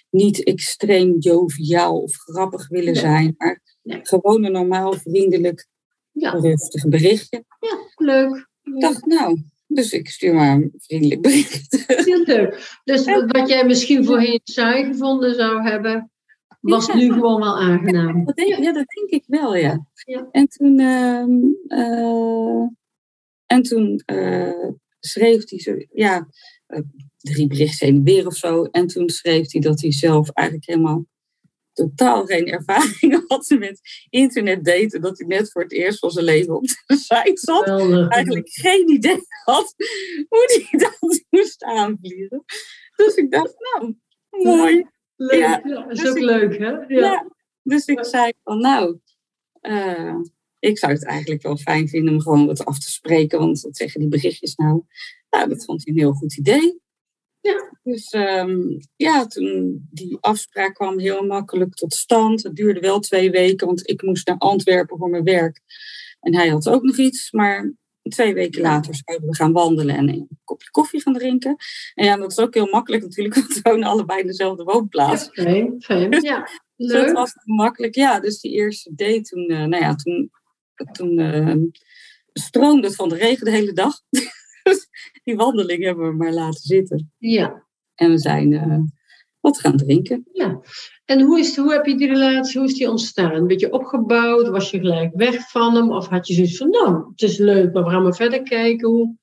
niet 0.09 0.43
extreem 0.43 1.15
joviaal 1.19 2.01
of 2.01 2.15
grappig 2.15 2.67
willen 2.67 2.95
zijn, 2.95 3.35
maar 3.37 3.61
gewoon 3.83 4.43
een 4.43 4.51
normaal, 4.51 4.93
vriendelijk, 4.93 5.67
ja. 6.11 6.31
rustig 6.31 6.87
berichtje. 6.87 7.43
Ja, 7.59 7.77
leuk. 7.95 8.47
Ik 8.63 8.81
dacht, 8.81 9.05
nou, 9.05 9.43
dus 9.67 9.91
ik 9.91 10.09
stuur 10.09 10.33
maar 10.33 10.55
een 10.55 10.73
vriendelijk 10.77 11.21
bericht. 11.21 11.83
Heel 11.87 12.23
leuk. 12.23 12.79
Dus 12.83 13.05
wat 13.05 13.49
jij 13.49 13.65
misschien 13.65 14.05
voorheen 14.05 14.41
saai 14.43 14.85
gevonden 14.85 15.35
zou 15.35 15.61
hebben, 15.61 16.11
was 16.59 16.93
nu 16.93 17.13
gewoon 17.13 17.39
wel 17.39 17.57
aangenaam. 17.57 18.25
Dat 18.25 18.35
denk, 18.35 18.49
ja, 18.49 18.73
dat 18.73 18.85
denk 18.87 19.09
ik 19.09 19.23
wel, 19.27 19.55
ja. 19.55 19.85
ja. 20.05 20.27
En 20.31 20.47
toen, 20.47 20.79
uh, 20.79 22.67
en 23.45 23.61
toen 23.61 24.03
uh, 24.05 24.69
schreef 24.99 25.49
hij 25.49 25.59
zo, 25.59 25.75
ja, 25.91 26.27
drie 27.17 27.47
berichten 27.47 27.87
heen 27.87 28.03
weer 28.03 28.27
of 28.27 28.35
zo. 28.35 28.63
En 28.63 28.87
toen 28.87 29.09
schreef 29.09 29.51
hij 29.51 29.61
dat 29.61 29.81
hij 29.81 29.91
zelf 29.91 30.29
eigenlijk 30.29 30.67
helemaal 30.67 31.05
totaal 31.73 32.25
geen 32.25 32.47
ervaring 32.47 33.23
had 33.27 33.55
met 33.59 33.79
internet 34.09 34.65
daten. 34.65 35.01
Dat 35.01 35.17
hij 35.17 35.27
net 35.27 35.51
voor 35.51 35.61
het 35.61 35.71
eerst 35.71 35.99
van 35.99 36.11
zijn 36.11 36.25
leven 36.25 36.55
op 36.55 36.65
de 36.65 36.95
site 36.95 37.31
zat. 37.33 37.67
Eigenlijk 38.09 38.49
geen 38.49 38.89
idee 38.89 39.21
had 39.43 39.73
hoe 40.29 40.67
hij 40.69 40.79
dat 40.99 41.25
moest 41.29 41.63
aanvliegen. 41.63 42.43
Dus 42.95 43.15
ik 43.15 43.31
dacht, 43.31 43.55
nou, 43.59 43.95
mooi. 44.29 44.87
Leuk, 45.15 45.39
ja, 45.39 45.89
is 45.89 45.99
dus 45.99 46.09
ook 46.09 46.19
leuk, 46.19 46.57
hè? 46.57 46.69
Ja. 46.69 46.85
ja. 46.87 47.27
dus 47.63 47.85
ik 47.85 48.05
zei 48.05 48.31
van, 48.43 48.59
nou, 48.59 48.99
uh, 49.61 50.15
ik 50.59 50.77
zou 50.77 50.93
het 50.93 51.05
eigenlijk 51.05 51.41
wel 51.41 51.57
fijn 51.57 51.87
vinden 51.87 52.13
om 52.13 52.21
gewoon 52.21 52.45
wat 52.45 52.65
af 52.65 52.79
te 52.79 52.91
spreken. 52.91 53.39
Want 53.39 53.61
wat 53.61 53.77
zeggen 53.77 53.99
die 53.99 54.09
berichtjes 54.09 54.55
nou? 54.55 54.83
Nou, 55.29 55.49
dat 55.49 55.65
vond 55.65 55.85
hij 55.85 55.93
een 55.93 55.99
heel 55.99 56.13
goed 56.13 56.37
idee. 56.37 56.79
Ja, 57.41 57.77
dus 57.83 58.13
um, 58.13 58.77
ja, 58.95 59.25
toen 59.25 59.87
die 59.91 60.17
afspraak 60.19 60.73
kwam 60.73 60.99
heel 60.99 61.25
makkelijk 61.25 61.73
tot 61.73 61.93
stand. 61.93 62.43
Het 62.43 62.55
duurde 62.55 62.79
wel 62.79 62.99
twee 62.99 63.31
weken, 63.31 63.67
want 63.67 63.89
ik 63.89 64.01
moest 64.01 64.27
naar 64.27 64.37
Antwerpen 64.37 64.97
voor 64.97 65.09
mijn 65.09 65.23
werk. 65.23 65.61
En 66.19 66.35
hij 66.35 66.47
had 66.47 66.69
ook 66.69 66.83
nog 66.83 66.97
iets, 66.97 67.31
maar 67.31 67.73
twee 68.01 68.33
weken 68.33 68.61
later 68.61 68.95
zouden 69.05 69.29
we 69.29 69.35
gaan 69.35 69.51
wandelen 69.51 69.95
en 69.95 70.09
een 70.09 70.27
kopje 70.43 70.69
koffie 70.71 71.01
gaan 71.01 71.13
drinken. 71.13 71.55
En 71.93 72.05
ja, 72.05 72.15
dat 72.17 72.31
is 72.31 72.39
ook 72.39 72.53
heel 72.53 72.69
makkelijk 72.71 73.03
natuurlijk, 73.03 73.35
want 73.39 73.53
we 73.53 73.59
wonen 73.69 73.87
allebei 73.87 74.19
in 74.19 74.27
dezelfde 74.27 74.63
woonplaats. 74.63 75.27
Oké, 75.27 75.75
fijn. 75.79 76.21
Ja, 76.21 76.49
leuk. 76.75 76.91
Dus 76.91 77.05
dat 77.05 77.11
was 77.11 77.33
makkelijk. 77.43 77.95
Ja, 77.95 78.19
dus 78.19 78.39
die 78.39 78.51
eerste 78.51 78.95
date, 78.95 79.21
toen, 79.21 79.51
uh, 79.51 79.65
nou 79.65 79.83
ja, 79.83 79.95
toen, 79.95 80.31
toen 80.91 81.19
uh, 81.19 81.55
stroomde 82.33 82.87
het 82.87 82.95
van 82.95 83.09
de 83.09 83.15
regen 83.15 83.45
de 83.45 83.51
hele 83.51 83.73
dag. 83.73 83.93
die 85.23 85.35
wandeling 85.35 85.83
hebben 85.83 86.09
we 86.09 86.15
maar 86.15 86.33
laten 86.33 86.61
zitten. 86.61 87.11
Ja. 87.17 87.67
En 87.95 88.09
we 88.09 88.17
zijn 88.17 88.51
uh, 88.51 88.79
wat 89.39 89.59
gaan 89.59 89.77
drinken. 89.77 90.27
Ja. 90.33 90.61
En 91.05 91.21
hoe, 91.21 91.39
is, 91.39 91.57
hoe 91.57 91.71
heb 91.71 91.85
je 91.85 91.97
die 91.97 92.07
relatie, 92.07 92.59
hoe 92.59 92.69
is 92.69 92.75
die 92.75 92.89
ontstaan? 92.89 93.31
Een 93.31 93.47
beetje 93.47 93.71
opgebouwd? 93.71 94.47
Was 94.47 94.71
je 94.71 94.79
gelijk 94.79 95.11
weg 95.15 95.49
van 95.49 95.75
hem? 95.75 95.91
Of 95.91 96.07
had 96.07 96.27
je 96.27 96.33
zoiets 96.33 96.57
van, 96.57 96.69
nou, 96.69 97.09
het 97.11 97.21
is 97.21 97.37
leuk, 97.37 97.73
maar 97.73 97.83
we 97.83 97.89
gaan 97.89 98.03
maar 98.03 98.15
verder 98.15 98.43
kijken. 98.43 98.89
Hoe, 98.89 99.15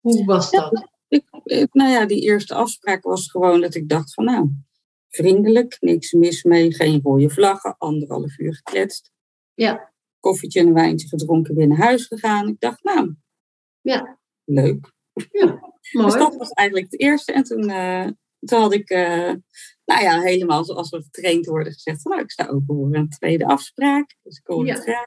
hoe 0.00 0.24
was 0.24 0.50
dat? 0.50 0.88
ik, 1.44 1.68
nou 1.74 1.90
ja, 1.90 2.06
die 2.06 2.22
eerste 2.22 2.54
afspraak 2.54 3.02
was 3.02 3.30
gewoon 3.30 3.60
dat 3.60 3.74
ik 3.74 3.88
dacht 3.88 4.14
van, 4.14 4.24
nou, 4.24 4.50
vriendelijk, 5.08 5.76
niks 5.80 6.12
mis 6.12 6.42
mee, 6.42 6.74
geen 6.74 7.00
rode 7.02 7.30
vlaggen, 7.30 7.74
anderhalf 7.78 8.38
uur 8.38 8.54
gekletst. 8.54 9.12
Ja. 9.54 9.92
Koffietje 10.20 10.60
en 10.60 10.66
een 10.66 10.74
wijntje 10.74 11.08
gedronken, 11.08 11.54
weer 11.54 11.66
naar 11.66 11.78
huis 11.78 12.06
gegaan. 12.06 12.48
Ik 12.48 12.60
dacht, 12.60 12.82
nou, 12.82 13.14
ja. 13.80 14.18
leuk. 14.44 14.93
Ja, 15.30 15.46
mooi. 15.92 16.06
Dus 16.06 16.14
dat 16.14 16.36
was 16.36 16.50
eigenlijk 16.50 16.90
het 16.90 17.00
eerste. 17.00 17.32
En 17.32 17.42
toen, 17.42 17.70
uh, 17.70 18.08
toen 18.38 18.60
had 18.60 18.72
ik, 18.72 18.90
uh, 18.90 19.32
nou 19.84 20.02
ja, 20.02 20.20
helemaal 20.20 20.64
zoals 20.64 20.90
we 20.90 21.02
getraind 21.02 21.46
worden 21.46 21.72
gezegd, 21.72 22.02
van, 22.02 22.10
nou, 22.10 22.24
ik 22.24 22.30
sta 22.30 22.46
open 22.46 22.76
voor 22.76 22.94
een 22.94 23.08
tweede 23.08 23.46
afspraak. 23.46 24.16
Dus 24.22 24.38
ik 24.38 24.46
hoor 24.46 24.66
het 24.66 24.82
graag. 24.82 25.06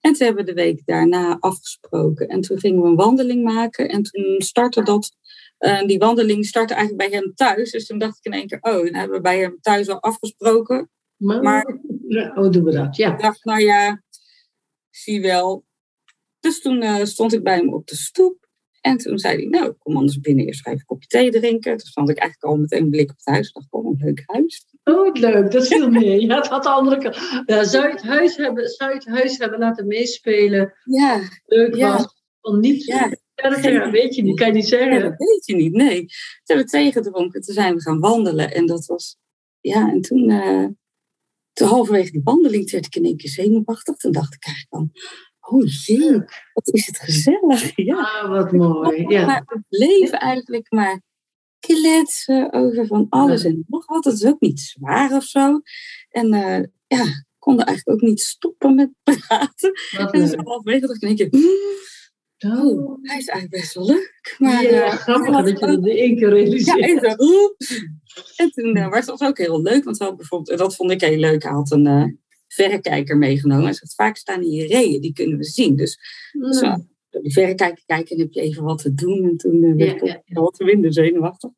En 0.00 0.12
toen 0.12 0.26
hebben 0.26 0.44
we 0.44 0.52
de 0.52 0.62
week 0.62 0.82
daarna 0.84 1.36
afgesproken. 1.38 2.28
En 2.28 2.40
toen 2.40 2.58
gingen 2.58 2.82
we 2.82 2.88
een 2.88 2.96
wandeling 2.96 3.44
maken. 3.44 3.88
En 3.88 4.02
toen 4.02 4.34
startte 4.38 4.82
dat, 4.82 5.16
uh, 5.58 5.82
die 5.82 5.98
wandeling 5.98 6.46
startte 6.46 6.74
eigenlijk 6.74 7.10
bij 7.10 7.20
hem 7.20 7.34
thuis. 7.34 7.70
Dus 7.70 7.86
toen 7.86 7.98
dacht 7.98 8.18
ik 8.18 8.24
in 8.24 8.38
één 8.38 8.46
keer, 8.46 8.58
oh, 8.60 8.84
dan 8.84 8.94
hebben 8.94 9.16
we 9.16 9.22
bij 9.22 9.38
hem 9.38 9.58
thuis 9.60 9.88
al 9.88 10.00
afgesproken. 10.00 10.90
Maar, 11.16 11.42
maar 11.42 11.78
hoe 12.34 12.50
doen 12.50 12.64
we 12.64 12.72
dat? 12.72 12.96
Ja. 12.96 13.12
Ik 13.12 13.20
dacht, 13.20 13.44
nou 13.44 13.60
ja, 13.60 14.02
zie 14.90 15.20
wel. 15.20 15.64
Dus 16.40 16.60
toen 16.60 17.06
stond 17.06 17.32
ik 17.32 17.42
bij 17.42 17.56
hem 17.56 17.74
op 17.74 17.86
de 17.86 17.96
stoep. 17.96 18.49
En 18.80 18.96
toen 18.96 19.18
zei 19.18 19.36
hij, 19.36 19.46
nou, 19.46 19.72
kom 19.78 19.96
anders 19.96 20.20
binnen 20.20 20.46
eerst 20.46 20.66
even 20.66 20.78
een 20.78 20.84
kopje 20.84 21.08
thee 21.08 21.30
drinken. 21.30 21.76
Toen 21.76 21.86
stond 21.86 22.08
ik 22.08 22.18
eigenlijk 22.18 22.52
al 22.52 22.60
meteen 22.60 22.82
een 22.82 22.90
blik 22.90 23.10
op 23.10 23.16
het 23.16 23.26
huis. 23.26 23.48
Ik 23.48 23.54
dacht, 23.54 23.68
kom, 23.68 23.86
een 23.86 23.96
leuk 23.98 24.22
huis. 24.26 24.66
Oh, 24.84 25.12
leuk, 25.12 25.50
dat 25.50 25.66
viel 25.66 25.90
mee. 25.90 26.20
Ja, 26.20 26.36
het 26.36 26.46
had 26.46 26.62
de 26.62 26.68
andere 26.68 26.98
kant. 26.98 27.16
Ja, 27.46 27.64
zou, 27.64 27.86
je 27.86 27.92
het 27.92 28.02
huis 28.02 28.36
hebben, 28.36 28.68
zou 28.68 28.92
het 28.92 29.06
huis 29.06 29.38
hebben 29.38 29.58
laten 29.58 29.86
meespelen? 29.86 30.72
Ja. 30.84 31.20
Leuk 31.46 31.74
ja. 31.74 31.92
was. 31.92 32.18
Van 32.40 32.60
niet 32.60 32.84
ja. 32.84 33.10
Ja, 33.34 33.90
weet 33.90 34.14
je 34.14 34.22
niet, 34.22 34.36
kan 34.36 34.46
je 34.46 34.52
niet 34.52 34.68
zeggen. 34.68 35.00
dat 35.00 35.14
weet 35.16 35.46
je 35.46 35.54
niet, 35.54 35.72
nee. 35.72 35.98
Toen 35.98 36.08
hebben 36.44 36.64
we 36.66 36.70
thee 36.70 36.92
gedronken, 36.92 37.40
toen 37.40 37.54
zijn 37.54 37.74
we 37.74 37.82
gaan 37.82 38.00
wandelen. 38.00 38.54
En 38.54 38.66
dat 38.66 38.86
was, 38.86 39.16
ja, 39.60 39.90
en 39.90 40.00
toen, 40.00 40.30
uh, 40.30 40.66
toen 41.52 41.68
halverwege 41.68 42.10
die 42.10 42.20
wandeling 42.24 42.70
werd 42.70 42.86
ik 42.86 42.96
in 42.96 43.04
één 43.04 43.16
keer 43.16 43.30
zenuwachtig. 43.30 43.96
Toen 43.96 44.12
dacht 44.12 44.34
ik 44.34 44.44
eigenlijk 44.44 44.74
van, 44.74 45.02
Oh 45.52 45.62
jee, 45.84 46.12
wat 46.52 46.68
is 46.74 46.86
het 46.86 46.98
gezellig. 46.98 47.76
Ja. 47.76 47.96
Ah, 47.96 48.28
wat 48.28 48.52
mooi. 48.52 49.04
Ja. 49.08 49.26
Maar 49.26 49.42
het 49.46 49.64
leven 49.68 50.18
eigenlijk 50.18 50.72
maar 50.72 51.00
kletsen 51.58 52.52
over 52.52 52.86
van 52.86 53.06
alles 53.08 53.44
en 53.44 53.64
nog 53.68 53.86
wat. 53.86 54.04
Het 54.04 54.14
is 54.14 54.26
ook 54.26 54.40
niet 54.40 54.60
zwaar 54.60 55.12
of 55.12 55.24
zo. 55.24 55.60
En 56.08 56.34
uh, 56.34 56.62
ja, 56.86 57.24
konden 57.38 57.66
eigenlijk 57.66 58.02
ook 58.02 58.08
niet 58.08 58.20
stoppen 58.20 58.74
met 58.74 58.90
praten. 59.02 59.72
Wat 59.96 60.12
en 60.12 60.28
zo 60.28 60.36
halverwege 60.42 60.86
dacht 60.86 61.02
ik 61.02 61.08
één 61.08 61.16
keer... 61.16 61.28
Oh, 62.38 62.98
hij 63.02 63.18
is 63.18 63.26
eigenlijk 63.26 63.62
best 63.62 63.74
wel 63.74 63.86
leuk. 63.86 64.36
Maar, 64.38 64.62
ja, 64.62 64.86
uh, 64.86 64.92
grappig 64.92 65.34
dat 65.34 65.48
je 65.48 65.66
dat 65.66 65.86
in 65.86 65.96
één 65.96 66.16
keer 66.16 66.28
realiseert. 66.28 66.78
Ja, 66.78 67.16
en, 67.16 67.56
en 68.36 68.50
toen 68.50 68.76
uh, 68.76 68.88
was 68.88 69.06
het 69.06 69.22
ook 69.22 69.38
heel 69.38 69.62
leuk, 69.62 69.84
want 69.84 69.96
we 69.96 70.14
bijvoorbeeld, 70.14 70.58
dat 70.58 70.76
vond 70.76 70.90
ik 70.90 71.00
heel 71.00 71.18
leuk. 71.18 71.42
Hij 71.42 71.52
had 71.52 71.70
een, 71.70 72.20
verrekijker 72.52 73.16
meegenomen. 73.16 73.64
Hij 73.64 73.72
zegt, 73.72 73.94
vaak 73.94 74.16
staan 74.16 74.42
hier 74.42 74.66
reeën, 74.66 75.00
die 75.00 75.12
kunnen 75.12 75.38
we 75.38 75.44
zien. 75.44 75.76
Dus, 75.76 75.98
mm. 76.32 76.52
zo, 76.52 76.76
door 77.10 77.22
die 77.22 77.32
verrekijker 77.32 77.82
kijken 77.86 78.16
en 78.16 78.22
heb 78.22 78.32
je 78.32 78.40
even 78.40 78.62
wat 78.62 78.78
te 78.78 78.94
doen. 78.94 79.24
En 79.24 79.36
toen 79.36 79.62
uh, 79.62 79.76
werd 79.76 80.06
ja, 80.06 80.22
ja, 80.24 80.40
wat 80.40 80.56
winden 80.56 80.92
zenuwachtig. 80.92 81.50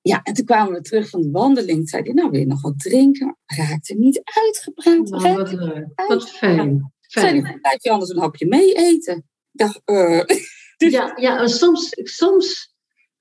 Ja, 0.00 0.22
en 0.22 0.34
toen 0.34 0.44
kwamen 0.44 0.72
we 0.72 0.80
terug 0.80 1.08
van 1.08 1.20
de 1.20 1.30
wandeling. 1.30 1.78
Toen 1.78 1.86
zei 1.86 2.02
hij, 2.02 2.12
nou 2.12 2.30
wil 2.30 2.40
je 2.40 2.46
nog 2.46 2.62
wat 2.62 2.78
drinken? 2.78 3.36
Raakte 3.46 3.94
niet 3.94 4.20
uitgepraat. 4.24 5.12
Oh, 5.12 5.36
wat 5.36 5.52
leuk, 5.52 5.86
wat 6.08 6.30
fijn. 6.30 6.92
Zei 7.00 7.40
hij, 7.40 7.78
je 7.80 7.90
anders 7.90 8.10
een 8.10 8.18
hapje 8.18 8.46
mee 8.46 8.74
eten? 8.74 9.16
Ik 9.16 9.58
dacht, 9.58 9.80
uh, 9.84 10.24
dus, 10.76 10.92
ja, 10.98 11.12
ja, 11.16 11.46
soms, 11.46 11.88
soms 11.94 12.71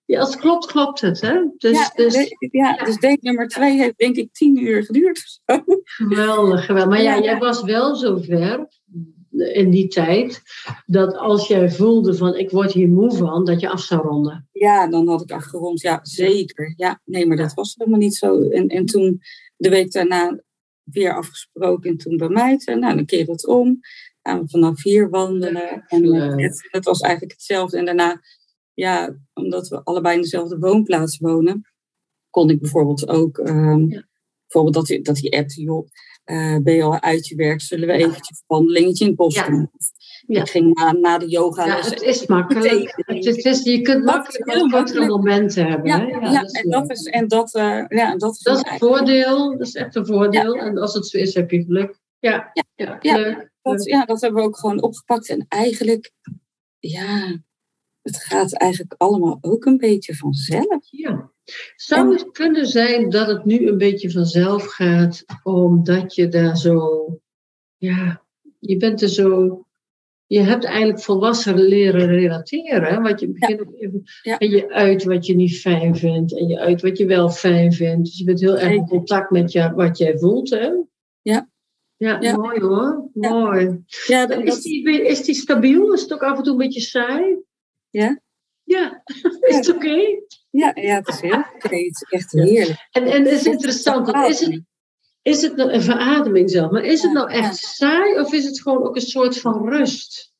ja, 0.05 0.19
als 0.19 0.31
het 0.31 0.39
klopt, 0.39 0.65
klopt 0.65 1.01
het. 1.01 1.21
Hè? 1.21 1.45
Dus, 1.57 1.77
ja, 1.77 1.91
dus, 1.95 2.35
ja, 2.51 2.75
dus 2.83 2.99
date 2.99 3.19
nummer 3.21 3.47
twee 3.47 3.77
heeft 3.77 3.97
denk 3.97 4.15
ik 4.15 4.33
tien 4.33 4.63
uur 4.63 4.83
geduurd. 4.83 5.41
Geweldig, 5.83 6.65
geweldig. 6.65 6.89
Maar 6.89 7.01
ja, 7.01 7.19
jij 7.19 7.37
was 7.37 7.63
wel 7.63 7.95
zover 7.95 8.67
in 9.31 9.69
die 9.69 9.87
tijd 9.87 10.41
dat 10.85 11.15
als 11.15 11.47
jij 11.47 11.71
voelde 11.71 12.15
van 12.15 12.35
ik 12.35 12.49
word 12.49 12.71
hier 12.71 12.87
moe 12.87 13.11
van, 13.11 13.45
dat 13.45 13.59
je 13.59 13.69
af 13.69 13.81
zou 13.81 14.01
ronden. 14.01 14.47
Ja, 14.51 14.87
dan 14.87 15.07
had 15.07 15.21
ik 15.21 15.31
afgerond. 15.31 15.81
Ja, 15.81 15.99
zeker. 16.01 16.73
Ja, 16.75 17.01
nee, 17.05 17.25
maar 17.25 17.37
dat 17.37 17.53
was 17.53 17.73
helemaal 17.77 17.99
niet 17.99 18.15
zo. 18.15 18.49
En, 18.49 18.67
en 18.67 18.85
toen 18.85 19.21
de 19.55 19.69
week 19.69 19.91
daarna 19.91 20.39
weer 20.83 21.15
afgesproken 21.15 21.89
en 21.89 21.97
toen 21.97 22.17
bij 22.17 22.29
mij. 22.29 22.61
Nou, 22.65 22.95
dan 22.95 23.05
keer 23.05 23.27
het 23.27 23.47
om. 23.47 23.79
Gaan 24.21 24.41
we 24.41 24.49
vanaf 24.49 24.83
hier 24.83 25.09
wandelen. 25.09 25.83
En 25.87 26.13
het, 26.39 26.67
het 26.71 26.85
was 26.85 26.99
eigenlijk 26.99 27.33
hetzelfde. 27.33 27.77
En 27.77 27.85
daarna 27.85 28.21
ja, 28.81 29.15
omdat 29.33 29.67
we 29.67 29.83
allebei 29.83 30.15
in 30.15 30.21
dezelfde 30.21 30.59
woonplaats 30.59 31.17
wonen, 31.17 31.61
kon 32.29 32.49
ik 32.49 32.59
bijvoorbeeld 32.59 33.07
ook, 33.07 33.37
um, 33.37 33.87
bijvoorbeeld 34.47 34.73
dat 34.73 34.87
hij, 34.87 35.01
dat 35.01 35.19
hij 35.19 35.39
appte, 35.39 35.61
joh, 35.61 35.87
uh, 36.25 36.57
ben 36.57 36.73
je 36.73 36.83
al 36.83 37.01
uit 37.01 37.27
je 37.27 37.35
werk, 37.35 37.61
zullen 37.61 37.87
we 37.87 37.93
eventjes 37.93 38.37
een 38.37 38.43
wandelingetje 38.47 39.03
in 39.03 39.09
het 39.09 39.19
bos 39.19 39.45
doen? 39.45 39.71
Ik 40.27 40.49
ging 40.49 40.73
na, 40.73 40.91
na 40.91 41.17
de 41.17 41.27
yoga. 41.27 41.65
Ja, 41.65 41.75
het 41.75 42.01
is 42.01 42.25
makkelijk. 42.25 42.93
Het 42.95 43.25
is, 43.25 43.35
het 43.35 43.45
is, 43.45 43.63
je 43.63 43.81
kunt 43.81 44.03
makkelijk 44.03 44.51
heel 44.51 45.05
momenten 45.05 45.67
hebben. 45.67 45.87
Ja, 45.87 45.99
hè? 45.99 46.05
ja, 46.05 46.41
dat 46.41 46.49
is 46.49 46.61
en 46.61 46.69
dat 46.69 46.89
is, 46.89 47.05
en 47.05 47.27
dat, 47.27 47.55
eh, 47.55 47.85
ja, 47.87 48.15
dat 48.15 48.31
is, 48.33 48.39
Dat 48.39 48.65
is 48.65 48.71
een 48.71 48.77
voordeel, 48.77 49.57
dat 49.57 49.67
is 49.67 49.75
echt 49.75 49.95
een 49.95 50.05
voordeel. 50.05 50.55
En 50.55 50.77
als 50.77 50.93
het 50.93 51.07
zo 51.07 51.17
is, 51.17 51.33
heb 51.33 51.51
je 51.51 51.63
geluk. 51.63 51.99
Ja, 52.19 52.51
Ja, 52.53 52.63
ja, 52.75 52.97
ja. 53.01 53.15
leuk. 53.15 53.51
dat, 53.61 53.85
ja, 53.85 54.05
dat 54.05 54.21
hebben 54.21 54.41
we 54.41 54.47
ook 54.47 54.57
gewoon 54.57 54.81
opgepakt. 54.81 55.29
En 55.29 55.45
eigenlijk, 55.47 56.11
ja, 56.79 57.41
het 58.01 58.17
gaat 58.17 58.53
eigenlijk 58.53 58.93
allemaal 58.97 59.37
ook 59.41 59.65
een 59.65 59.77
beetje 59.77 60.15
vanzelf. 60.15 60.87
Ja. 60.89 61.31
Zou 61.75 62.11
het 62.13 62.31
kunnen 62.31 62.65
zijn 62.67 63.09
dat 63.09 63.27
het 63.27 63.45
nu 63.45 63.67
een 63.67 63.77
beetje 63.77 64.11
vanzelf 64.11 64.65
gaat, 64.65 65.25
omdat 65.43 66.15
je 66.15 66.27
daar 66.27 66.57
zo, 66.57 67.05
ja, 67.77 68.23
je 68.59 68.77
bent 68.77 69.01
er 69.01 69.09
zo, 69.09 69.65
je 70.25 70.39
hebt 70.39 70.63
eigenlijk 70.63 70.99
volwassen 70.99 71.59
leren 71.59 72.07
relateren. 72.07 73.01
Want 73.01 73.19
je 73.19 73.29
begint 73.31 73.73
even, 73.79 74.03
Ja. 74.21 74.37
en 74.37 74.49
je 74.49 74.69
uit 74.73 75.03
wat 75.03 75.25
je 75.25 75.35
niet 75.35 75.59
fijn 75.59 75.95
vindt 75.95 76.37
en 76.37 76.47
je 76.47 76.59
uit 76.59 76.81
wat 76.81 76.97
je 76.97 77.05
wel 77.05 77.29
fijn 77.29 77.73
vindt. 77.73 78.05
Dus 78.05 78.17
je 78.17 78.23
bent 78.23 78.39
heel 78.39 78.57
erg 78.57 78.71
in 78.73 78.87
contact 78.87 79.31
met 79.31 79.51
je, 79.51 79.73
wat 79.75 79.97
jij 79.97 80.17
voelt. 80.17 80.49
Hè? 80.49 80.69
Ja. 81.21 81.49
Ja, 81.97 82.17
Ja. 82.21 82.37
mooi 82.37 82.59
hoor. 82.59 83.09
Ja. 83.13 83.29
Mooi. 83.29 83.83
Ja, 84.07 84.25
dat, 84.25 84.43
Is 84.43 84.61
die, 84.61 85.07
is 85.07 85.23
die 85.23 85.35
stabiel? 85.35 85.93
Is 85.93 86.01
het 86.01 86.13
ook 86.13 86.23
af 86.23 86.37
en 86.37 86.43
toe 86.43 86.51
een 86.51 86.57
beetje 86.57 86.81
saai? 86.81 87.37
Ja. 87.91 88.21
Ja, 88.63 89.03
is 89.41 89.55
het 89.55 89.75
oké? 89.75 89.95
ja, 90.49 90.71
ja, 90.73 90.95
het 90.95 91.07
is 91.07 91.21
heel 91.21 91.37
oké. 91.37 91.75
Het 91.75 92.01
is 92.01 92.05
echt 92.09 92.31
heerlijk. 92.31 92.87
En, 92.91 93.05
en 93.05 93.23
het 93.23 93.31
is 93.31 93.45
interessant, 93.45 94.11
want 94.11 94.29
is 94.29 94.39
het, 94.39 94.63
is 95.21 95.41
het 95.41 95.55
nou 95.55 95.71
een 95.71 95.81
verademing 95.81 96.49
zelf, 96.49 96.71
maar 96.71 96.83
is 96.83 97.01
het 97.01 97.11
nou 97.11 97.31
echt 97.31 97.57
saai 97.57 98.19
of 98.19 98.33
is 98.33 98.45
het 98.45 98.61
gewoon 98.61 98.83
ook 98.83 98.95
een 98.95 99.01
soort 99.01 99.39
van 99.39 99.69
rust? 99.69 100.33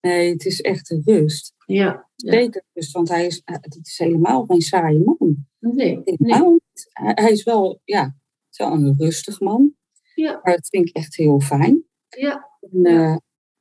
Nee, 0.00 0.32
het 0.32 0.44
is 0.44 0.60
echt 0.60 0.90
een 0.90 1.02
rust. 1.04 1.54
Ja, 1.66 2.08
ja. 2.14 2.32
Zeker 2.32 2.64
rust, 2.72 2.92
want 2.92 3.08
hij 3.08 3.26
is, 3.26 3.42
eh, 3.44 3.56
het 3.60 3.78
is 3.86 3.98
helemaal 3.98 4.44
geen 4.44 4.60
saaie 4.60 5.02
man. 5.04 5.46
nee, 5.58 5.74
nee. 5.74 6.02
Helemaal. 6.04 6.60
Hij, 6.92 7.12
hij 7.14 7.30
is 7.30 7.42
wel, 7.42 7.80
ja, 7.84 8.16
wel 8.56 8.72
een 8.72 8.94
rustig 8.98 9.40
man. 9.40 9.74
Ja. 10.14 10.40
Maar 10.42 10.54
dat 10.54 10.68
vind 10.68 10.88
ik 10.88 10.96
echt 10.96 11.16
heel 11.16 11.40
fijn. 11.40 11.84
Ja. 12.08 12.50
En, 12.60 12.84
eh, 12.84 13.16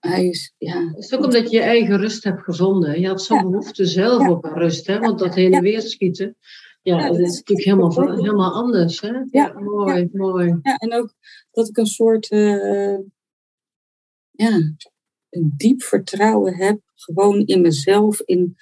hij 0.10 0.26
is, 0.28 0.54
ja, 0.58 0.88
Het 0.88 0.98
is 0.98 1.14
ook 1.14 1.24
omdat 1.24 1.50
je 1.50 1.56
je 1.58 1.64
eigen 1.64 1.98
rust 1.98 2.24
hebt 2.24 2.42
gevonden. 2.44 3.00
Je 3.00 3.08
had 3.08 3.22
zo'n 3.22 3.38
Ja. 3.38 3.44
behoefte 3.44 3.86
zelf 3.86 4.22
Ja. 4.22 4.32
op 4.32 4.44
rust, 4.46 4.88
hè? 4.88 5.00
want 5.00 5.20
dat 5.20 5.36
heen 5.36 5.54
en 5.54 5.62
weer 5.62 5.82
schieten, 5.82 6.36
ja, 6.82 6.98
Ja, 6.98 7.08
dat 7.08 7.18
dat 7.18 7.28
is 7.28 7.36
natuurlijk 7.36 7.68
helemaal, 7.68 8.16
helemaal 8.16 8.54
anders. 8.54 9.02
Hè? 9.02 9.12
Ja. 9.32 9.54
mooi, 9.60 10.10
mooi. 10.12 10.60
Ja, 10.62 10.76
en 10.76 10.94
ook 10.94 11.14
dat 11.52 11.68
ik 11.68 11.78
een 11.78 11.86
soort 11.86 12.30
eh, 12.30 12.98
ja, 14.32 14.56
een 15.30 15.54
diep 15.58 15.82
vertrouwen 15.82 16.56
heb, 16.56 16.80
gewoon 16.96 17.40
in 17.46 17.62
mezelf, 17.62 18.22
in 18.22 18.56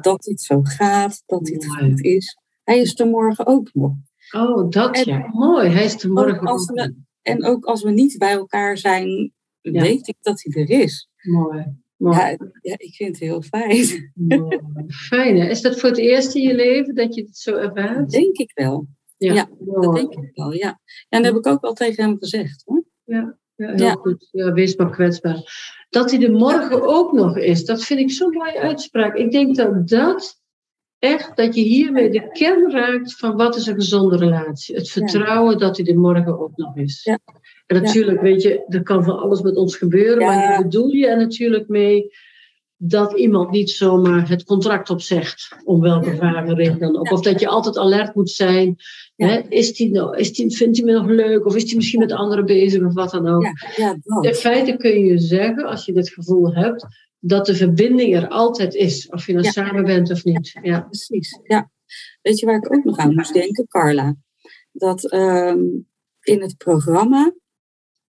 dat 0.00 0.22
dit 0.22 0.40
zo 0.40 0.60
gaat, 0.62 1.22
dat 1.26 1.44
dit 1.44 1.66
goed 1.66 2.00
is. 2.04 2.38
Hij 2.64 2.78
is 2.80 2.98
er 3.00 3.06
morgen 3.06 3.46
ook 3.46 3.70
nog. 3.74 3.92
Oh, 4.36 4.68
dat 4.70 4.96
En- 4.96 5.04
ja. 5.12 5.28
Mooi, 5.32 5.68
hij 5.68 5.84
is 5.84 6.02
er 6.04 6.12
morgen 6.12 6.40
Ook 6.40 6.46
als 6.48 6.70
ook. 6.70 6.76
we, 6.76 6.94
en 7.22 7.44
ook 7.44 7.64
als 7.64 7.82
we 7.82 7.90
niet 7.90 8.18
bij 8.18 8.32
elkaar 8.32 8.78
zijn, 8.78 9.32
Ja. 9.62 9.80
weet 9.82 10.08
ik 10.08 10.16
dat 10.20 10.42
hij 10.42 10.62
er 10.62 10.70
is. 10.70 11.08
Mooi, 11.22 11.64
mooi. 11.96 12.16
Ja, 12.16 12.28
ja, 12.62 12.74
ik 12.78 12.94
vind 12.94 13.08
het 13.10 13.18
heel 13.18 13.42
fijn. 13.42 14.12
mooi. 14.14 14.58
Fijn, 14.88 15.36
hè? 15.40 15.48
Is 15.48 15.60
dat 15.60 15.80
voor 15.80 15.88
het 15.88 15.98
eerst 15.98 16.34
in 16.34 16.42
je 16.42 16.54
leven 16.54 16.94
dat 16.94 17.14
je 17.14 17.22
het 17.22 17.36
zo 17.36 17.54
ervaart? 17.56 18.10
Denk 18.10 18.36
ik 18.36 18.50
wel. 18.54 18.86
Ja, 19.16 19.32
ja, 19.32 19.48
Dat 19.58 19.94
denk 19.94 20.12
ik 20.14 20.30
wel, 20.34 20.52
ja. 20.52 20.80
En 21.08 21.22
dat 21.22 21.32
heb 21.32 21.34
ik 21.44 21.46
ook 21.46 21.60
wel 21.60 21.72
tegen 21.72 22.04
hem 22.04 22.16
gezegd. 22.18 22.62
Hoor. 22.64 22.84
Ja, 23.04 23.38
heel 23.56 23.76
Ja. 23.76 23.92
goed. 23.92 24.28
Ja, 24.30 24.52
wees 24.52 24.76
maar 24.76 24.90
kwetsbaar. 24.90 25.38
Dat 25.88 26.10
hij 26.10 26.22
er 26.22 26.32
morgen 26.32 26.82
ook 26.82 27.12
nog 27.12 27.36
is, 27.38 27.64
dat 27.64 27.84
vind 27.84 28.00
ik 28.00 28.10
zo'n 28.10 28.30
mooie 28.32 28.58
uitspraak. 28.60 29.16
Ik 29.16 29.30
denk 29.30 29.56
dat 29.56 29.88
dat 29.88 30.39
echt, 31.00 31.36
dat 31.36 31.54
je 31.54 31.60
hiermee 31.60 32.10
de 32.10 32.28
kern 32.32 32.70
raakt 32.70 33.16
van 33.16 33.36
wat 33.36 33.56
is 33.56 33.66
een 33.66 33.74
gezonde 33.74 34.16
relatie. 34.16 34.74
Het 34.74 34.90
vertrouwen 34.90 35.58
dat 35.58 35.76
hij 35.76 35.86
er 35.86 35.98
morgen 35.98 36.40
ook 36.40 36.56
nog 36.56 36.76
is. 36.76 37.04
Ja. 37.04 37.18
En 37.66 37.82
natuurlijk, 37.82 38.20
weet 38.20 38.42
je, 38.42 38.64
er 38.68 38.82
kan 38.82 39.04
van 39.04 39.18
alles 39.18 39.40
met 39.42 39.56
ons 39.56 39.76
gebeuren, 39.76 40.26
maar 40.26 40.48
hier 40.48 40.62
bedoel 40.62 40.88
je 40.88 41.06
er 41.06 41.16
natuurlijk 41.16 41.68
mee 41.68 42.10
dat 42.82 43.18
iemand 43.18 43.50
niet 43.50 43.70
zomaar 43.70 44.28
het 44.28 44.44
contract 44.44 44.90
opzegt, 44.90 45.56
om 45.64 45.80
welke 45.80 46.16
vage 46.16 46.54
reden 46.54 46.78
dan 46.78 46.98
ook. 46.98 47.12
Of 47.12 47.20
dat 47.20 47.40
je 47.40 47.48
altijd 47.48 47.78
alert 47.78 48.14
moet 48.14 48.30
zijn. 48.30 48.76
Hè? 49.16 49.40
Is 49.48 49.72
die 49.72 49.90
nou, 49.90 50.16
is 50.16 50.32
die, 50.32 50.56
vindt 50.56 50.76
hij 50.76 50.86
me 50.86 50.92
nog 50.92 51.06
leuk? 51.06 51.46
Of 51.46 51.56
is 51.56 51.64
hij 51.64 51.76
misschien 51.76 52.00
met 52.00 52.12
anderen 52.12 52.46
bezig 52.46 52.84
of 52.84 52.94
wat 52.94 53.10
dan 53.10 53.28
ook? 53.28 53.44
In 54.20 54.34
feite 54.34 54.76
kun 54.76 55.04
je 55.04 55.18
zeggen, 55.18 55.64
als 55.64 55.84
je 55.84 55.92
dit 55.92 56.08
gevoel 56.08 56.54
hebt, 56.54 56.86
dat 57.20 57.46
de 57.46 57.54
verbinding 57.54 58.14
er 58.16 58.28
altijd 58.28 58.74
is. 58.74 59.08
Of 59.08 59.26
je 59.26 59.32
nou 59.32 59.44
Ja. 59.44 59.50
samen 59.50 59.84
bent 59.84 60.10
of 60.10 60.24
niet. 60.24 60.58
Ja. 60.62 60.80
Precies, 60.80 61.38
ja. 61.42 61.70
Weet 62.22 62.38
je 62.38 62.46
waar 62.46 62.56
ik 62.56 62.72
ook 62.74 62.84
nog 62.84 62.96
aan 62.98 63.14
moest 63.14 63.32
denken, 63.32 63.66
Carla? 63.66 64.16
Dat 64.72 65.10
ehm, 65.10 65.60
in 66.20 66.42
het 66.42 66.56
programma 66.56 67.32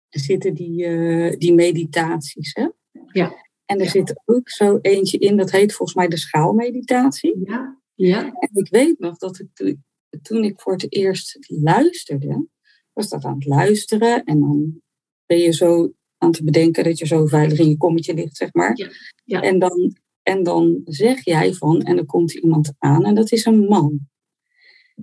zitten 0.10 0.54
die, 0.54 0.86
eh, 0.86 1.38
die 1.38 1.54
meditaties, 1.54 2.54
hè? 2.54 2.68
Ja. 3.12 3.34
En 3.66 3.80
er 3.80 3.90
zit 3.90 4.22
ook 4.26 4.50
zo 4.50 4.80
eentje 4.82 5.18
in, 5.18 5.38
dat 5.38 5.52
heet 5.52 5.74
volgens 5.74 5.98
mij 5.98 6.08
de 6.08 6.18
schaalmeditatie. 6.18 7.40
Ja. 7.44 7.82
Ja. 7.96 8.24
En 8.26 8.50
ik 8.54 8.70
weet 8.70 9.00
nog 9.00 9.18
dat 9.18 9.40
ik, 9.40 9.76
toen 10.22 10.44
ik 10.44 10.60
voor 10.62 10.74
het 10.74 10.94
eerst 10.94 11.38
luisterde, 11.48 12.48
was 12.94 13.10
dat 13.10 13.24
aan 13.26 13.34
het 13.34 13.46
luisteren. 13.46 14.24
En 14.24 14.40
dan 14.40 14.82
ben 15.26 15.38
je 15.38 15.54
zo 15.54 15.94
aan 16.18 16.30
het 16.30 16.44
bedenken 16.46 16.84
dat 16.84 16.98
je 16.98 17.06
zo 17.06 17.26
veilig 17.26 17.60
in 17.60 17.70
je 17.70 17.78
kommetje 17.78 18.14
ligt, 18.14 18.38
zeg 18.38 18.54
maar. 18.54 18.72
Ja, 18.78 18.90
ja. 19.24 19.42
En, 19.42 19.60
dan, 19.60 19.98
en 20.24 20.44
dan 20.44 20.82
zeg 20.86 21.24
jij 21.26 21.54
van, 21.54 21.82
en 21.82 21.96
dan 21.96 22.06
komt 22.06 22.36
er 22.36 22.42
iemand 22.42 22.74
aan 22.78 23.06
en 23.06 23.16
dat 23.16 23.32
is 23.32 23.46
een 23.46 23.60
man. 23.60 24.00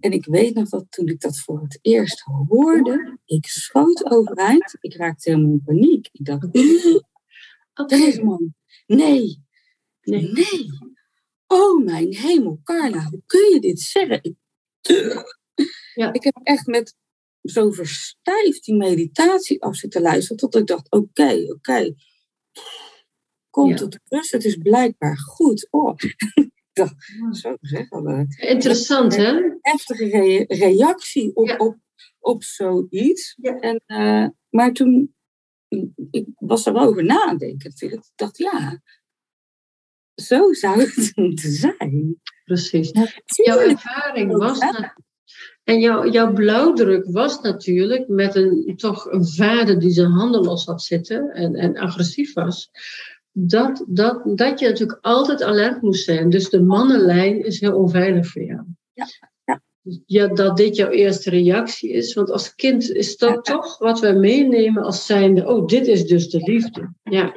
En 0.00 0.12
ik 0.12 0.24
weet 0.26 0.54
nog 0.54 0.68
dat 0.68 0.86
toen 0.88 1.06
ik 1.06 1.20
dat 1.20 1.38
voor 1.38 1.60
het 1.62 1.78
eerst 1.82 2.20
hoorde, 2.20 3.18
ik 3.24 3.46
schoot 3.46 4.10
overeind. 4.10 4.76
Ik 4.80 4.94
raakte 4.96 5.30
helemaal 5.30 5.52
in 5.52 5.62
paniek. 5.64 6.08
Ik 6.12 6.24
dacht, 6.24 6.52
dat 7.74 7.90
is 7.90 8.16
een 8.16 8.24
man. 8.24 8.54
Nee, 8.86 9.42
Nee. 10.04 10.32
Nee. 10.32 10.68
Oh 11.46 11.84
mijn 11.84 12.14
hemel, 12.14 12.60
Carla, 12.62 13.08
hoe 13.10 13.22
kun 13.26 13.52
je 13.52 13.60
dit 13.60 13.80
zeggen? 13.80 14.22
Ik, 14.22 14.34
Ja. 15.94 16.12
ik 16.12 16.24
heb 16.24 16.40
echt 16.42 16.66
met 16.66 16.96
zo 17.44 17.70
verstijfd 17.70 18.64
die 18.64 18.76
meditatie 18.76 19.62
af 19.62 19.76
zitten 19.76 20.02
luisteren, 20.02 20.36
tot 20.36 20.54
ik 20.56 20.66
dacht, 20.66 20.90
oké, 20.90 21.44
oké. 21.52 21.94
Kom 23.50 23.68
Ja. 23.70 23.76
tot 23.76 23.98
rust, 24.04 24.32
het 24.32 24.44
is 24.44 24.56
blijkbaar 24.56 25.18
goed. 25.18 25.66
Oh. 25.70 25.94
dacht, 26.72 26.94
zo 27.30 27.56
zeg 27.60 27.88
wat 27.88 28.04
een 28.04 28.26
Interessant, 28.36 29.16
hè? 29.16 29.32
heftige 29.60 30.04
re- 30.08 30.44
reactie 30.48 31.34
op, 31.36 31.46
Ja. 31.46 31.56
op, 31.56 31.76
op 32.18 32.42
zoiets. 32.42 33.36
Ja. 33.40 33.58
En, 33.58 33.82
eh, 33.86 34.26
maar 34.50 34.72
toen, 34.72 35.14
ik 36.10 36.26
was 36.34 36.66
er 36.66 36.72
wel 36.72 36.86
over 36.86 37.04
na 37.04 37.22
aan 37.22 37.28
het 37.30 37.38
denken. 37.38 37.70
natuurlijk. 37.70 38.04
Ik 38.04 38.12
dacht, 38.14 38.36
ja, 38.38 38.82
zo 40.14 40.52
zou 40.52 40.80
het 40.80 41.12
moeten 41.16 41.50
zijn. 41.52 42.20
Precies. 42.44 42.90
Jouw 43.44 43.58
ervaring 43.58 44.36
was... 44.36 44.58
na- 44.58 44.96
En 45.64 45.80
jouw, 45.80 46.10
jouw 46.10 46.32
blauwdruk 46.32 47.04
was 47.10 47.40
natuurlijk 47.40 48.08
met 48.08 48.34
een, 48.34 48.74
toch 48.76 49.12
een 49.12 49.26
vader 49.26 49.78
die 49.78 49.90
zijn 49.90 50.10
handen 50.10 50.42
los 50.42 50.64
had 50.64 50.82
zitten 50.82 51.30
en, 51.30 51.54
en 51.54 51.76
agressief 51.76 52.32
was. 52.32 52.70
Dat, 53.32 53.84
dat, 53.88 54.22
dat 54.24 54.60
je 54.60 54.68
natuurlijk 54.68 54.98
altijd 55.00 55.42
alert 55.42 55.82
moest 55.82 56.04
zijn. 56.04 56.30
Dus 56.30 56.50
de 56.50 56.62
mannenlijn 56.62 57.44
is 57.44 57.60
heel 57.60 57.76
onveilig 57.76 58.26
voor 58.26 58.42
jou. 58.42 58.62
Ja, 58.92 59.06
ja. 59.44 59.62
Ja, 60.06 60.26
dat 60.26 60.56
dit 60.56 60.76
jouw 60.76 60.90
eerste 60.90 61.30
reactie 61.30 61.90
is. 61.90 62.14
Want 62.14 62.30
als 62.30 62.54
kind 62.54 62.90
is 62.90 63.16
dat 63.16 63.46
Ja. 63.46 63.54
toch 63.54 63.78
wat 63.78 64.00
wij 64.00 64.14
meenemen 64.14 64.82
als 64.82 65.06
zijnde... 65.06 65.46
Oh, 65.46 65.66
dit 65.66 65.86
is 65.86 66.06
dus 66.06 66.30
de 66.30 66.38
liefde. 66.38 66.92
Ja. 67.02 67.32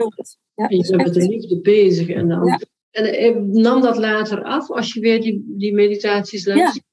Ja, 0.55 0.67
en 0.67 0.77
je 0.77 0.87
bent 0.89 1.03
met 1.03 1.13
de 1.13 1.27
liefde 1.27 1.61
bezig. 1.61 2.09
En, 2.09 2.27
dan, 2.27 2.59
en 2.91 3.05
eh, 3.05 3.35
nam 3.35 3.81
dat 3.81 3.97
later 3.97 4.43
af 4.43 4.71
als 4.71 4.93
je 4.93 4.99
weer 4.99 5.21
die, 5.21 5.45
die 5.47 5.73
meditaties 5.73 6.45
luistert? 6.45 6.85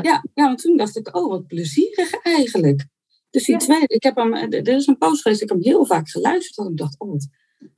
Ja, 0.00 0.24
ja, 0.34 0.44
want 0.44 0.58
toen 0.62 0.76
dacht 0.76 0.96
ik, 0.96 1.16
oh, 1.16 1.28
wat 1.28 1.46
plezierig 1.46 2.10
eigenlijk. 2.22 2.86
Dus 3.30 3.44
die 3.44 3.54
Ja. 3.54 3.60
tweede, 3.60 3.94
ik 3.94 4.02
heb 4.02 4.16
hem, 4.16 4.34
er 4.34 4.68
is 4.68 4.86
een 4.86 4.98
post 4.98 5.22
geweest, 5.22 5.42
ik 5.42 5.48
heb 5.48 5.58
hem 5.58 5.66
heel 5.66 5.86
vaak 5.86 6.08
geluisterd. 6.08 6.66
En 6.66 6.72
ik 6.72 6.78
dacht, 6.78 6.98
oh, 6.98 7.10
wat, 7.10 7.28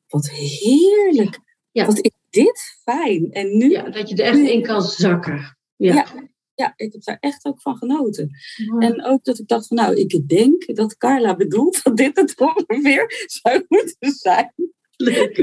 wat 0.08 0.30
heerlijk. 0.30 1.38
Ja. 1.70 1.86
Wat 1.86 1.98
is 2.00 2.10
dit 2.30 2.78
fijn. 2.82 3.32
En 3.32 3.56
nu, 3.56 3.70
Ja, 3.70 3.90
dat 3.90 4.08
je 4.08 4.16
er 4.16 4.24
echt 4.24 4.38
in 4.38 4.62
kan 4.62 4.82
zakken. 4.82 5.56
Ja. 5.76 5.94
Ja. 5.94 6.06
ja, 6.54 6.72
ik 6.76 6.92
heb 6.92 7.02
daar 7.02 7.16
echt 7.20 7.44
ook 7.44 7.60
van 7.60 7.76
genoten. 7.76 8.30
En 8.78 9.04
ook 9.04 9.24
dat 9.24 9.38
ik 9.38 9.48
dacht 9.48 9.66
van, 9.66 9.76
nou, 9.76 9.94
ik 9.96 10.28
denk 10.28 10.76
dat 10.76 10.96
Carla 10.96 11.36
bedoelt 11.36 11.82
dat 11.82 11.96
dit 11.96 12.16
het 12.16 12.40
ongeveer 12.66 13.24
zou 13.26 13.64
moeten 13.68 14.10
zijn. 14.12 14.52
Leuk, 14.96 15.36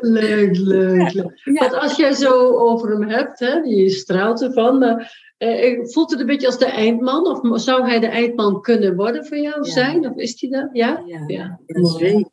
leuk, 0.00 0.56
leuk. 0.56 1.12
leuk. 1.12 1.40
Ja. 1.44 1.52
Want 1.52 1.74
als 1.74 1.96
jij 1.96 2.12
zo 2.12 2.56
over 2.56 2.90
hem 2.90 3.08
hebt, 3.08 3.38
hè, 3.38 3.54
je 3.54 3.90
straalt 3.90 4.42
ervan, 4.42 4.78
maar 4.78 5.22
eh, 5.36 5.78
voelt 5.82 6.10
het 6.10 6.20
een 6.20 6.26
beetje 6.26 6.46
als 6.46 6.58
de 6.58 6.64
eindman? 6.66 7.26
Of 7.26 7.60
zou 7.60 7.86
hij 7.86 8.00
de 8.00 8.06
eindman 8.06 8.60
kunnen 8.60 8.96
worden 8.96 9.26
voor 9.26 9.38
jou 9.38 9.64
Ja. 9.64 9.72
zijn? 9.72 10.08
Of 10.10 10.16
is 10.16 10.40
hij 10.40 10.50
dat? 10.50 10.68
Ja? 10.72 11.02
Ja, 11.26 11.60
mooi. 11.66 11.98
zeker. 11.98 12.30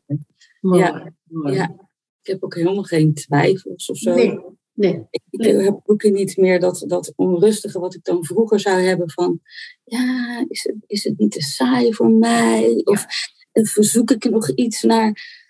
Mooi. 0.60 0.80
Ja. 0.80 1.12
mooi. 1.24 1.54
Ja. 1.54 1.74
Ik 2.22 2.30
heb 2.30 2.42
ook 2.42 2.54
helemaal 2.54 2.82
geen 2.82 3.14
twijfels 3.14 3.90
of 3.90 3.96
zo. 3.96 4.14
Nee. 4.14 4.40
nee. 4.72 5.06
Ik, 5.30 5.44
heb 5.44 5.80
ook 5.84 6.02
niet 6.02 6.36
meer 6.36 6.60
dat, 6.60 6.84
dat 6.86 7.12
onrustige 7.16 7.78
wat 7.78 7.94
ik 7.94 8.04
dan 8.04 8.24
vroeger 8.24 8.60
zou 8.60 8.80
hebben 8.80 9.10
van... 9.10 9.40
Ja, 9.84 10.44
is 10.48 10.64
het, 10.64 10.76
is 10.86 11.04
het 11.04 11.18
niet 11.18 11.32
te 11.32 11.42
saai 11.42 11.94
voor 11.94 12.10
mij? 12.10 12.80
Of 12.84 13.06
verzoek 13.52 14.10
ik 14.10 14.30
nog 14.30 14.50
iets 14.50 14.82
naar... 14.82 15.40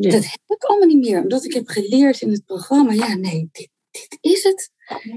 Ja. 0.00 0.10
Dat 0.10 0.24
heb 0.24 0.40
ik 0.46 0.62
allemaal 0.62 0.88
niet 0.88 1.08
meer. 1.08 1.22
Omdat 1.22 1.44
ik 1.44 1.52
heb 1.52 1.68
geleerd 1.68 2.20
in 2.20 2.30
het 2.30 2.44
programma, 2.44 2.92
ja 2.92 3.14
nee, 3.14 3.48
dit, 3.52 3.68
dit 3.90 4.18
is 4.20 4.42
het. 4.42 4.70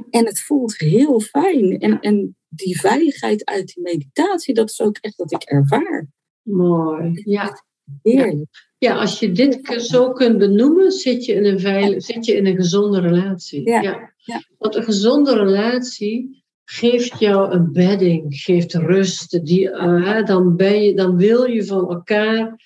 En 0.09 0.25
het 0.25 0.39
voelt 0.39 0.77
heel 0.77 1.19
fijn. 1.19 1.79
En, 1.79 1.99
en 1.99 2.37
die 2.47 2.79
veiligheid 2.79 3.45
uit 3.45 3.67
die 3.67 3.83
meditatie, 3.83 4.53
dat 4.53 4.69
is 4.69 4.81
ook 4.81 4.97
echt 4.97 5.15
wat 5.15 5.31
ik 5.31 5.43
ervaar. 5.43 6.07
Mooi. 6.41 7.21
Ja. 7.23 7.65
Heerlijk. 8.01 8.65
ja, 8.77 8.95
als 8.95 9.19
je 9.19 9.31
dit 9.31 9.59
zo 9.77 10.11
kunt 10.11 10.37
benoemen, 10.37 10.91
zit 10.91 11.25
je 11.25 11.33
in 11.33 11.45
een, 11.45 11.59
veil, 11.59 12.01
zit 12.01 12.25
je 12.25 12.35
in 12.35 12.45
een 12.45 12.55
gezonde 12.55 12.99
relatie. 12.99 13.69
Ja. 13.69 13.81
Ja. 14.17 14.41
Want 14.57 14.75
een 14.75 14.83
gezonde 14.83 15.35
relatie 15.35 16.43
geeft 16.63 17.19
jou 17.19 17.51
een 17.51 17.71
bedding, 17.71 18.35
geeft 18.35 18.73
rust. 18.73 19.45
Die, 19.45 19.69
hè, 19.69 20.23
dan, 20.23 20.55
ben 20.55 20.81
je, 20.81 20.93
dan 20.95 21.17
wil 21.17 21.43
je 21.43 21.65
van 21.65 21.89
elkaar 21.89 22.61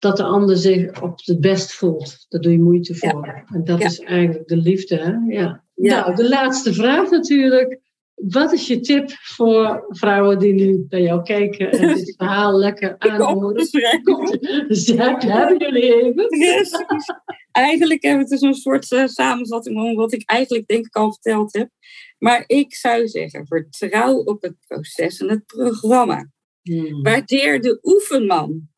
dat 0.00 0.16
de 0.16 0.22
ander 0.22 0.56
zich 0.56 1.02
op 1.02 1.20
het 1.24 1.40
best 1.40 1.72
voelt. 1.74 2.26
Daar 2.28 2.40
doe 2.40 2.52
je 2.52 2.58
moeite 2.60 2.94
voor. 2.94 3.44
En 3.46 3.64
dat 3.64 3.78
Ja. 3.78 3.86
is 3.86 4.00
eigenlijk 4.00 4.48
de 4.48 4.56
liefde. 4.56 4.96
Hè? 4.96 5.34
Ja. 5.34 5.64
Ja. 5.74 6.00
Nou, 6.00 6.14
de 6.14 6.28
laatste 6.28 6.74
vraag 6.74 7.10
natuurlijk. 7.10 7.80
Wat 8.14 8.52
is 8.52 8.66
je 8.66 8.80
tip 8.80 9.10
voor 9.10 9.84
vrouwen 9.88 10.38
die 10.38 10.52
nu 10.52 10.84
naar 10.88 11.00
jou 11.00 11.22
kijken 11.22 11.70
en 11.70 11.88
dit 11.94 12.14
verhaal 12.16 12.58
lekker 12.58 12.94
aanhoren? 12.98 13.66
Ja, 14.68 15.18
hebben 15.18 15.58
jullie 15.58 16.02
even. 16.02 16.28
Eigenlijk 17.52 18.02
hebben 18.02 18.24
we 18.24 18.30
dus 18.30 18.40
een 18.40 18.54
soort 18.54 18.92
eh, 18.92 19.06
samenvatting 19.06 19.76
van 19.76 19.94
wat 19.94 20.12
ik 20.12 20.22
eigenlijk 20.30 20.66
denk 20.66 20.86
ik 20.86 20.96
al 20.96 21.12
verteld 21.12 21.52
heb. 21.52 21.68
Maar 22.18 22.44
ik 22.46 22.74
zou 22.74 23.08
zeggen, 23.08 23.46
vertrouw 23.46 24.16
op 24.16 24.42
het 24.42 24.54
proces 24.66 25.18
en 25.18 25.28
het 25.28 25.46
programma. 25.46 26.30
Hmm. 26.62 27.02
Waardeer 27.02 27.60
de 27.60 27.78
oefenman. 27.82 28.69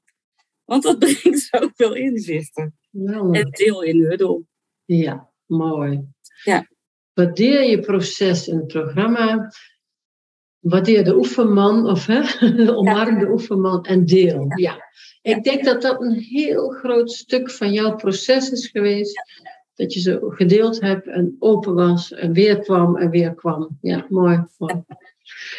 Want 0.65 0.83
dat 0.83 0.99
brengt 1.05 1.49
zoveel 1.51 1.95
inzichten. 1.95 2.79
Wel, 2.91 3.33
En 3.33 3.51
deel 3.51 3.83
in 3.83 4.01
huddel. 4.01 4.47
Ja, 4.85 5.31
mooi. 5.47 6.09
Ja. 6.45 6.67
Waardeer 7.13 7.63
je 7.71 7.81
proces 7.81 8.49
in 8.49 8.57
het 8.57 8.67
programma. 8.67 9.53
Waardeer 10.59 11.05
de 11.05 11.17
oefenman, 11.17 11.87
of 11.87 12.07
hè, 12.07 12.23
omarm 12.77 13.19
de 13.19 13.31
oefenman 13.31 13.85
en 13.85 14.05
deel. 14.05 14.47
Ja. 14.55 14.91
Ik 15.23 15.43
denk 15.43 15.65
dat 15.65 15.83
dat 15.83 16.01
een 16.01 16.15
heel 16.15 16.69
groot 16.69 17.11
stuk 17.11 17.51
van 17.51 17.73
jouw 17.73 17.97
proces 17.97 18.51
is 18.51 18.67
geweest. 18.67 19.23
Dat 19.75 19.93
je 19.93 20.01
zo 20.01 20.19
gedeeld 20.29 20.81
hebt 20.81 21.07
en 21.07 21.37
open 21.39 21.75
was 21.75 22.13
en 22.13 22.33
weer 22.33 22.61
kwam 22.61 22.97
en 22.97 23.11
weer 23.11 23.35
kwam. 23.35 23.79
Ja, 23.81 24.07
mooi. 24.09 24.45
mooi. 24.59 24.85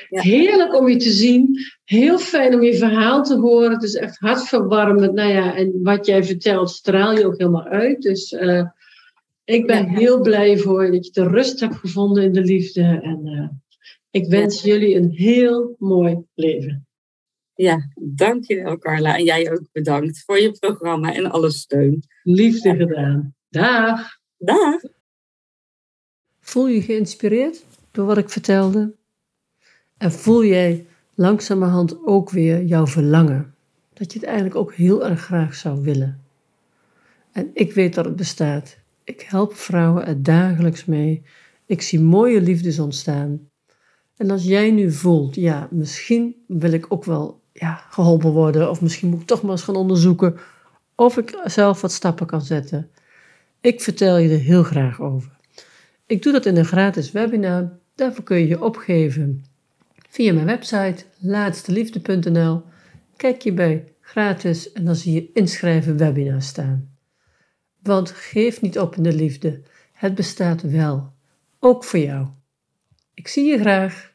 Ja. 0.10 0.22
Heerlijk 0.22 0.76
om 0.76 0.88
je 0.90 0.98
te 0.98 1.10
zien. 1.12 1.60
Heel 1.84 2.20
fijn 2.20 2.54
om 2.54 2.64
je 2.64 2.76
verhaal 2.76 3.24
te 3.24 3.36
horen. 3.38 3.72
Het 3.72 3.84
is 3.84 3.94
echt 3.96 4.18
hartverwarmend. 4.20 5.14
Nou 5.14 5.30
ja, 5.32 5.56
en 5.56 5.80
wat 5.84 6.06
jij 6.06 6.24
vertelt 6.24 6.70
straal 6.70 7.18
je 7.18 7.26
ook 7.26 7.38
helemaal 7.38 7.68
uit. 7.68 8.02
Dus 8.02 8.34
eh, 8.34 8.66
ik 9.44 9.68
ben 9.68 9.84
Ja. 9.86 9.90
heel 9.98 10.22
blij 10.22 10.58
voor 10.58 10.86
je 10.86 10.92
dat 10.92 11.06
je 11.06 11.12
de 11.12 11.28
rust 11.28 11.60
hebt 11.60 11.76
gevonden 11.76 12.24
in 12.24 12.34
de 12.34 12.42
liefde. 12.44 12.82
En 13.04 13.22
eh, 13.26 13.50
ik 14.12 14.28
wens 14.30 14.62
jullie 14.62 14.96
een 14.96 15.10
heel 15.10 15.76
mooi 15.80 16.18
leven. 16.36 16.88
Ja, 17.56 17.90
dankjewel 17.96 18.78
Carla. 18.78 19.18
En 19.18 19.24
jij 19.24 19.52
ook 19.52 19.68
bedankt 19.72 20.24
voor 20.26 20.40
je 20.40 20.52
programma 20.52 21.14
en 21.14 21.32
alle 21.32 21.52
steun. 21.52 22.04
Liefde 22.24 22.76
gedaan. 22.76 23.36
Dag. 23.50 24.18
Dag! 24.38 24.82
Voel 26.40 26.68
je 26.68 26.82
geïnspireerd 26.82 27.64
door 27.92 28.06
wat 28.06 28.18
ik 28.18 28.30
vertelde? 28.30 28.96
En 30.04 30.12
voel 30.12 30.46
jij 30.46 30.86
langzamerhand 31.16 32.06
ook 32.06 32.30
weer 32.30 32.64
jouw 32.64 32.88
verlangen? 32.88 33.56
Dat 33.94 34.14
je 34.14 34.20
het 34.20 34.28
eigenlijk 34.28 34.56
ook 34.56 34.74
heel 34.74 35.08
erg 35.08 35.22
graag 35.22 35.56
zou 35.56 35.82
willen. 35.82 36.22
En 37.32 37.50
ik 37.54 37.74
weet 37.74 37.94
dat 37.94 38.06
het 38.06 38.16
bestaat. 38.16 38.78
Ik 39.04 39.22
help 39.22 39.56
vrouwen 39.56 40.06
er 40.06 40.24
dagelijks 40.24 40.86
mee. 40.86 41.22
Ik 41.66 41.82
zie 41.82 42.00
mooie 42.00 42.42
liefdes 42.42 42.80
ontstaan. 42.80 43.50
En 44.18 44.32
als 44.32 44.44
jij 44.44 44.72
nu 44.72 44.92
voelt, 44.92 45.36
ja, 45.36 45.68
misschien 45.72 46.36
wil 46.48 46.72
ik 46.72 46.86
ook 46.90 47.04
wel 47.04 47.42
ja, 47.54 47.84
geholpen 47.90 48.32
worden, 48.32 48.70
of 48.70 48.82
misschien 48.82 49.10
moet 49.10 49.22
ik 49.22 49.28
toch 49.28 49.42
maar 49.42 49.52
eens 49.52 49.64
gaan 49.64 49.76
onderzoeken 49.76 50.38
of 50.96 51.18
ik 51.18 51.42
zelf 51.46 51.82
wat 51.82 51.92
stappen 51.92 52.26
kan 52.26 52.42
zetten. 52.42 52.90
Ik 53.62 53.82
vertel 53.82 54.18
je 54.18 54.30
er 54.30 54.40
heel 54.40 54.64
graag 54.64 55.02
over. 55.02 55.38
Ik 56.06 56.24
doe 56.24 56.32
dat 56.32 56.46
in 56.46 56.58
een 56.58 56.66
gratis 56.66 57.12
webinar. 57.12 57.80
Daarvoor 57.96 58.24
kun 58.24 58.38
je 58.38 58.48
je 58.48 58.64
opgeven 58.64 59.52
via 60.14 60.34
mijn 60.34 60.46
website 60.46 61.06
laatsteliefde.nl. 61.20 62.64
Kijk 63.16 63.42
je 63.42 63.54
bij 63.54 63.94
gratis 64.02 64.72
en 64.72 64.86
dan 64.86 64.96
zie 64.96 65.14
je 65.14 65.30
inschrijven 65.34 65.98
webinar 65.98 66.42
staan. 66.42 66.98
Want 67.82 68.12
geef 68.12 68.62
niet 68.62 68.80
op 68.80 68.96
in 68.96 69.04
de 69.04 69.14
liefde. 69.14 69.62
Het 69.94 70.16
bestaat 70.16 70.62
wel. 70.62 71.14
Ook 71.60 71.84
voor 71.84 72.00
jou. 72.00 72.28
Ik 73.14 73.28
zie 73.28 73.46
je 73.46 73.60
graag. 73.60 74.13